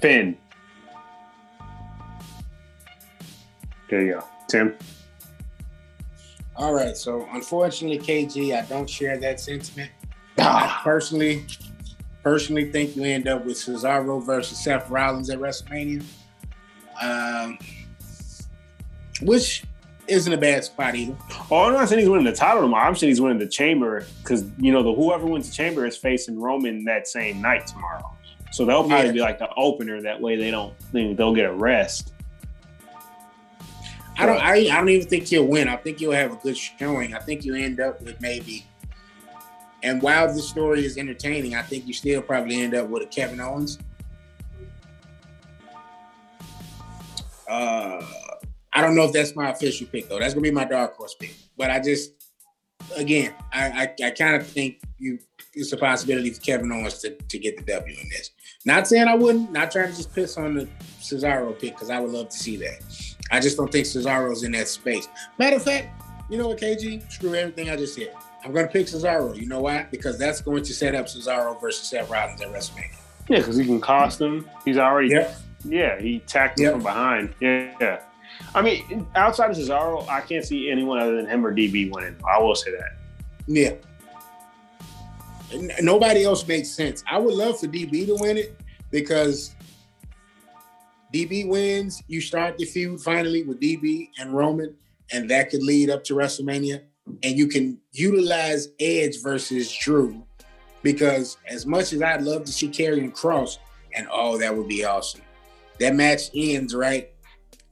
[0.00, 0.36] Finn.
[3.88, 4.76] There you go, Tim.
[6.60, 6.94] All right.
[6.96, 9.90] So unfortunately, KG, I don't share that sentiment.
[10.38, 11.46] I personally,
[12.22, 16.04] personally think you end up with Cesaro versus Seth Rollins at WrestleMania,
[17.00, 17.58] um,
[19.22, 19.64] which
[20.06, 21.16] isn't a bad spot either.
[21.50, 22.86] Oh, I'm not saying he's winning the title tomorrow.
[22.86, 25.96] I'm saying he's winning the chamber because you know the whoever wins the chamber is
[25.96, 28.04] facing Roman that same night tomorrow.
[28.52, 29.12] So they'll probably Yeah.
[29.12, 30.02] be like the opener.
[30.02, 32.12] That way they don't they, they'll get a rest.
[34.20, 34.36] I don't.
[34.36, 35.66] I, I don't even think you'll win.
[35.66, 37.14] I think you'll have a good showing.
[37.14, 38.66] I think you end up with maybe.
[39.82, 43.06] And while the story is entertaining, I think you still probably end up with a
[43.06, 43.78] Kevin Owens.
[47.48, 48.04] Uh,
[48.74, 50.18] I don't know if that's my official pick though.
[50.18, 51.34] That's gonna be my dark horse pick.
[51.56, 52.12] But I just,
[52.96, 55.18] again, I I, I kind of think you
[55.54, 58.32] it's a possibility for Kevin Owens to, to get the W in this.
[58.66, 59.50] Not saying I wouldn't.
[59.50, 60.68] Not trying to just piss on the
[61.00, 63.09] Cesaro pick because I would love to see that.
[63.30, 65.08] I just don't think Cesaro's in that space.
[65.38, 67.10] Matter of fact, you know what, KG?
[67.10, 68.12] Screw everything I just said.
[68.44, 69.36] I'm going to pick Cesaro.
[69.36, 69.86] You know why?
[69.90, 72.96] Because that's going to set up Cesaro versus Seth Rollins at WrestleMania.
[73.28, 74.48] Yeah, because he can cost him.
[74.64, 75.36] He's already Yep.
[75.64, 76.72] yeah he tacked him Yep.
[76.74, 77.34] from behind.
[77.40, 78.00] Yeah, yeah.
[78.54, 82.16] I mean, outside of Cesaro, I can't see anyone other than him or DB winning.
[82.28, 82.96] I will say that.
[83.46, 83.72] Yeah.
[85.80, 87.02] Nobody else makes sense.
[87.10, 88.56] I would love for DB to win it
[88.90, 89.54] because
[91.12, 92.02] DB wins.
[92.06, 94.74] You start the feud finally with DB and Roman,
[95.12, 96.82] and that could lead up to WrestleMania.
[97.22, 100.24] And you can utilize Edge versus Drew
[100.82, 103.58] because as much as I'd love to see Karrion Kross,
[103.94, 105.22] and oh, that would be awesome.
[105.80, 107.10] That match ends right.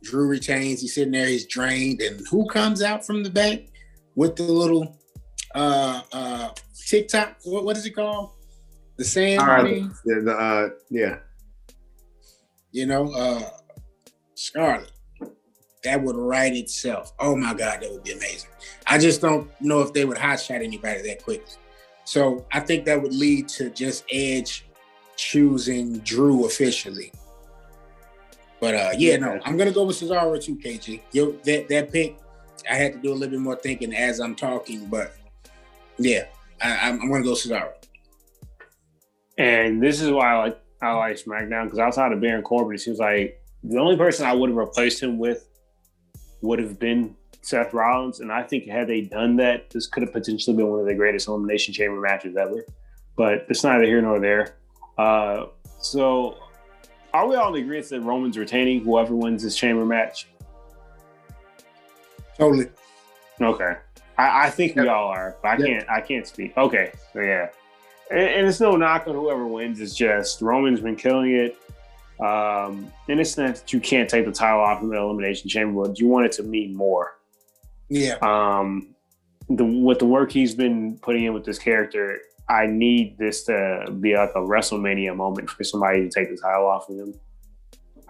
[0.02, 0.80] Drew retains.
[0.80, 1.26] He's sitting there.
[1.26, 3.60] He's drained, and who comes out from the back
[4.14, 4.96] with the little
[5.54, 6.50] uh uh
[6.86, 7.36] TikTok.
[7.44, 8.30] What, what is it called?
[8.96, 9.62] The sand right.
[9.64, 11.18] thing, The, the, uh, yeah.
[12.72, 13.50] You know, uh
[14.34, 14.92] Scarlett.
[15.84, 17.12] That would write itself.
[17.18, 18.50] Oh my God, that would be amazing.
[18.86, 21.54] I just don't know if they would hotshot anybody that quickly.
[22.04, 24.66] So I think that would lead to just Edge
[25.16, 27.12] choosing Drew officially.
[28.60, 31.00] But uh yeah, no, I'm gonna go with Cesaro too, KG.
[31.12, 32.18] Yo, that that pick,
[32.68, 35.14] I had to do a little bit more thinking as I'm talking, but
[35.98, 36.24] yeah,
[36.60, 37.72] I, I'm, I'm gonna go Cesaro.
[39.38, 42.78] And this is why I like I like SmackDown because outside of Baron Corbin, it
[42.78, 45.48] seems like the only person I would have replaced him with
[46.42, 48.20] would have been Seth Rollins.
[48.20, 50.94] And I think had they done that, this could have potentially been one of the
[50.94, 52.64] greatest Elimination Chamber matches ever.
[53.16, 54.54] But it's neither here nor there.
[54.96, 55.46] Uh,
[55.80, 56.36] so,
[57.12, 60.28] are we all in agreement that Roman's retaining whoever wins this Chamber match?
[62.36, 62.68] Totally.
[63.40, 63.74] Okay.
[64.16, 65.66] I, I think we all are, but I Yep.
[65.66, 65.90] can't.
[65.90, 66.56] I can't speak.
[66.56, 67.48] Okay, so yeah,
[68.10, 69.80] and, and it's no knock on whoever wins.
[69.80, 71.56] It's just Roman's been killing it,
[72.20, 75.86] um, and it's not that you can't take the title off in the elimination chamber,
[75.86, 77.18] but you want it to mean more.
[77.88, 78.16] Yeah.
[78.22, 78.94] Um,
[79.48, 83.86] the with the work he's been putting in with this character, I need this to
[84.00, 87.14] be like a WrestleMania moment for somebody to take the title off of him.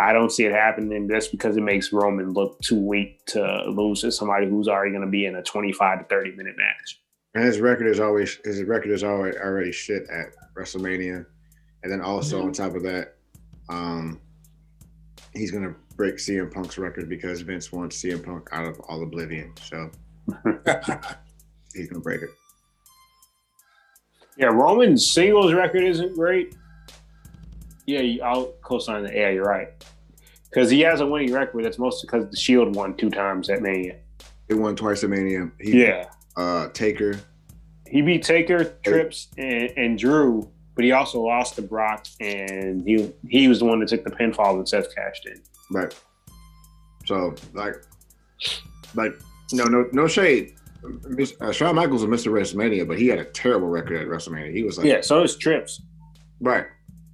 [0.00, 4.02] I don't see it happening just because it makes Roman look too weak to lose
[4.02, 7.00] to somebody who's already going to be in a 25 to 30 minute match.
[7.38, 11.24] And his record is always his record is already already shit at WrestleMania,
[11.84, 13.14] and then also on top of that,
[13.68, 14.20] um,
[15.34, 19.52] he's gonna break CM Punk's record because Vince wants CM Punk out of all oblivion.
[19.62, 19.88] So
[21.74, 22.30] he's gonna break it.
[24.36, 26.56] Yeah, Roman's singles record isn't great.
[27.86, 29.14] Yeah, I'll co-sign that.
[29.14, 29.68] Yeah, you're right.
[30.50, 31.64] Because he has a winning record.
[31.64, 34.00] That's mostly because the Shield won two times at Mania.
[34.48, 35.52] He won twice at Mania.
[35.60, 36.06] He, Yeah,
[36.38, 37.18] Uh, Taker.
[37.88, 43.12] he beat Taker, Trips, and, and Drew, but he also lost to Brock, and he
[43.28, 45.42] he was the one that took the pinfall when Seth cashed in.
[45.72, 45.92] Right.
[47.06, 47.74] So like,
[48.94, 49.12] like
[49.52, 50.54] no, no, no shade.
[51.40, 52.30] Uh, Shawn Michaels was Mr.
[52.30, 54.52] WrestleMania, but he had a terrible record at WrestleMania.
[54.54, 55.82] He was like, Yeah, so is Trips.
[56.40, 56.66] right.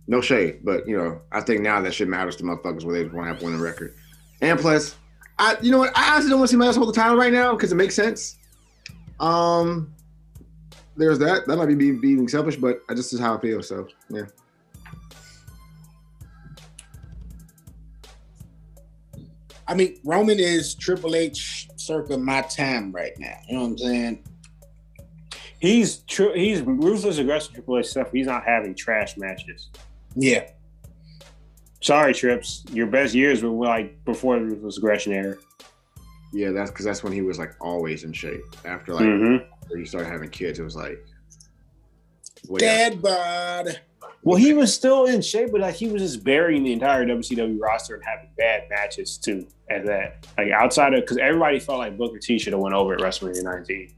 [0.06, 3.04] No shade, but you know, I think now that shit matters to motherfuckers where they
[3.08, 3.94] want to have one record.
[4.42, 4.96] And plus,
[5.38, 5.96] I, you know what?
[5.96, 7.94] I honestly don't want to see my asshole the title right now because it makes
[7.94, 8.36] sense.
[9.20, 9.94] Um,
[10.96, 11.46] there's that.
[11.46, 13.62] That might be being, being selfish, but I just is how I feel.
[13.62, 14.24] So yeah.
[19.66, 23.36] I mean, Roman is Triple H circa my time right now.
[23.48, 24.24] You know what I'm saying?
[25.58, 28.12] He's tr- he's ruthless, aggressive Triple H stuff.
[28.12, 29.70] He's not having trash matches.
[30.14, 30.50] Yeah.
[31.80, 32.64] Sorry, Trips.
[32.72, 35.36] Your best years were like before the ruthless aggression era.
[36.34, 38.42] Yeah, that's because that's when he was like always in shape.
[38.64, 39.44] After like Mm-hmm.
[39.62, 41.04] after he started having kids, it was like,
[42.48, 42.90] well, yeah.
[42.90, 43.80] Dad bod.
[44.22, 47.60] Well, he was still in shape, but like he was just burying the entire WCW
[47.60, 49.46] roster and having bad matches too.
[49.70, 52.92] At that, like outside of because everybody felt like Booker T should have went over
[52.94, 53.94] at WrestleMania 19.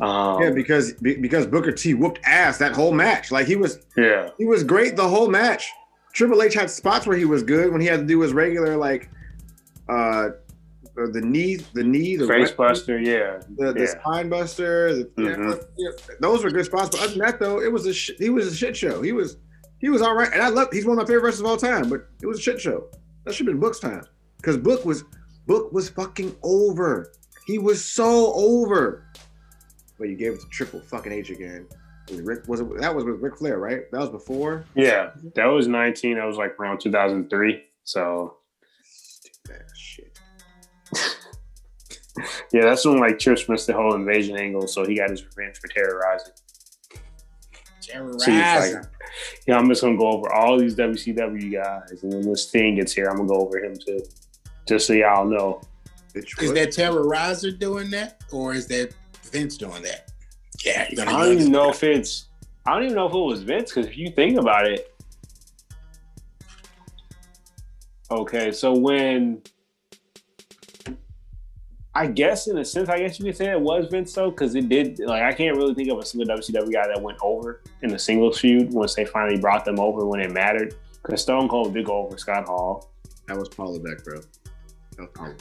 [0.00, 3.30] Um, yeah, because because Booker T whooped ass that whole match.
[3.30, 5.70] Like he was yeah, he was great the whole match.
[6.12, 8.76] Triple H had spots where he was good when he had to do his regular
[8.76, 9.10] like
[9.88, 10.30] uh
[10.94, 12.98] the knee the knee the face buster.
[12.98, 13.86] Yeah, the, the yeah.
[13.86, 14.94] spine buster.
[14.94, 15.64] The, yeah, Mhm.
[15.78, 15.90] yeah,
[16.20, 16.90] those were good spots.
[16.90, 19.00] But other than that, though, it was a sh- he was a shit show.
[19.02, 19.36] He was
[19.78, 20.68] he was all right, and I love.
[20.72, 21.88] He's one of my favorite wrestlers of all time.
[21.88, 22.88] But it was a shit show.
[23.24, 24.04] That should have been Book's time
[24.38, 25.04] because Book was
[25.46, 27.12] Book was fucking over.
[27.46, 29.04] He was so over.
[29.98, 31.66] But you gave it to Triple fucking H again.
[32.10, 33.82] Was Rick was it that was with Ric Flair, right?
[33.92, 34.64] That was before.
[34.74, 35.10] yeah.
[35.34, 36.16] That was 19.
[36.16, 37.62] That was like around 2003.
[37.84, 38.36] So
[39.46, 40.09] That shit.
[42.52, 45.58] Yeah, that's when like Trips missed the whole invasion angle, so he got his revenge
[45.58, 46.32] for terrorizing.
[47.80, 48.76] So Terrorizing.
[48.76, 48.84] like,
[49.46, 52.92] yeah, I'm just gonna go over all these WCW guys, and then when Sting gets
[52.92, 54.02] here, I'm gonna go over him too,
[54.66, 55.60] just so y'all know.
[56.14, 58.92] Is that Terrorizer doing that, or is that
[59.30, 60.10] Vince doing that?
[60.64, 62.26] Yeah, you're I don't even know if it's.
[62.66, 64.94] I don't even know if it was Vince because if you think about it,
[68.10, 69.40] okay, so when
[71.94, 74.54] I guess in a sense, I guess you could say it was Vince though, because
[74.54, 75.00] it did.
[75.00, 77.98] Like I can't really think of a single WCW guy that went over in the
[77.98, 80.74] singles feud once they finally brought them over when it mattered.
[81.02, 82.90] Because Stone Cold did go over Scott Hall.
[83.26, 84.20] that was Paula Beck, bro.
[84.96, 85.34] That was Paula.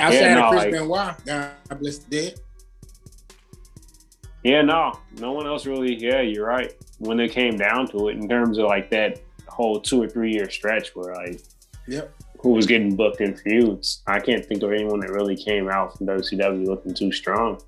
[0.00, 1.50] Outside Yeah, no, of Chris like- Benoit, God
[1.80, 2.40] bless the dead.
[4.44, 5.94] Yeah, no, no one else really.
[5.94, 6.72] Yeah, you're right.
[6.98, 10.32] When it came down to it, in terms of like that whole two or three
[10.32, 11.40] year stretch where like
[11.88, 12.12] Yep.
[12.40, 15.96] Who was getting booked in feuds, I can't think of anyone that really came out
[15.96, 17.60] from WCW looking too strong.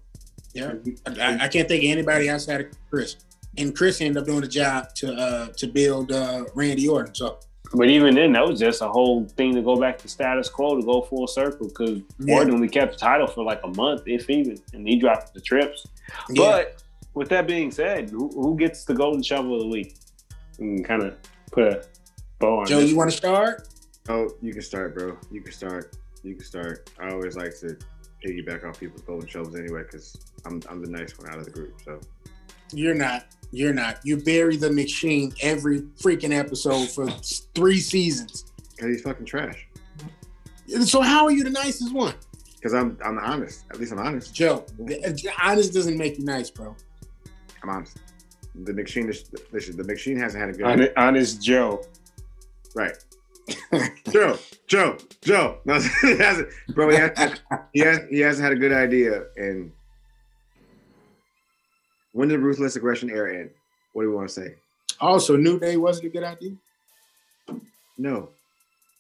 [0.55, 0.75] Yeah.
[1.07, 3.17] I, I can't think of anybody outside of Chris.
[3.59, 7.15] And Chris ended up doing the job to uh to build uh Randy Orton.
[7.15, 7.39] So
[7.75, 10.77] But even then, that was just a whole thing to go back to status quo
[10.77, 12.37] to go full circle because Yeah.
[12.37, 15.41] Orton only kept the title for like a month, if even, and he dropped the
[15.41, 15.87] trips.
[16.31, 16.43] yeah.
[16.45, 16.83] But
[17.15, 19.97] with that being said, who, who gets the golden shovel of the week?
[20.61, 21.15] And kind of
[21.51, 21.85] put a
[22.39, 22.91] bow on Joe, this.
[22.91, 23.67] you want to start?
[24.09, 25.17] Oh, you can start, bro.
[25.31, 25.97] You can start.
[26.23, 26.91] You can start.
[27.01, 27.77] I always like to
[28.25, 31.51] piggyback off people's golden shovels anyway, because I'm I'm the nice one out of the
[31.51, 31.75] group.
[31.85, 32.01] So
[32.73, 33.27] You're not.
[33.53, 33.99] You're not.
[34.05, 37.09] You bury the machine every freaking episode for
[37.55, 38.45] three seasons.
[38.77, 39.67] because he's fucking trash.
[40.85, 42.15] So how are you the nicest one?
[42.57, 43.65] Because I'm I'm honest.
[43.71, 44.35] At least I'm honest.
[44.35, 46.77] Joe, the- uh, honest doesn't make you nice, bro.
[47.63, 47.99] I'm honest.
[48.55, 49.77] The machine is listen.
[49.77, 51.83] The machine hasn't had a good Honest, honest Joe.
[52.75, 52.93] right.
[54.11, 55.59] Joe, Joe, Joe.
[55.65, 56.91] No, he hasn't, bro.
[56.91, 57.41] He, has,
[57.73, 59.25] he has he hasn't had a good idea.
[59.37, 59.73] And
[62.13, 63.51] when did ruthless aggression era end?
[63.93, 64.55] What do we want to say?
[65.01, 66.53] Oh, also, New Day wasn't a good idea.
[67.99, 68.31] No,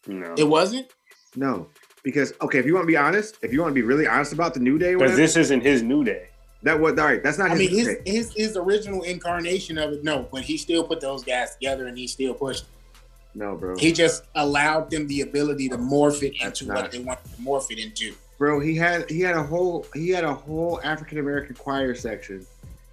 [0.07, 0.35] No.
[0.37, 0.89] It wasn't.
[1.37, 1.67] no.
[2.03, 4.33] Because okay, if you want to be honest, if you want to be really honest
[4.33, 6.29] about the new day, Because this isn't his new day.
[6.63, 7.59] that was All right, that's not I his.
[7.59, 11.55] mean, his, his his original incarnation of it, no, but he still put those guys
[11.57, 12.65] together and he still pushed.
[13.35, 13.77] No, bro.
[13.77, 17.25] He just allowed them the ability to morph it That's into not- what they wanted
[17.25, 18.15] to morph it into.
[18.39, 22.45] bro he had he had a whole he had a whole african american choir section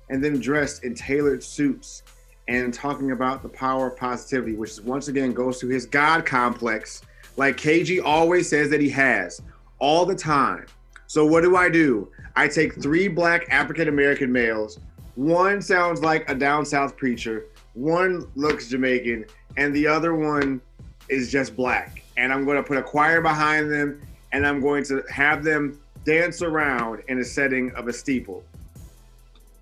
[0.09, 2.03] and then dressed in tailored suits
[2.49, 7.01] and talking about the power of positivity which once again goes to his god complex.
[7.38, 9.41] Like kg always says that he has
[9.80, 10.65] all the time.
[11.07, 12.09] So what do i do?
[12.35, 14.80] I take three black african american males.
[15.15, 17.45] One sounds like a down south preacher.
[17.73, 19.26] One looks Jamaican,
[19.57, 20.61] and the other one
[21.09, 22.03] is just black.
[22.15, 24.01] And I'm going to put a choir behind them,
[24.31, 28.43] and I'm going to have them dance around in a setting of a steeple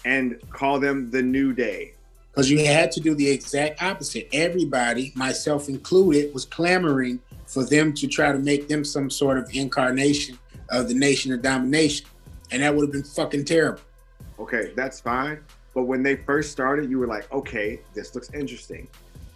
[0.03, 1.93] and call them the New Day.
[2.31, 4.27] Because you had to do the exact opposite.
[4.34, 9.49] Everybody, myself included, was clamoring for them to try to make them some sort of
[9.53, 10.38] incarnation
[10.69, 12.05] of the nation of domination.
[12.51, 13.81] And that would have been fucking terrible.
[14.38, 15.39] Okay, that's fine.
[15.73, 18.88] But when they first started, you were like, okay, this looks interesting.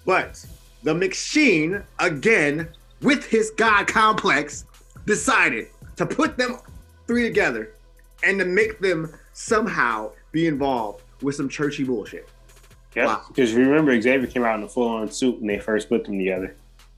[0.10, 0.44] But
[0.81, 2.68] the machine, again,
[3.03, 4.65] with his God complex,
[5.06, 5.68] decided
[5.98, 6.57] to put them
[7.06, 7.73] three together
[8.23, 12.27] and to make them somehow be involved with some churchy bullshit.
[12.95, 13.22] Yeah, Wow.
[13.27, 16.56] because remember Xavier came out in a full-on suit when they first put them together.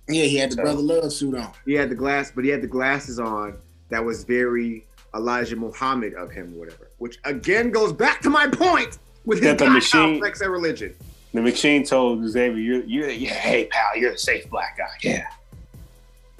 [0.08, 1.52] Yeah, he had the So- brother love suit on.
[1.66, 3.58] He had the glass, but he had the glasses on
[3.90, 6.88] that was very Elijah Muhammad of him, whatever.
[7.00, 10.50] Which again goes back to my point with his That the God machine- complex and
[10.50, 10.96] religion.
[11.34, 14.88] The machine told Xavier, "You're, you're, yeah, hey pal, you're the safe black guy.
[15.02, 15.26] Yeah,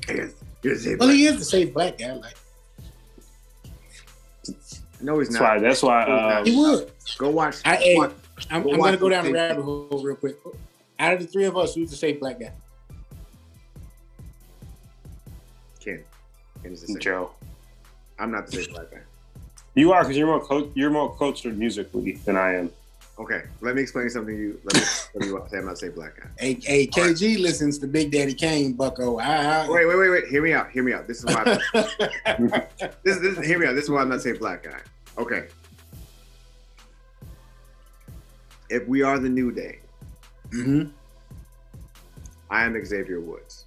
[0.10, 0.32] Yes,
[0.64, 0.98] yes, yes.
[1.00, 2.12] Well, he is the safe black guy.
[2.14, 2.36] Like
[5.00, 5.62] No, he's not.
[5.62, 5.90] that's not.
[5.90, 6.06] why.
[6.06, 6.40] That's why.
[6.40, 6.92] Uh, he would.
[7.18, 7.58] Go watch.
[7.64, 8.12] I, hey, watch-
[8.50, 10.36] I'm, Go I'm watch gonna go down the rabbit hole real quick.
[11.00, 12.52] Out of the three of us, who's the safe black guy?
[15.80, 16.04] Ken.
[16.64, 17.00] Ken is the same.
[17.00, 17.32] Joe,
[18.20, 19.00] I'm not the safe black guy.
[19.76, 22.72] you are because you're more cul- you're more cultured musically than I am.
[23.20, 24.62] Okay, let me explain something to you.
[24.64, 26.30] Let me say I'm not same black guy.
[26.40, 29.20] Hey, hey KG listens to Big Daddy Kane, Bucko.
[29.20, 30.28] I, Wait, wait, wait, wait.
[30.28, 30.72] Hear me out.
[30.72, 31.08] Hear me out.
[31.08, 31.60] This is why.
[33.04, 33.76] this, this, hear me out.
[33.76, 34.80] This is why I'm not same black guy.
[35.18, 35.48] Okay.
[38.70, 39.80] If we are the new day,
[40.52, 40.84] hmm
[42.50, 43.66] I am Xavier Woods.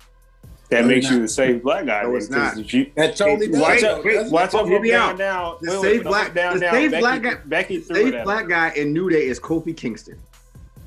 [0.74, 2.02] That No, makes you're you the safe black guy.
[2.02, 2.59] No, then, it's 'cause not.
[2.59, 3.60] if you- That totally Hey, does.
[3.60, 3.88] Watch though,
[4.20, 4.30] out!
[4.32, 4.66] Watch out!
[4.66, 5.18] Hear From me down, out.
[5.18, 5.56] down.
[5.60, 6.74] The Wait, wait, safe don't black- look down, the down.
[6.74, 8.48] safe Becky, black guy- Becky threw Safe it at black him.
[8.48, 10.18] guy in New Day is Kofi Kingston.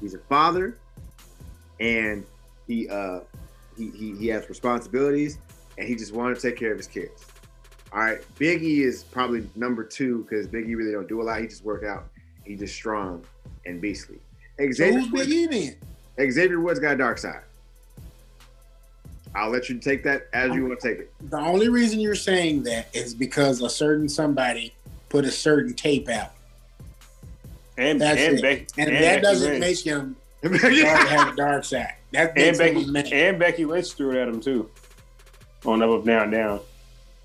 [0.02, 0.76] He's a father,
[1.80, 2.26] and
[2.68, 3.22] he uh
[3.78, 5.38] he he, he has responsibilities,
[5.78, 7.26] and he just wanted to take care of his kids.
[7.94, 11.40] All right, Biggie is probably number two because Biggie really don't do a lot.
[11.40, 12.08] He just work out.
[12.44, 13.24] He just strong
[13.66, 14.20] and beastly.
[14.60, 15.76] So Xavier who's Big E
[16.18, 16.32] then?
[16.32, 17.44] Xavier Woods got a dark side.
[19.38, 21.12] I'll let you take that as you want to take it.
[21.30, 24.74] The only reason you're saying that is because a certain somebody
[25.10, 26.32] put a certain tape out,
[27.78, 28.42] And That's and it.
[28.42, 29.62] Becky and, and that Becky doesn't Lynch.
[29.62, 31.94] make him hard have a dark side.
[32.14, 33.06] That and Becky man.
[33.14, 34.70] and Becky Lynch threw it at him too.
[35.66, 36.60] On up, up, down, down.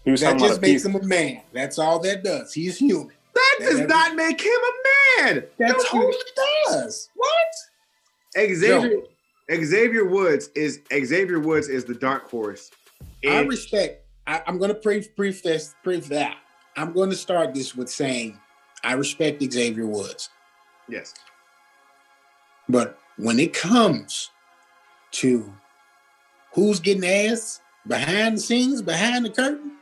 [0.04, 0.86] He was That talking about just makes piece.
[0.94, 1.40] him a man.
[1.52, 2.52] That's all that does.
[2.52, 3.08] He's human.
[3.34, 5.44] That That does doesn't- not make him a man.
[5.58, 6.14] That No, totally
[6.66, 7.08] does.
[7.14, 7.30] What?
[8.36, 9.00] Xavier
[9.60, 12.70] Xavier Woods is Xavier Woods is the dark horse.
[13.28, 14.04] I respect.
[14.26, 16.36] I, I'm going to brief brief this brief that.
[16.76, 18.38] I'm going to start this with saying
[18.84, 20.30] I respect Xavier Woods,
[20.88, 21.14] yes,
[22.68, 24.30] but when it comes
[25.12, 25.52] to
[26.54, 29.72] who's getting ass behind the scenes, behind the curtain,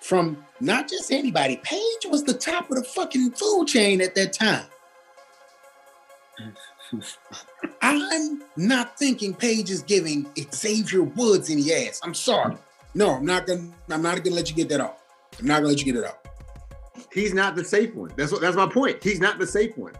[0.00, 4.32] from not just anybody, Paige was the top of the fucking food chain at that
[4.32, 4.66] time.
[7.82, 12.00] I'm not thinking Paige is giving Xavier Woods any ass.
[12.04, 12.56] I'm sorry.
[12.94, 13.68] No, I'm not gonna.
[13.90, 15.02] I'm not gonna let you get that off.
[15.38, 16.18] I'm not gonna let you get it off.
[17.12, 18.12] he's not the safe one.
[18.16, 19.02] That's what that's my point.
[19.02, 19.94] He's not the safe one.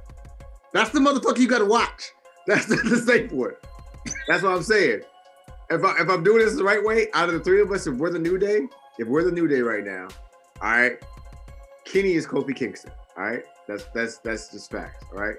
[0.72, 2.12] That's the motherfucker you gotta watch.
[2.46, 3.52] That's not the safe one.
[4.26, 5.02] That's what I'm saying.
[5.70, 7.86] If I if I'm doing this the right way, out of the three of us,
[7.86, 8.66] if we're the new day,
[8.98, 10.08] if we're the new day right now,
[10.60, 10.98] all right,
[11.84, 12.90] Kenny is Kofi Kingston.
[13.16, 15.04] All right, that's that's that's just facts.
[15.12, 15.36] All right,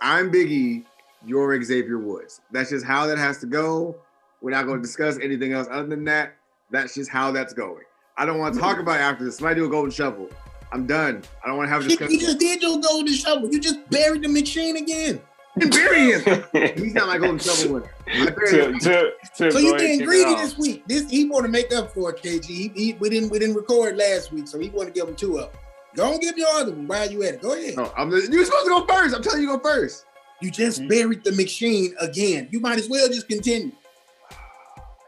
[0.00, 0.84] I'm Biggie.
[1.24, 2.40] You're Xavier Woods.
[2.52, 3.96] That's just how that has to go.
[4.40, 6.36] We're not going to discuss anything else other than that.
[6.70, 7.82] That's just how that's going.
[8.16, 9.38] I don't want to talk about it after this.
[9.38, 10.28] Somebody do a golden shovel.
[10.70, 11.22] I'm done.
[11.42, 13.50] I don't want to have a You just did your golden shovel.
[13.50, 15.20] You just buried the machine again.
[15.60, 16.44] And bury him.
[16.76, 17.94] He's not my golden shovel winner.
[18.06, 20.84] I buried to, to, to So you ahead and being greedy this week.
[20.86, 22.44] This he want to make up for it, KG.
[22.44, 25.16] He, he, we didn't we didn't record last week, so he want to give him
[25.16, 25.56] two up.
[25.96, 27.42] Go and give your other one while you at it.
[27.42, 27.76] Go ahead.
[27.76, 29.14] No, I'm the, you're supposed to go first.
[29.16, 30.04] I'm telling you, go first.
[30.40, 30.88] You just Mhm.
[30.88, 32.48] buried the machine again.
[32.50, 33.72] You might as well just continue.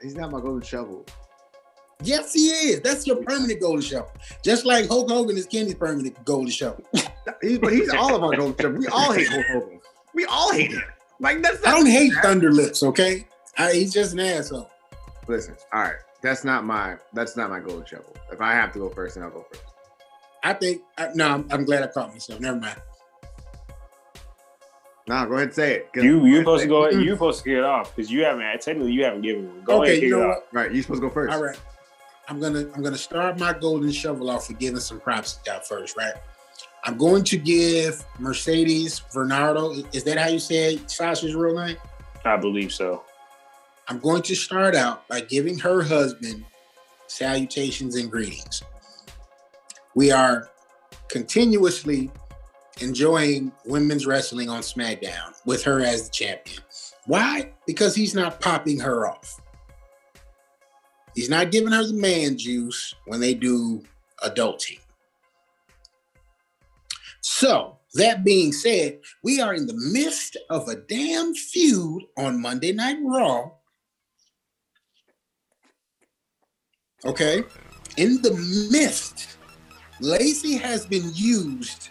[0.03, 1.05] He's not my golden shovel.
[2.03, 2.81] Yes, he is.
[2.81, 4.11] That's your permanent golden shovel.
[4.43, 6.83] Just like Hulk Hogan is Kenny's permanent golden shovel.
[7.43, 8.79] He's, but he's all of our golden shovel.
[8.79, 9.81] We all hate Hulk Hogan.
[10.15, 10.83] We all hate him.
[11.21, 13.27] Like that's I don't hate Thunder Lips, okay?
[13.59, 14.71] I, he's just an asshole.
[15.29, 15.95] Listen, all right.
[16.23, 16.97] That's not my.
[17.13, 18.17] That's not my golden shovel.
[18.33, 19.63] If I have to go first, then I'll go first.
[20.43, 21.29] I think I, no.
[21.29, 22.41] I'm, I'm glad I caught myself.
[22.41, 22.81] Never mind.
[25.11, 25.89] Nah, go ahead and say it.
[25.97, 26.83] You you supposed to go.
[26.83, 27.05] Mm-mm.
[27.05, 29.65] You supposed to get off because you haven't technically you haven't given one.
[29.65, 30.37] Go ahead okay, and kick you know it what?
[30.37, 30.43] off.
[30.53, 31.35] Right, you supposed to go first.
[31.35, 31.59] All right.
[32.29, 35.67] I'm gonna I'm gonna start my golden shovel off for giving some props to God
[35.67, 36.13] first, right?
[36.85, 39.85] I'm going to give Mercedes Varnado.
[39.93, 41.77] Is that how you say Sasha's real name?
[42.25, 43.03] I believe so.
[43.89, 46.45] I'm going to start out by giving her husband
[47.09, 48.63] salutations and greetings.
[49.97, 50.51] We are
[51.09, 52.13] continuously
[52.81, 56.63] enjoying women's wrestling on SmackDown with her as the champion.
[57.07, 57.53] Why?
[57.67, 59.41] Because he's not popping her off.
[61.15, 63.83] He's not giving her the man juice when they do
[64.25, 64.81] adulting.
[67.21, 72.73] So, that being said, we are in the midst of a damn feud on Monday
[72.73, 73.51] Night Raw.
[77.05, 77.43] Okay.
[77.97, 78.35] In the
[78.71, 79.37] midst,
[80.01, 81.89] Lacey has been used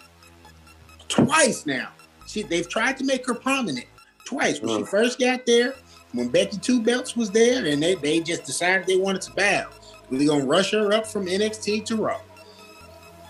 [1.10, 1.90] twice now.
[2.26, 3.88] She, they've tried to make her prominent
[4.23, 4.61] twice.
[4.61, 4.88] When she mm.
[4.88, 5.73] first got there,
[6.14, 9.69] when Becky Two Belts was there, and they, they just decided they wanted to bow.
[10.10, 12.22] We're gonna rush her up from NXT to Raw.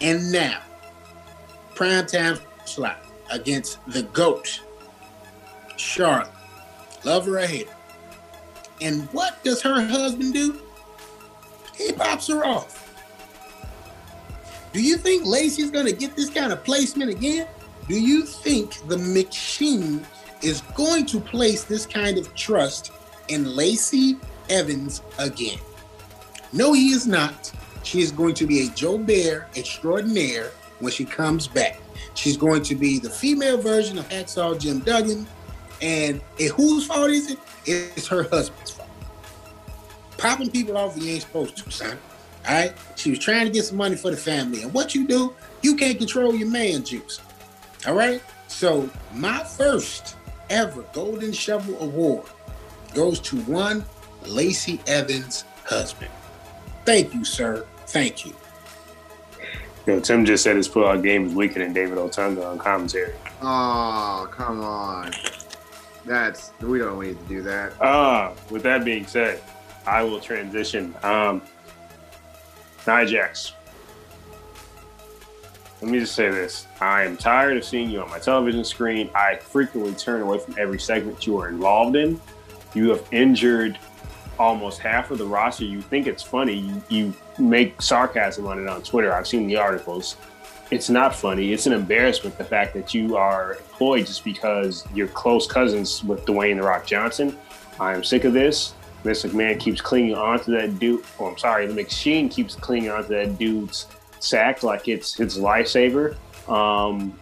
[0.01, 0.61] And now,
[1.76, 4.61] prime time slot against the GOAT,
[5.76, 6.31] Charlotte.
[7.03, 7.76] Love her or hate her.
[8.81, 10.61] And what does her husband do?
[11.76, 12.85] He pops her off.
[14.72, 17.47] Do you think Lacey's gonna get this kind of placement again?
[17.89, 20.05] Do you think the machine
[20.43, 22.91] is going to place this kind of trust
[23.29, 24.15] in Lacey
[24.47, 25.57] Evans again?
[26.53, 27.51] No, he is not.
[27.81, 31.81] She is going to be a Joe Bear extraordinaire when she comes back.
[32.13, 35.25] She's going to be the female version of Hacksaw Jim Duggan.
[35.81, 36.21] And
[36.55, 37.39] whose fault is it?
[37.65, 38.89] It's her husband's fault.
[40.19, 41.97] Popping people off you ain't supposed to, son.
[42.47, 42.77] All right?
[42.97, 44.61] She was trying to get some money for the family.
[44.61, 45.33] And what you do,
[45.63, 47.19] you can't control your man juice.
[47.88, 48.22] All right?
[48.47, 50.15] So, my first
[50.49, 52.26] ever Golden Shovel Award
[52.93, 53.85] goes to one
[54.26, 56.11] Lacey Evans' husband.
[56.85, 57.65] Thank you, sir.
[57.88, 58.34] Thank you.
[59.85, 63.14] Yo, Tim just said his pull-out game is weaker than David Otunga on commentary.
[63.41, 65.11] Oh, come on.
[66.06, 67.80] That's we don't need to do that.
[67.81, 69.41] Uh, with that being said,
[69.85, 70.95] I will transition.
[71.03, 71.41] Um,
[72.88, 73.53] Nia Jax.
[75.81, 76.68] Let me just say this.
[76.81, 79.10] I am tired of seeing you on my television screen.
[79.15, 82.19] I frequently turn away from every segment you are involved in.
[82.73, 83.80] You have injured
[84.38, 85.64] almost half of the roster.
[85.64, 86.53] You think it's funny.
[86.56, 89.14] You, you make sarcasm on it on Twitter.
[89.14, 90.18] I've seen the articles.
[90.69, 91.53] It's not funny.
[91.53, 96.26] It's an embarrassment the fact that you are employed just because you're close cousins with
[96.26, 97.38] Dwayne The Rock Johnson.
[97.80, 98.73] I am sick of this.
[99.03, 101.06] Vince McMahon keeps clinging onto that dude.
[101.19, 103.88] Oh, I'm sorry, the machine keeps clinging onto that dude's
[104.19, 106.15] sack like it's his lifesaver.
[106.49, 107.17] Um,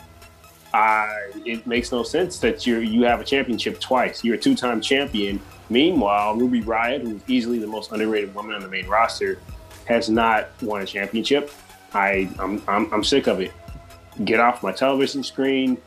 [0.73, 4.23] I, it makes no sense that you you have a championship twice.
[4.23, 5.39] You're a two-time champion.
[5.69, 9.39] Meanwhile, Ruby Riott, who's easily the most underrated woman on the main roster,
[9.85, 11.51] has not won a championship.
[11.93, 13.51] I I'm, I'm, I'm sick of it.
[14.23, 15.77] Get off my television screen.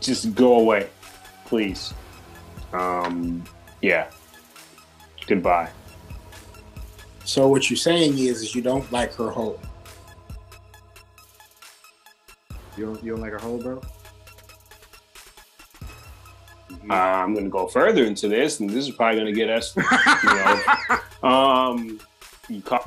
[0.00, 0.88] Just go away,
[1.46, 1.94] please.
[2.72, 3.44] Um,
[3.80, 4.10] yeah.
[5.26, 5.70] Goodbye.
[7.26, 9.60] So what you're saying is, is you don't like her whole.
[12.76, 13.82] You don't you don't like her whole, bro?
[16.88, 19.50] Uh, I'm going to go further into this, and this is probably going to get
[19.50, 19.82] us, you
[20.22, 20.62] know.
[21.28, 21.98] um,
[22.48, 22.84] you call-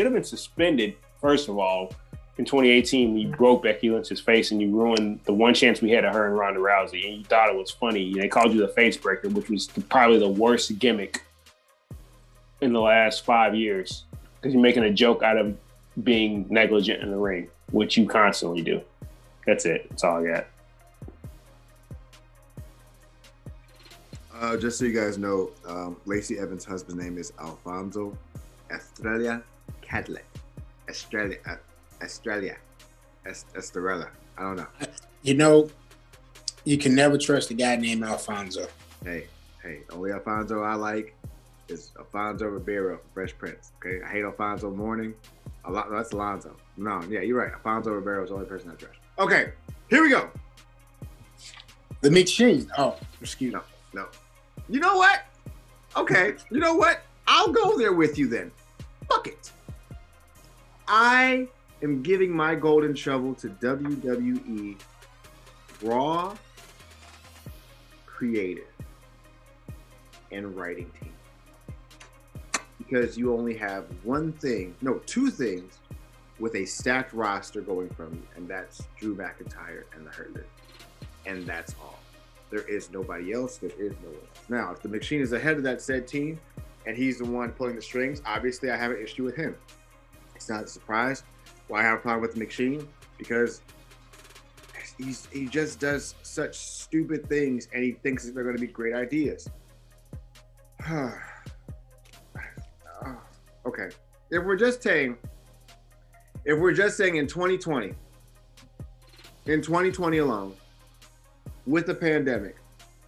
[0.00, 1.92] should have been suspended, first of all,
[2.38, 5.90] in 2018 when you broke Becky Lynch's face and you ruined the one chance we
[5.90, 8.14] had of her and Ronda Rousey, and you thought it was funny.
[8.14, 11.22] They called you the face breaker, which was probably the worst gimmick
[12.62, 14.04] in the last five years
[14.40, 15.54] because you're making a joke out of
[16.02, 18.80] being negligent in the ring, which you constantly do.
[19.46, 19.86] That's it.
[19.90, 20.46] That's all I got.
[24.34, 28.16] Uh, just so you guys know, um, Lacey Evans' husband's name is Alfonso
[28.70, 29.42] Estrella
[29.90, 30.22] Cadlet.
[30.88, 31.56] Australia, Uh,
[32.02, 32.54] Estrella.
[33.26, 34.08] Estrella.
[34.38, 34.66] I don't know.
[35.22, 35.68] You know,
[36.64, 38.68] you can never trust a guy named Alfonso.
[39.04, 39.26] Hey,
[39.62, 41.14] hey, only Alfonso I like
[41.68, 43.72] is Alfonso Ribeiro, Fresh Prince.
[43.78, 45.14] Okay, I hate Alfonso Mourning.
[45.66, 45.90] A lot.
[45.90, 46.56] That's Alonzo.
[46.76, 47.52] No, yeah, you're right.
[47.52, 48.98] Alfonso Ribeiro is the only person I trust.
[49.18, 49.52] Okay,
[49.90, 50.30] here we go.
[52.00, 52.70] The machine.
[52.78, 53.60] Oh, excuse me.
[53.92, 54.08] No, no.
[54.70, 55.24] You know what?
[55.96, 57.02] Okay, you know what?
[57.26, 58.50] I'll go there with you then.
[59.08, 59.50] Fuck it.
[60.92, 61.46] I
[61.84, 64.76] am giving my golden shovel to WWE
[65.82, 66.36] Raw
[68.06, 68.66] creative
[70.32, 71.12] and writing team.
[72.76, 75.78] Because you only have one thing, no, two things
[76.40, 80.44] with a stacked roster going from you, and that's Drew McIntyre and the Hurt.
[81.24, 82.00] And that's all.
[82.50, 83.58] There is nobody else.
[83.58, 84.48] There is no one else.
[84.48, 86.40] Now, if the machine is ahead of that said team
[86.84, 89.54] and he's the one pulling the strings, obviously I have an issue with him.
[90.40, 91.22] It's not a surprise
[91.68, 92.88] why I have a problem with machine
[93.18, 93.60] because
[94.96, 98.94] he's he just does such stupid things and he thinks they're going to be great
[98.94, 99.50] ideas.
[103.66, 103.90] okay,
[104.30, 105.18] if we're just saying,
[106.46, 107.92] if we're just saying in 2020,
[109.44, 110.54] in 2020 alone,
[111.66, 112.56] with the pandemic,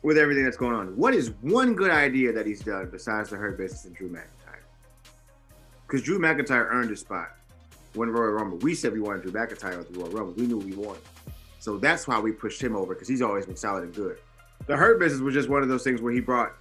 [0.02, 3.36] with everything that's going on, what is one good idea that he's done besides the
[3.36, 4.41] Hurt Business and Drew McIntyre?
[5.92, 7.32] Because Drew McIntyre earned his spot
[7.92, 8.56] when Royal Rumble.
[8.56, 10.32] We said we wanted Drew McIntyre at the Royal Rumble.
[10.32, 11.02] We knew we wanted.
[11.58, 14.16] So that's why we pushed him over because he's always been solid and good.
[14.66, 16.54] The Hurt Business was just one of those things where he brought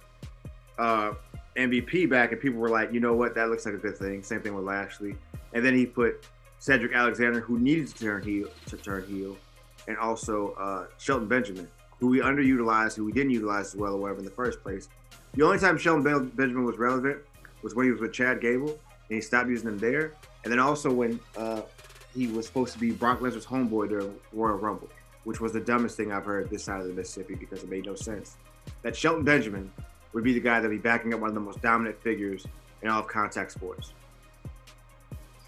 [0.78, 1.14] uh,
[1.56, 4.22] MVP back and people were like, you know what, that looks like a good thing.
[4.22, 5.16] Same thing with Lashley.
[5.54, 6.26] And then he put
[6.58, 9.38] Cedric Alexander, who needed to turn heel, to turn heel,
[9.88, 11.66] and also uh, Shelton Benjamin,
[12.00, 14.90] who we underutilized, who we didn't utilize as well or whatever in the first place.
[15.32, 17.16] The only time Shelton Benjamin was relevant
[17.62, 18.78] was when he was with Chad Gable,
[19.12, 20.14] and he stopped using them there.
[20.42, 21.60] And then also when uh,
[22.14, 24.88] he was supposed to be Brock Lesnar's homeboy during Royal Rumble,
[25.24, 27.84] which was the dumbest thing I've heard this side of the Mississippi because it made
[27.84, 28.38] no sense.
[28.80, 29.70] That Shelton Benjamin
[30.14, 32.46] would be the guy that would be backing up one of the most dominant figures
[32.80, 33.92] in all of contact sports.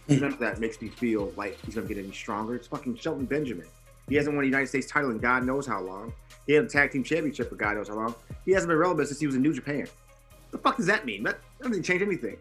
[0.09, 2.57] None of that makes me feel like he's gonna get any stronger.
[2.57, 3.67] It's fucking Shelton Benjamin.
[4.11, 6.13] He hasn't won a United States title in God knows how long.
[6.47, 8.15] He had a tag team championship for God knows how long.
[8.45, 9.87] He hasn't been relevant since he was in New Japan.
[10.51, 11.23] The fuck does that mean?
[11.23, 12.37] That doesn't change anything.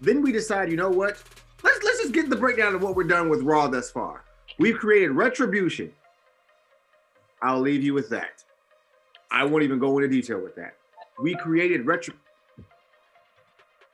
[0.00, 1.22] Then we decide, you know what?
[1.62, 4.24] Let's let's just get the breakdown of what we're done with Raw thus far.
[4.58, 5.92] We've created retribution.
[7.42, 8.44] I'll leave you with that.
[9.30, 10.74] I won't even go into detail with that.
[11.20, 12.14] We created retro.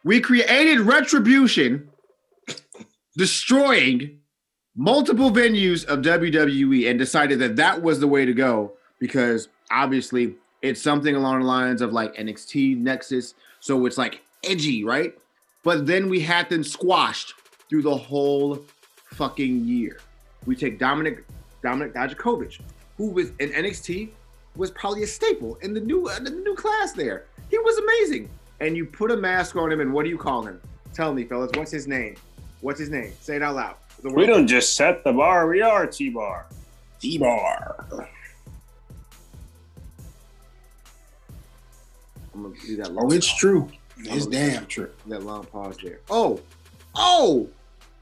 [0.04, 1.88] We created retribution,
[3.16, 4.18] destroying
[4.76, 10.34] multiple venues of WWE, and decided that that was the way to go because obviously
[10.62, 15.14] it's something along the lines of like NXT Nexus, so it's like edgy, right?
[15.64, 17.34] But then we had them squashed
[17.68, 18.64] through the whole
[19.06, 19.98] fucking year.
[20.46, 21.24] We take Dominik
[21.64, 22.60] Dominik Dijakovic,
[22.98, 24.10] who was in NXT
[24.56, 27.24] was probably a staple in the new uh, the new class there.
[27.50, 28.28] He was amazing.
[28.60, 30.60] And you put a mask on him, and what do you call him?
[30.92, 32.14] Tell me, fellas, what's his name?
[32.60, 33.12] What's his name?
[33.20, 33.76] Say it out loud.
[34.04, 36.46] We don't just set the bar; we are T bar.
[37.00, 37.84] T bar.
[42.32, 42.90] I'm gonna do that.
[42.96, 43.68] oh, it's true.
[44.06, 44.90] It's damn true.
[45.06, 46.00] That long pause there.
[46.10, 46.40] Oh,
[46.94, 47.48] oh,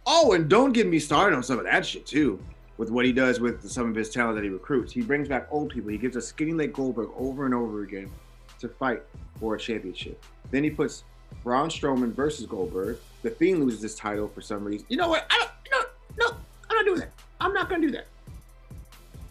[0.06, 2.40] oh, and don't get me started on some of that shit too.
[2.78, 5.46] With what he does with some of his talent that he recruits, he brings back
[5.50, 5.90] old people.
[5.90, 8.10] He gives us Skinny Leg Goldberg over and over again
[8.58, 9.02] to fight
[9.38, 10.22] for a championship.
[10.50, 11.04] Then he puts
[11.44, 12.98] Braun Strowman versus Goldberg.
[13.22, 14.86] The Fiend loses his title for some reason.
[14.88, 15.26] You know what?
[15.30, 15.88] I don't.
[16.18, 16.36] No, no,
[16.70, 17.12] I'm not doing that.
[17.40, 18.06] I'm not going to do that.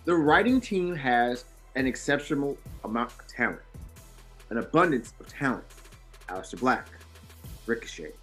[0.05, 1.45] The writing team has
[1.75, 3.61] an exceptional amount of talent,
[4.49, 5.63] an abundance of talent.
[6.31, 6.87] Aleister Black,
[7.65, 8.13] Ricochet,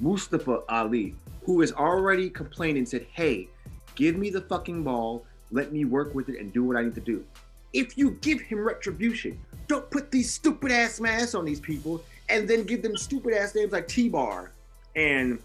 [0.00, 1.14] Mustafa Ali,
[1.44, 3.48] who is already complaining, said, hey,
[3.94, 6.94] give me the fucking ball, let me work with it and do what I need
[6.94, 7.24] to do.
[7.72, 9.38] If you give him retribution,
[9.68, 13.54] don't put these stupid ass masks on these people and then give them stupid ass
[13.54, 14.52] names like T Bar
[14.94, 15.38] and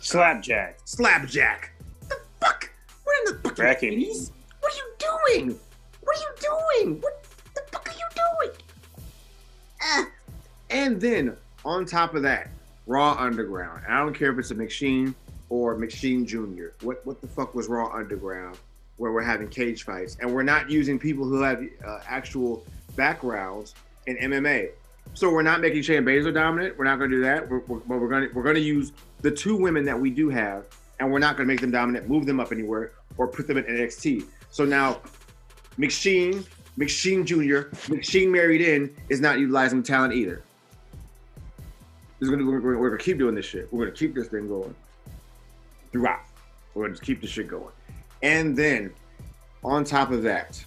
[0.00, 0.78] Slapjack.
[0.84, 1.72] Slapjack.
[2.00, 2.70] What the fuck?
[3.04, 4.30] We're in the fucking 80s.
[4.60, 5.60] What are you doing?
[6.02, 7.00] What are you doing?
[7.00, 7.21] What
[9.82, 10.06] Ah.
[10.70, 12.48] And then on top of that,
[12.86, 13.82] Raw Underground.
[13.84, 15.14] And I don't care if it's a machine
[15.48, 16.84] or McShane Jr.
[16.84, 18.58] What what the fuck was Raw Underground?
[18.96, 22.64] Where we're having cage fights and we're not using people who have uh, actual
[22.96, 23.74] backgrounds
[24.06, 24.70] in MMA.
[25.14, 26.78] So we're not making Shayna Baszler dominant.
[26.78, 27.48] We're not going to do that.
[27.48, 30.10] We're, we're, but we're going to we're going to use the two women that we
[30.10, 30.64] do have,
[31.00, 33.58] and we're not going to make them dominant, move them up anywhere, or put them
[33.58, 34.24] in NXT.
[34.50, 35.00] So now,
[35.78, 36.46] McShane,
[36.78, 40.42] McShane Jr., McShane married in is not utilizing talent either.
[42.20, 43.70] Is gonna, we're, we're, we're gonna keep doing this shit.
[43.72, 44.74] We're gonna keep this thing going
[45.90, 46.20] throughout.
[46.74, 47.72] We're gonna keep this shit going.
[48.22, 48.92] And then,
[49.64, 50.64] on top of that,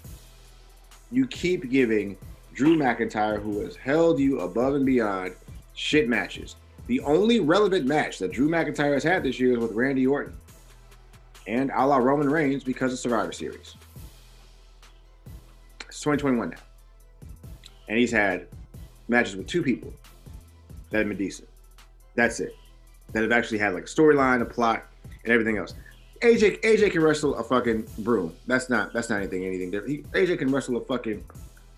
[1.12, 2.18] you keep giving
[2.54, 5.34] Drew McIntyre, who has held you above and beyond,
[5.74, 6.56] shit matches.
[6.88, 10.36] The only relevant match that Drew McIntyre has had this year is with Randy Orton
[11.48, 13.76] and a la Roman Reigns because of Survivor Series.
[15.96, 16.58] It's 2021 now.
[17.88, 18.48] And he's had
[19.08, 19.94] matches with two people
[20.90, 21.48] that have been decent.
[22.16, 22.54] That's it.
[23.14, 24.84] That have actually had like a storyline, a plot,
[25.24, 25.74] and everything else.
[26.22, 28.36] AJ AJ can wrestle a fucking broom.
[28.46, 29.90] That's not that's not anything anything different.
[29.90, 31.24] He, AJ can wrestle a fucking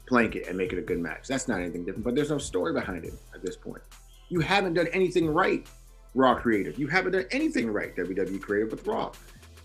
[0.08, 1.28] blanket and make it a good match.
[1.28, 2.04] That's not anything different.
[2.04, 3.84] But there's no story behind it at this point.
[4.30, 5.68] You haven't done anything right,
[6.16, 6.80] Raw creative.
[6.80, 9.12] You haven't done anything right, WWE creative with Raw.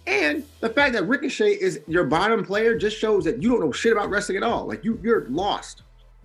[0.06, 3.72] And the fact that Ricochet is your bottom player just shows that you don't know
[3.72, 4.66] shit about wrestling at all.
[4.66, 5.82] Like you, you're lost.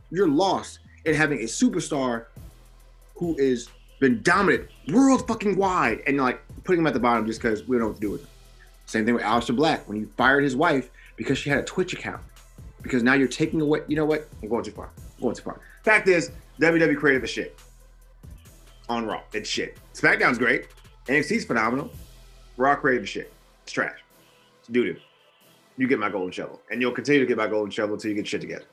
[0.09, 2.25] You're lost in having a superstar
[3.15, 7.41] who is been dominant world fucking wide and like putting him at the bottom just
[7.41, 8.29] because we don't know what to do with him.
[8.85, 11.93] Same thing with Aleister Black when he fired his wife because she had a Twitch
[11.93, 12.21] account.
[12.81, 14.27] Because now you're taking away, you know what?
[14.41, 14.89] I'm going too far.
[15.17, 15.59] I'm going too far.
[15.83, 17.59] Fact is, WWE creative is shit.
[18.87, 19.77] On Raw, it's shit.
[19.93, 20.67] SmackDown's great.
[21.07, 21.91] NXT's phenomenal.
[22.55, 23.33] Raw creative is shit.
[23.67, 23.99] It's trash.
[24.59, 24.99] It's doo doo.
[25.75, 28.15] You get my golden shovel, and you'll continue to get my golden shovel until you
[28.15, 28.63] get shit together.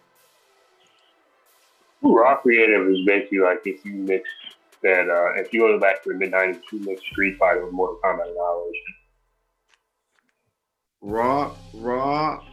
[2.00, 4.30] Raw creative is basically like if you mix
[4.84, 5.08] that.
[5.10, 7.98] Uh, if you go back to the mid '90s, you mix Street Fighter with Mortal
[8.04, 8.94] Kombat Annihilation.
[11.00, 12.44] Raw, raw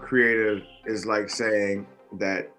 [0.00, 2.50] creative is like saying that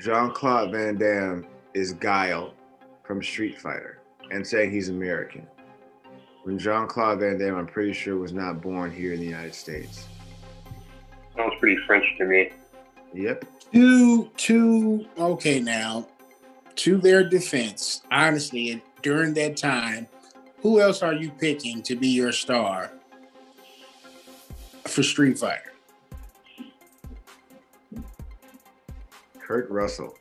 [0.00, 2.52] Jean Claude Van Damme is Guile
[3.04, 4.00] from Street Fighter
[4.32, 5.46] and saying he's American.
[6.44, 9.54] When Jean Claude Van Damme, I'm pretty sure, was not born here in the United
[9.54, 10.06] States.
[11.36, 12.50] Sounds pretty French to me.
[13.14, 13.44] Yep.
[13.72, 16.08] To to okay now,
[16.76, 20.08] to their defense, honestly, during that time,
[20.60, 22.90] who else are you picking to be your star
[24.86, 25.72] for Street Fighter?
[29.38, 30.14] Kurt Russell.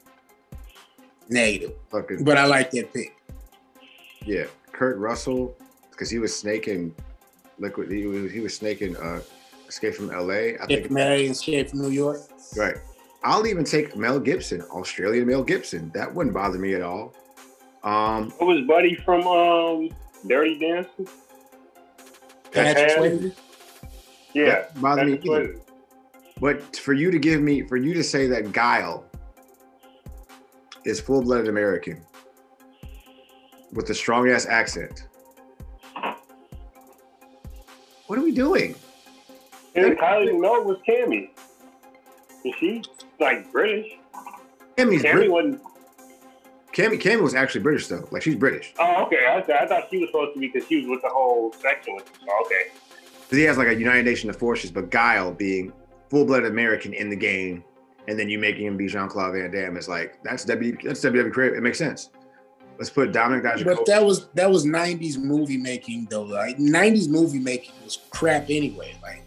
[1.30, 3.15] Negative, Fucking but I like that pick.
[4.26, 4.45] yeah.
[4.73, 5.56] Kurt Russell,
[5.91, 6.95] because he was snaking
[7.59, 7.91] liquid.
[7.91, 9.22] He was, he was snaking uh,
[9.68, 10.57] Escape from L.A.
[10.57, 12.19] I If think Mary Escape from New York,
[12.57, 12.76] Right.
[13.23, 15.91] I'll even take Mel Gibson, Australian Mel Gibson.
[15.93, 17.13] That wouldn't bother me at all.
[17.84, 19.89] Um, What was Buddy from um,
[20.27, 21.07] Dirty Dancing?
[22.51, 22.97] Patrick Yeah.
[22.97, 23.35] Swayze.
[24.34, 25.55] Yeah, that bother me that's either.
[26.39, 29.05] But for you to give me, for you to say that Guile
[30.84, 32.01] is full-blooded American
[33.72, 35.07] with a strong ass accent,
[38.12, 38.76] what are we doing?
[39.74, 41.30] And Kylie Minogue was Cammy.
[42.44, 42.84] And she
[43.22, 43.90] like British.
[44.78, 45.30] Cammy's Cammy British.
[45.30, 45.62] wasn't.
[46.74, 48.06] Cammy, Cammy was actually British though.
[48.12, 48.74] Like she's British.
[48.80, 49.20] Oh, okay.
[49.30, 51.54] I, thought- I thought she was supposed to be because she was with the whole
[51.54, 52.12] section with.
[52.30, 52.72] Oh, okay.
[53.30, 55.72] 'Cause he has like a United Nation of Forces, but Guile being
[56.10, 57.64] full-blooded American in the game,
[58.10, 60.76] and then you making him be Jean-Claude Van Damme is like that's W.
[60.84, 61.58] That's WWE creative.
[61.60, 62.10] It makes sense.
[62.77, 63.85] Let's put Dominik But Dijakovic.
[63.85, 66.23] that was that was '90s movie making though.
[66.23, 68.95] Like '90s movie making was crap anyway.
[69.03, 69.23] Like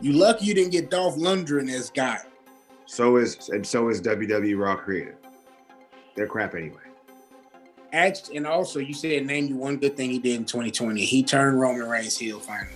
[0.00, 2.22] you lucky you didn't get Dolph Lundgren as Guile.
[2.86, 5.16] So is and so is WWE Raw creative.
[6.14, 6.78] They're crap anyway.
[7.94, 11.02] Act, and also you said name you one good thing he did in 2020.
[11.04, 12.74] He turned Roman Reigns heel finally.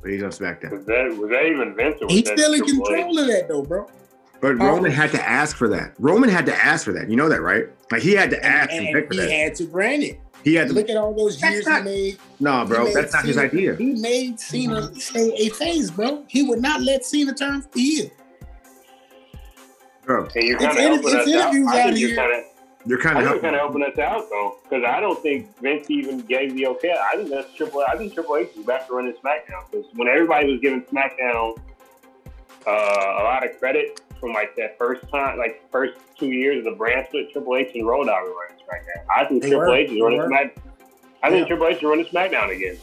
[0.00, 0.70] But he's on SmackDown.
[0.70, 3.48] Was that was that even Vince or was He's that still in control of that
[3.48, 3.86] though, bro.
[4.44, 4.66] But Oh.
[4.74, 5.94] Roman had to ask for that.
[5.98, 7.08] Roman had to ask for that.
[7.08, 7.64] You know that, right?
[7.90, 9.30] Like he had to ask and, and beg for he that.
[9.30, 10.20] had to grant it.
[10.42, 10.74] he had to.
[10.74, 12.18] Look at all those years not- he made.
[12.40, 13.74] No, bro, made that's not his idea.
[13.76, 16.24] He made Cena stay a phase, bro.
[16.28, 18.10] He would not let Cena turn heel.
[20.04, 21.54] Bro, And you're kind of helping us out.
[21.54, 22.16] I out think you're here.
[22.18, 22.44] kind of.
[22.84, 23.54] you're kind of helping.
[23.54, 26.94] helping us out though, because I don't think Vince even gave the okay.
[27.02, 27.82] I think that's Triple.
[27.88, 31.56] I think Triple H is back to running SmackDown because when everybody was giving SmackDown
[32.66, 36.64] uh, a lot of credit from like that first time, like first two years of
[36.64, 39.04] the brand split, Triple H and Road Dogg were running SmackDown.
[39.16, 39.74] I think They Triple were.
[39.76, 40.26] H is running were.
[40.28, 40.56] Smack.
[41.22, 41.48] I think Yeah.
[41.48, 42.78] Triple H is running SmackDown again.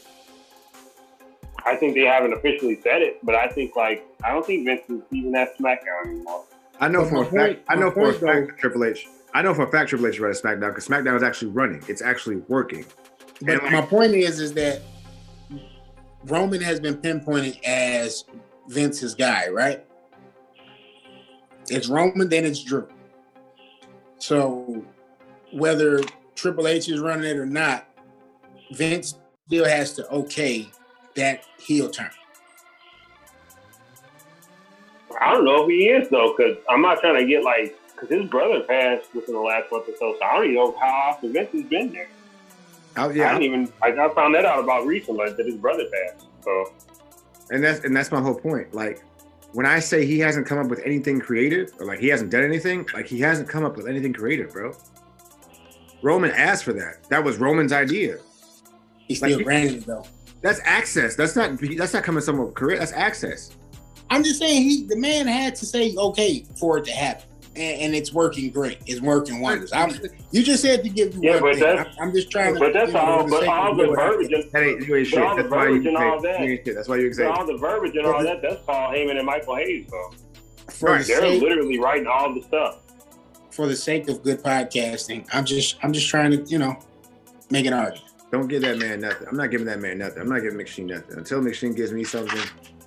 [1.65, 4.81] I think they haven't officially said it, but I think like I don't think Vince
[4.89, 6.45] is even at SmackDown anymore.
[6.79, 7.59] I know But for a fact.
[7.69, 9.07] I know my for a fact Triple H.
[9.33, 11.83] I know for a fact Triple H is running SmackDown because SmackDown is actually running.
[11.87, 12.85] It's actually working.
[13.41, 14.81] But And my point is, is that
[16.25, 18.25] Roman has been pinpointed as
[18.67, 19.85] Vince's guy, right?
[21.71, 22.87] It's Roman, then it's Drew.
[24.19, 24.83] So
[25.51, 26.01] whether
[26.35, 27.87] Triple H is running it or not,
[28.71, 29.15] Vince
[29.47, 30.69] still has to okay
[31.15, 32.09] that heel turn.
[35.19, 38.09] I don't know if he is though, because I'm not trying to get like because
[38.09, 41.09] his brother passed within the last month or so, so I don't even know how
[41.09, 42.09] often Vince has been there.
[42.97, 45.55] Oh, I, I yeah, didn't even I, I found that out about recently that his
[45.55, 46.25] brother passed.
[46.43, 46.73] So
[47.51, 48.73] and that's and that's my whole point.
[48.73, 49.03] Like
[49.53, 52.43] when I say he hasn't come up with anything creative, or like he hasn't done
[52.43, 54.73] anything, like he hasn't come up with anything creative, bro.
[56.01, 57.03] Roman asked for that.
[57.09, 58.17] That was Roman's idea.
[59.07, 60.05] He's still Like- granted it though.
[60.41, 61.15] That's access.
[61.15, 61.59] That's not.
[61.77, 62.79] That's not coming somewhere with career.
[62.79, 63.51] That's access.
[64.09, 67.27] I'm just saying he the man had to say okay for it to happen.
[67.55, 68.79] And, and it's working great.
[68.85, 69.71] It's working wonders.
[69.73, 69.91] I'm,
[70.31, 71.59] you just said to give you Yeah, one but thing.
[71.63, 72.59] that's- I'm, I'm just trying to.
[72.59, 73.29] But that's you know, all.
[73.29, 75.19] But all the verbiage, and- That ain't you ain't shit.
[75.19, 76.37] That's why you verbiage and all that.
[76.39, 76.65] Shit.
[76.75, 78.41] That's why you but all the verbiage and all that.
[78.41, 80.11] That's Paul Heyman and Michael Hayes, bro.
[80.69, 82.79] for the Right, They're sake literally writing all the stuff.
[83.51, 85.27] for the sake of good podcasting.
[85.33, 86.77] I'm just I'm just trying to you know
[87.49, 88.05] make an argument.
[88.31, 89.27] Don't give that man nothing.
[89.27, 90.21] I'm not giving that man nothing.
[90.21, 92.39] I'm not giving McSheen nothing until McSheen gives me something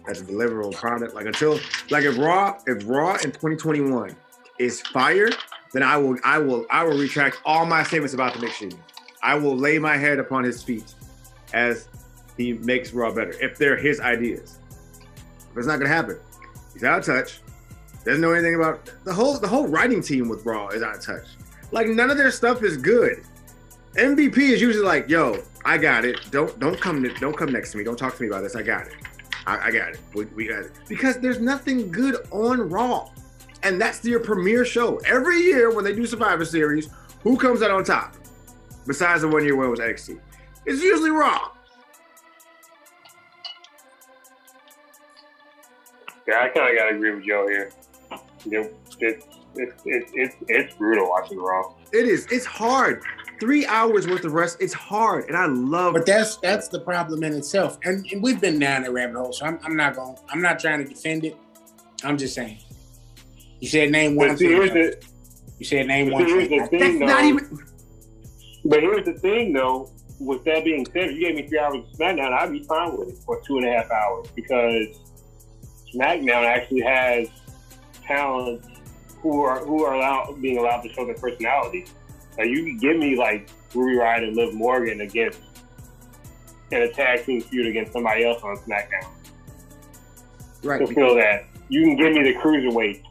[0.06, 1.14] that's a deliverable product.
[1.14, 1.60] Like until
[1.90, 4.16] like if Raw if Raw in 2021
[4.58, 5.30] is fire,
[5.72, 8.76] then I will I will I will retract all my statements about the McSheen.
[9.22, 10.94] I will lay my head upon his feet
[11.52, 11.88] as
[12.36, 14.58] he makes Raw better if they're his ideas.
[15.52, 16.18] But it's not gonna happen.
[16.72, 17.40] He's out of touch.
[18.04, 21.02] Doesn't know anything about the whole the whole writing team with Raw is out of
[21.02, 21.26] touch.
[21.70, 23.24] Like none of their stuff is good.
[23.96, 26.20] MVP is usually like, "Yo, I got it.
[26.30, 27.84] Don't don't come to, don't come next to me.
[27.84, 28.56] Don't talk to me about this.
[28.56, 28.94] I got it.
[29.46, 30.00] I, I got it.
[30.14, 33.08] We, we got it." Because there's nothing good on Raw,
[33.64, 36.88] and that's your premiere show every year when they do Survivor Series.
[37.22, 38.14] Who comes out on top?
[38.86, 40.20] Besides the one year when it was NXT,
[40.66, 41.50] it's usually Raw.
[46.28, 47.70] Yeah, I kind of gotta agree with Joe here.
[48.46, 49.24] It, it,
[49.56, 51.74] it, it, it, it's brutal watching Raw.
[51.92, 52.26] It is.
[52.30, 53.02] It's hard.
[53.40, 54.58] Three hours worth of rest.
[54.60, 55.94] It's hard, and I love.
[55.94, 57.78] But that's that's the problem in itself.
[57.84, 60.16] And, and we've been down that rabbit hole, so I'm, I'm not going.
[60.28, 61.36] I'm not trying to defend it.
[62.04, 62.58] I'm just saying.
[63.64, 65.02] You said name one But see, here's the,
[65.58, 67.06] You said name one here's the thing, that's though.
[67.06, 67.58] not even.
[68.62, 69.90] But here's the thing, though.
[70.20, 72.94] With that being said, if you gave me three hours of SmackDown, I'd be fine
[72.94, 75.00] with it for two and a half hours because
[75.94, 77.28] SmackDown actually has
[78.02, 78.66] talent
[79.22, 81.86] who are who are allowed being allowed to show their personality.
[82.36, 85.40] Like you can give me like Ruby Riott and Liv Morgan against
[86.70, 89.08] in a tag team feud against somebody else on SmackDown.
[90.62, 90.86] Right.
[90.86, 91.46] Fulfill that.
[91.70, 93.02] You can give me the cruiserweight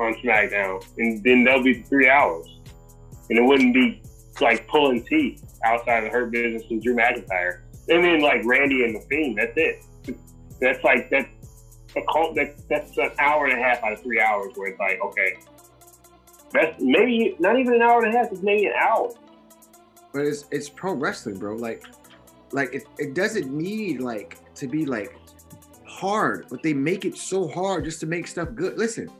[0.00, 2.46] on SmackDown, and then that'll be three hours,
[3.28, 4.02] and it wouldn't be
[4.40, 8.96] like pulling teeth outside of Hurt Business and Drew McIntyre, and then like Randy and
[8.96, 9.38] the Fiend.
[9.38, 9.84] That's it.
[10.60, 11.28] That's like that's
[11.96, 12.34] a cult.
[12.36, 15.36] That, that's an hour and a half out of three hours where it's like okay,
[16.52, 18.32] that's maybe not even an hour and a half.
[18.32, 19.10] It's maybe an hour.
[20.12, 21.56] but it's it's pro wrestling, bro.
[21.56, 21.84] Like,
[22.52, 25.16] like it, it doesn't need like to be like
[25.86, 28.78] hard, but they make it so hard just to make stuff good.
[28.78, 29.10] Listen,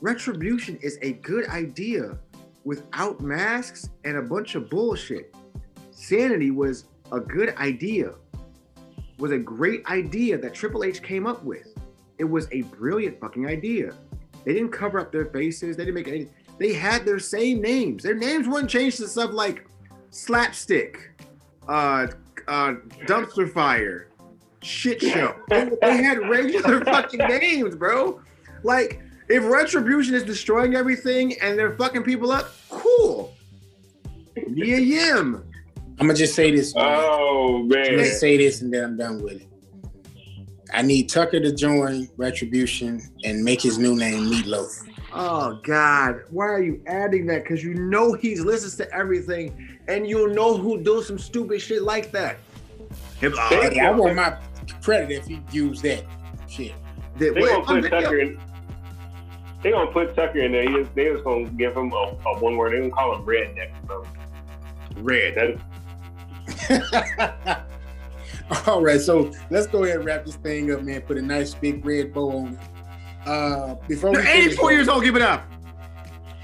[0.00, 2.18] retribution is a good idea
[2.64, 5.34] without masks and a bunch of bullshit.
[5.90, 8.14] Sanity was a good idea,
[9.18, 11.74] was a great idea that Triple H came up with.
[12.18, 13.94] It was a brilliant fucking idea.
[14.44, 15.76] They didn't cover up their faces.
[15.76, 16.28] They didn't make any.
[16.58, 18.02] They had their same names.
[18.02, 19.66] Their names weren't changed to stuff like
[20.10, 21.10] slapstick,
[21.68, 22.06] uh,
[22.48, 22.74] uh,
[23.06, 24.08] dumpster fire,
[24.62, 25.34] shit show.
[25.48, 28.20] They, they had regular fucking names, bro.
[28.62, 33.34] Like, if retribution is destroying everything and they're fucking people up, cool.
[34.48, 35.42] Mia Yim.
[35.98, 36.74] I'm gonna just say this.
[36.76, 36.82] Oh, man.
[36.82, 39.48] Oh I'm man, gonna say this and then I'm done with it.
[40.72, 44.86] I need Tucker to join Retribution and make his new name Meatloaf.
[45.14, 47.44] Oh God, why are you adding that?
[47.44, 51.82] Because you know he listens to everything, and you'll know who do some stupid shit
[51.82, 52.38] like that.
[53.20, 54.36] Him, Hey, I want my
[54.82, 56.04] credit if he used that
[56.46, 56.74] shit.
[57.18, 58.38] that- they well, gonna put Tucker in.
[59.66, 60.62] They gonna put Tucker in there.
[60.62, 62.72] He just, they just gonna give him a, a one word.
[62.72, 63.72] They gonna call him Redneck.
[63.90, 65.04] or something.
[65.04, 65.58] Red.
[66.54, 67.66] That,
[68.68, 71.00] All right, so let's go ahead and wrap this thing up, man.
[71.00, 73.28] Put a nice big red bow on it.
[73.28, 75.02] Uh, before we You're finish, 84 years old.
[75.02, 75.44] Give it up.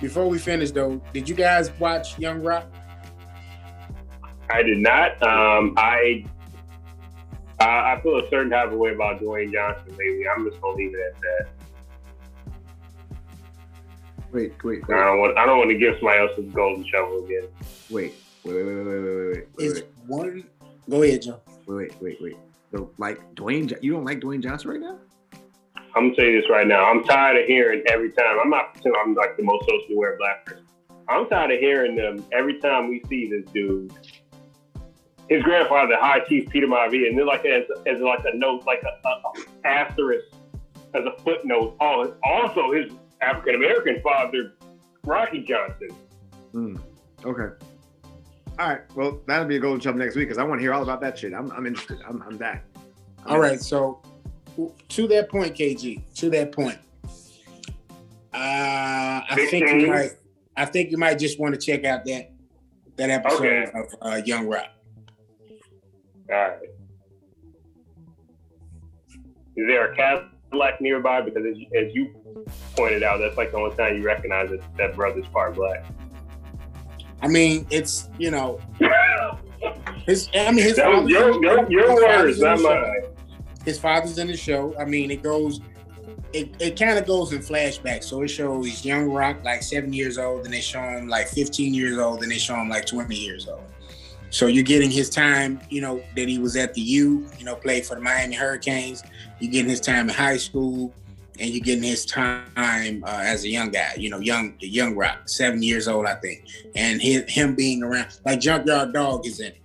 [0.00, 2.66] before we finish though, did you guys watch Young Rock?
[4.50, 5.12] I did not.
[5.22, 6.24] Um, I
[7.60, 10.24] I I feel a certain type of way about Dwayne Johnson lately.
[10.26, 11.61] I'm just gonna leave it at that.
[14.32, 14.96] Wait, wait, wait.
[14.96, 15.36] I don't want.
[15.36, 17.48] I don't want to give somebody else's golden shovel again.
[17.90, 18.14] Wait,
[18.44, 19.66] wait, wait, wait, wait, wait, wait.
[19.66, 19.88] Is wait.
[20.06, 20.44] one?
[20.88, 21.40] Go ahead, John.
[21.66, 22.36] Wait, wait, wait, wait.
[22.74, 24.98] So, like Dwayne, you don't like Dwayne Johnson right now?
[25.94, 26.84] I'm gonna tell you this right now.
[26.86, 28.38] I'm tired of hearing every time.
[28.42, 28.78] I'm not.
[29.04, 30.66] I'm like the most socially aware black person.
[31.09, 33.92] I'm tired of hearing them every time we see this dude.
[35.28, 38.64] His grandfather, the High Chief Peter Maivia, and then like as, as like a note,
[38.66, 40.24] like a, a asterisk
[40.94, 41.76] as a footnote.
[41.80, 42.90] Oh, also his
[43.22, 44.54] African American father,
[45.04, 45.88] Rocky Johnson.
[46.52, 46.76] Hmm.
[47.24, 47.54] Okay.
[48.58, 48.80] All right.
[48.94, 51.00] Well, that'll be a golden jump next week because I want to hear all about
[51.00, 51.32] that shit.
[51.32, 52.00] I'm, I'm interested.
[52.06, 52.64] I'm, I'm that.
[53.26, 54.02] All right, so
[54.88, 56.76] to that point, KG, to that point,
[58.34, 60.10] uh, I Big think you might,
[60.56, 62.32] I think you might just want to check out that
[62.96, 63.70] that episode Okay.
[63.74, 64.66] of uh, Young Rock.
[66.30, 66.58] All right.
[69.56, 71.20] Is there a cast black nearby?
[71.20, 72.14] Because as, as you
[72.76, 75.84] pointed out, that's like the only time you recognize that that brother's part black.
[77.22, 78.60] I mean, it's you know,
[80.06, 80.28] his.
[80.34, 80.76] I mean, his.
[80.76, 82.64] That was your, in- your, words, not show.
[82.64, 83.02] mine.
[83.64, 84.74] His father's in the show.
[84.78, 85.60] I mean, it goes.
[86.32, 88.04] It, it kind of goes in flashbacks.
[88.04, 91.74] So it shows young Rock like seven years old, and they show him like 15
[91.74, 93.71] years old, and they show him like 20 years old.
[94.32, 97.54] So you're getting his time, you know, that he was at the U, you know,
[97.54, 99.04] played for the Miami Hurricanes.
[99.38, 100.94] You're getting his time in high school,
[101.38, 105.28] and you're getting his time uh, as a young guy, you know, young young Rock,
[105.28, 106.44] seven years old, I think,
[106.74, 109.60] and his, him being around like Junkyard Dog is in it.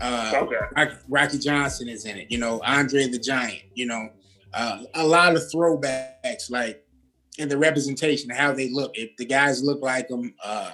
[0.00, 0.56] Uh, Okay.
[0.76, 2.26] Rocky, Rocky Johnson is in it.
[2.30, 3.62] You know, Andre the Giant.
[3.74, 4.08] You know,
[4.54, 6.84] uh, a lot of throwbacks, like
[7.38, 8.92] in the representation, how they look.
[8.94, 10.72] If the guys look like them, uh,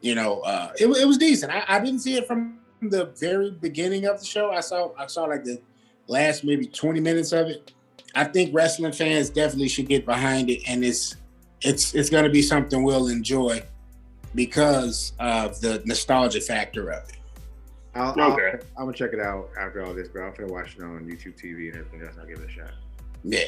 [0.00, 1.52] you know, uh, it, it was decent.
[1.52, 4.50] I, I didn't see it from the very beginning of the show.
[4.50, 5.60] I saw I saw like the
[6.06, 7.72] last maybe twenty minutes of it.
[8.14, 11.16] I think wrestling fans definitely should get behind it, and it's
[11.60, 13.62] it's it's going to be something we'll enjoy
[14.34, 17.16] because of the nostalgia factor of it.
[17.94, 18.58] I'll, I'll, Okay.
[18.76, 20.28] I'm gonna check it out after all this, bro.
[20.28, 22.16] I'm gonna watch it on YouTube TV and everything else.
[22.20, 22.70] I'll give it a shot.
[23.24, 23.40] Yeah.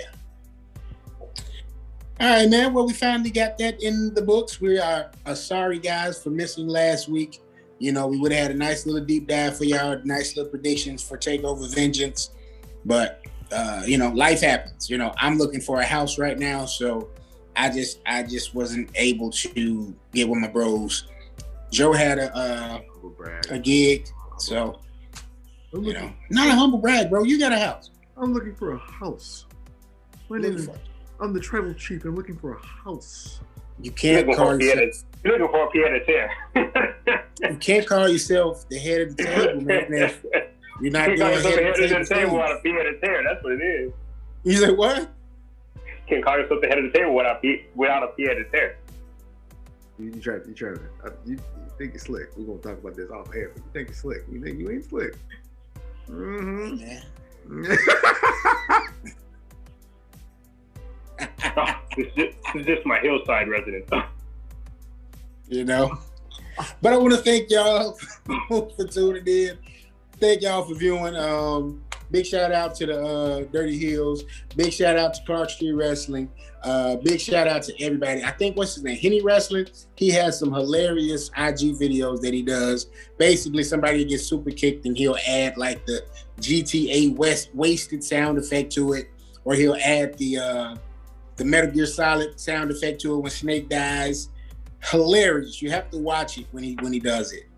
[2.20, 2.74] All right, man.
[2.74, 4.60] Well, we finally got that in the books.
[4.60, 7.40] We are uh, sorry, guys, for missing last week.
[7.78, 10.50] You know, we would have had a nice little deep dive for y'all, nice little
[10.50, 12.32] predictions for Takeover Vengeance.
[12.84, 14.90] But, uh, you know, life happens.
[14.90, 16.66] You know, I'm looking for a house right now.
[16.66, 17.08] So
[17.56, 21.08] I just, I just wasn't able to get with my bros.
[21.70, 22.80] Joe had a, uh,
[23.48, 24.06] a gig.
[24.36, 24.78] So,
[25.72, 27.22] you know, not a humble brag, bro.
[27.22, 27.88] You got a house.
[28.18, 29.46] I'm looking for a house.
[30.28, 30.68] My name is,
[31.20, 32.04] I'm the tribal chief.
[32.04, 33.40] I'm looking for a house.
[33.82, 35.04] You can't looking call yourself.
[35.24, 37.24] You're looking for Pierre Terre.
[37.50, 39.86] you can't call yourself the head of the table, man.
[39.92, 40.24] If
[40.80, 42.36] you're not You doing got yourself head the head of the table table.
[42.38, 43.24] without Pierre Terre.
[43.24, 43.92] That's what it is.
[44.44, 45.10] You say what?
[45.76, 48.76] You can call yourself the head of the table without P- without a Pierre Terre.
[49.98, 51.40] You, you try, you try to, uh, you, you
[51.78, 52.30] think you're slick.
[52.36, 53.50] We're gonna talk about this off air.
[53.54, 54.22] But you think you're slick.
[54.32, 55.14] You think you ain't slick.
[56.08, 56.76] Mm-hmm.
[56.82, 57.02] Man.
[61.96, 63.90] this, is this is just my hillside residence.
[65.48, 65.98] You know.
[66.80, 67.98] But I want to thank y'all
[68.48, 69.58] for tuning in.
[70.20, 71.16] Thank y'all for viewing.
[71.16, 74.22] Um, big shout out to the uh, Dirty Hills.
[74.54, 76.30] Big shout out to Clark Street Wrestling.
[76.62, 78.22] Uh, big shout out to everybody.
[78.22, 78.98] I think what's his name?
[78.98, 79.66] Henny Wrestling.
[79.96, 82.88] He has some hilarious IG videos that he does.
[83.18, 86.04] Basically, somebody gets super kicked and he'll add like the
[86.40, 89.10] GTA West wasted sound effect to it,
[89.44, 90.76] or he'll add the uh,
[91.40, 94.28] the Metal Gear Solid sound effect to it when Snake dies.
[94.90, 95.62] Hilarious.
[95.62, 97.48] You have to watch it when he when he does it.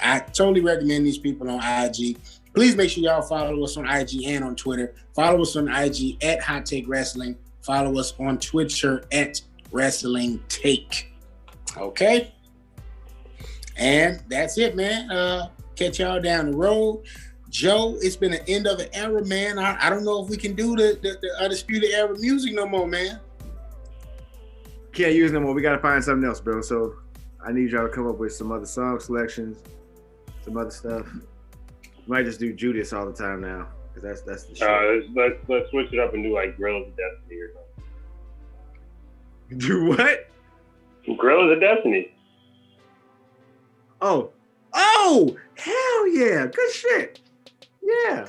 [0.00, 2.18] I totally recommend these people on IG.
[2.54, 4.94] Please make sure y'all follow us on IG and on Twitter.
[5.16, 7.36] Follow us on IG at Hot Take Wrestling.
[7.62, 9.40] Follow us on Twitter at
[9.72, 11.12] Wrestling Take.
[11.76, 12.32] Okay.
[13.76, 15.10] And that's it, man.
[15.10, 17.02] Uh, catch y'all down the road.
[17.52, 19.58] Joe, it's been an end of an era, man.
[19.58, 22.66] I, I don't know if we can do the, the, the undisputed era music no
[22.66, 23.20] more, man.
[24.92, 25.54] Can't use no more.
[25.54, 26.60] We gotta find something else, bro.
[26.60, 26.96] So
[27.44, 29.58] I need y'all to come up with some other song selections,
[30.44, 31.06] some other stuff.
[32.06, 34.68] Might just do Judas all the time now, because that's that's the shit.
[34.68, 37.50] Uh, let's, let's switch it up and do like Grills of Destiny or
[39.56, 40.28] do what?
[41.06, 41.16] something.
[41.16, 42.14] Grills of Destiny.
[44.00, 44.30] Oh,
[44.72, 47.20] oh, hell yeah, good shit.
[47.82, 48.26] Yeah,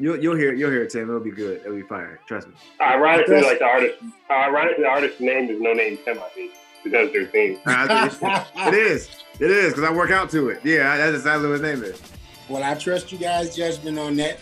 [0.00, 1.08] you'll you'll hear it, you'll hear it, Tim.
[1.08, 1.60] It'll be good.
[1.60, 2.18] It'll be fire.
[2.26, 2.54] Trust me.
[2.80, 3.98] Ironically, That's- like the artist,
[4.30, 6.18] ironically, the artist's name is No Name Tim.
[6.18, 6.52] I think
[6.82, 7.58] because their theme.
[7.66, 9.08] It is.
[9.38, 10.60] It is because I work out to it.
[10.64, 12.00] Yeah, that's exactly what his name is.
[12.48, 14.38] Well, I trust you guys' judgment on that.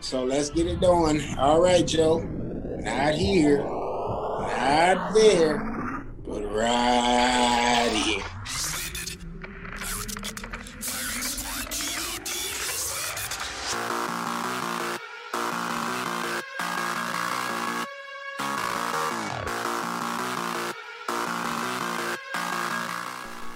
[0.00, 1.22] So let's get it done.
[1.38, 2.18] All right, Joe.
[2.18, 5.56] Not here, not there,
[6.26, 8.22] but right here.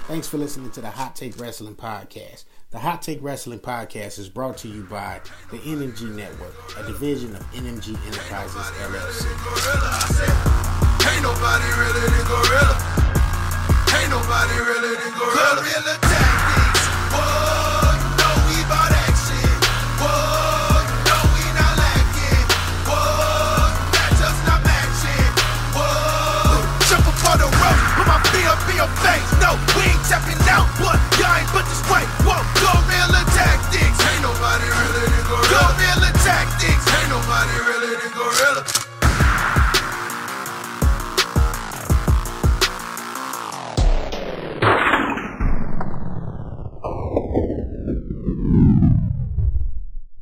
[0.09, 2.45] Thanks for listening to the Hot Take Wrestling Podcast.
[2.71, 5.21] The Hot Take Wrestling Podcast is brought to you by
[5.51, 9.29] the NMG Network, a division of NMG Enterprises LLC.
[11.13, 12.77] Ain't nobody really than Gorilla.
[14.01, 16.28] Ain't nobody really than Gorilla.
[28.79, 29.27] your face.
[29.43, 30.71] No, we ain't tapping out.
[30.79, 31.03] What?
[31.19, 32.07] Y'all ain't but this way.
[32.23, 33.99] Whoa, gorilla tactics.
[34.07, 35.51] Ain't nobody really than gorilla.
[35.51, 36.87] Gorilla tactics.
[36.87, 38.88] Ain't nobody really than gorilla.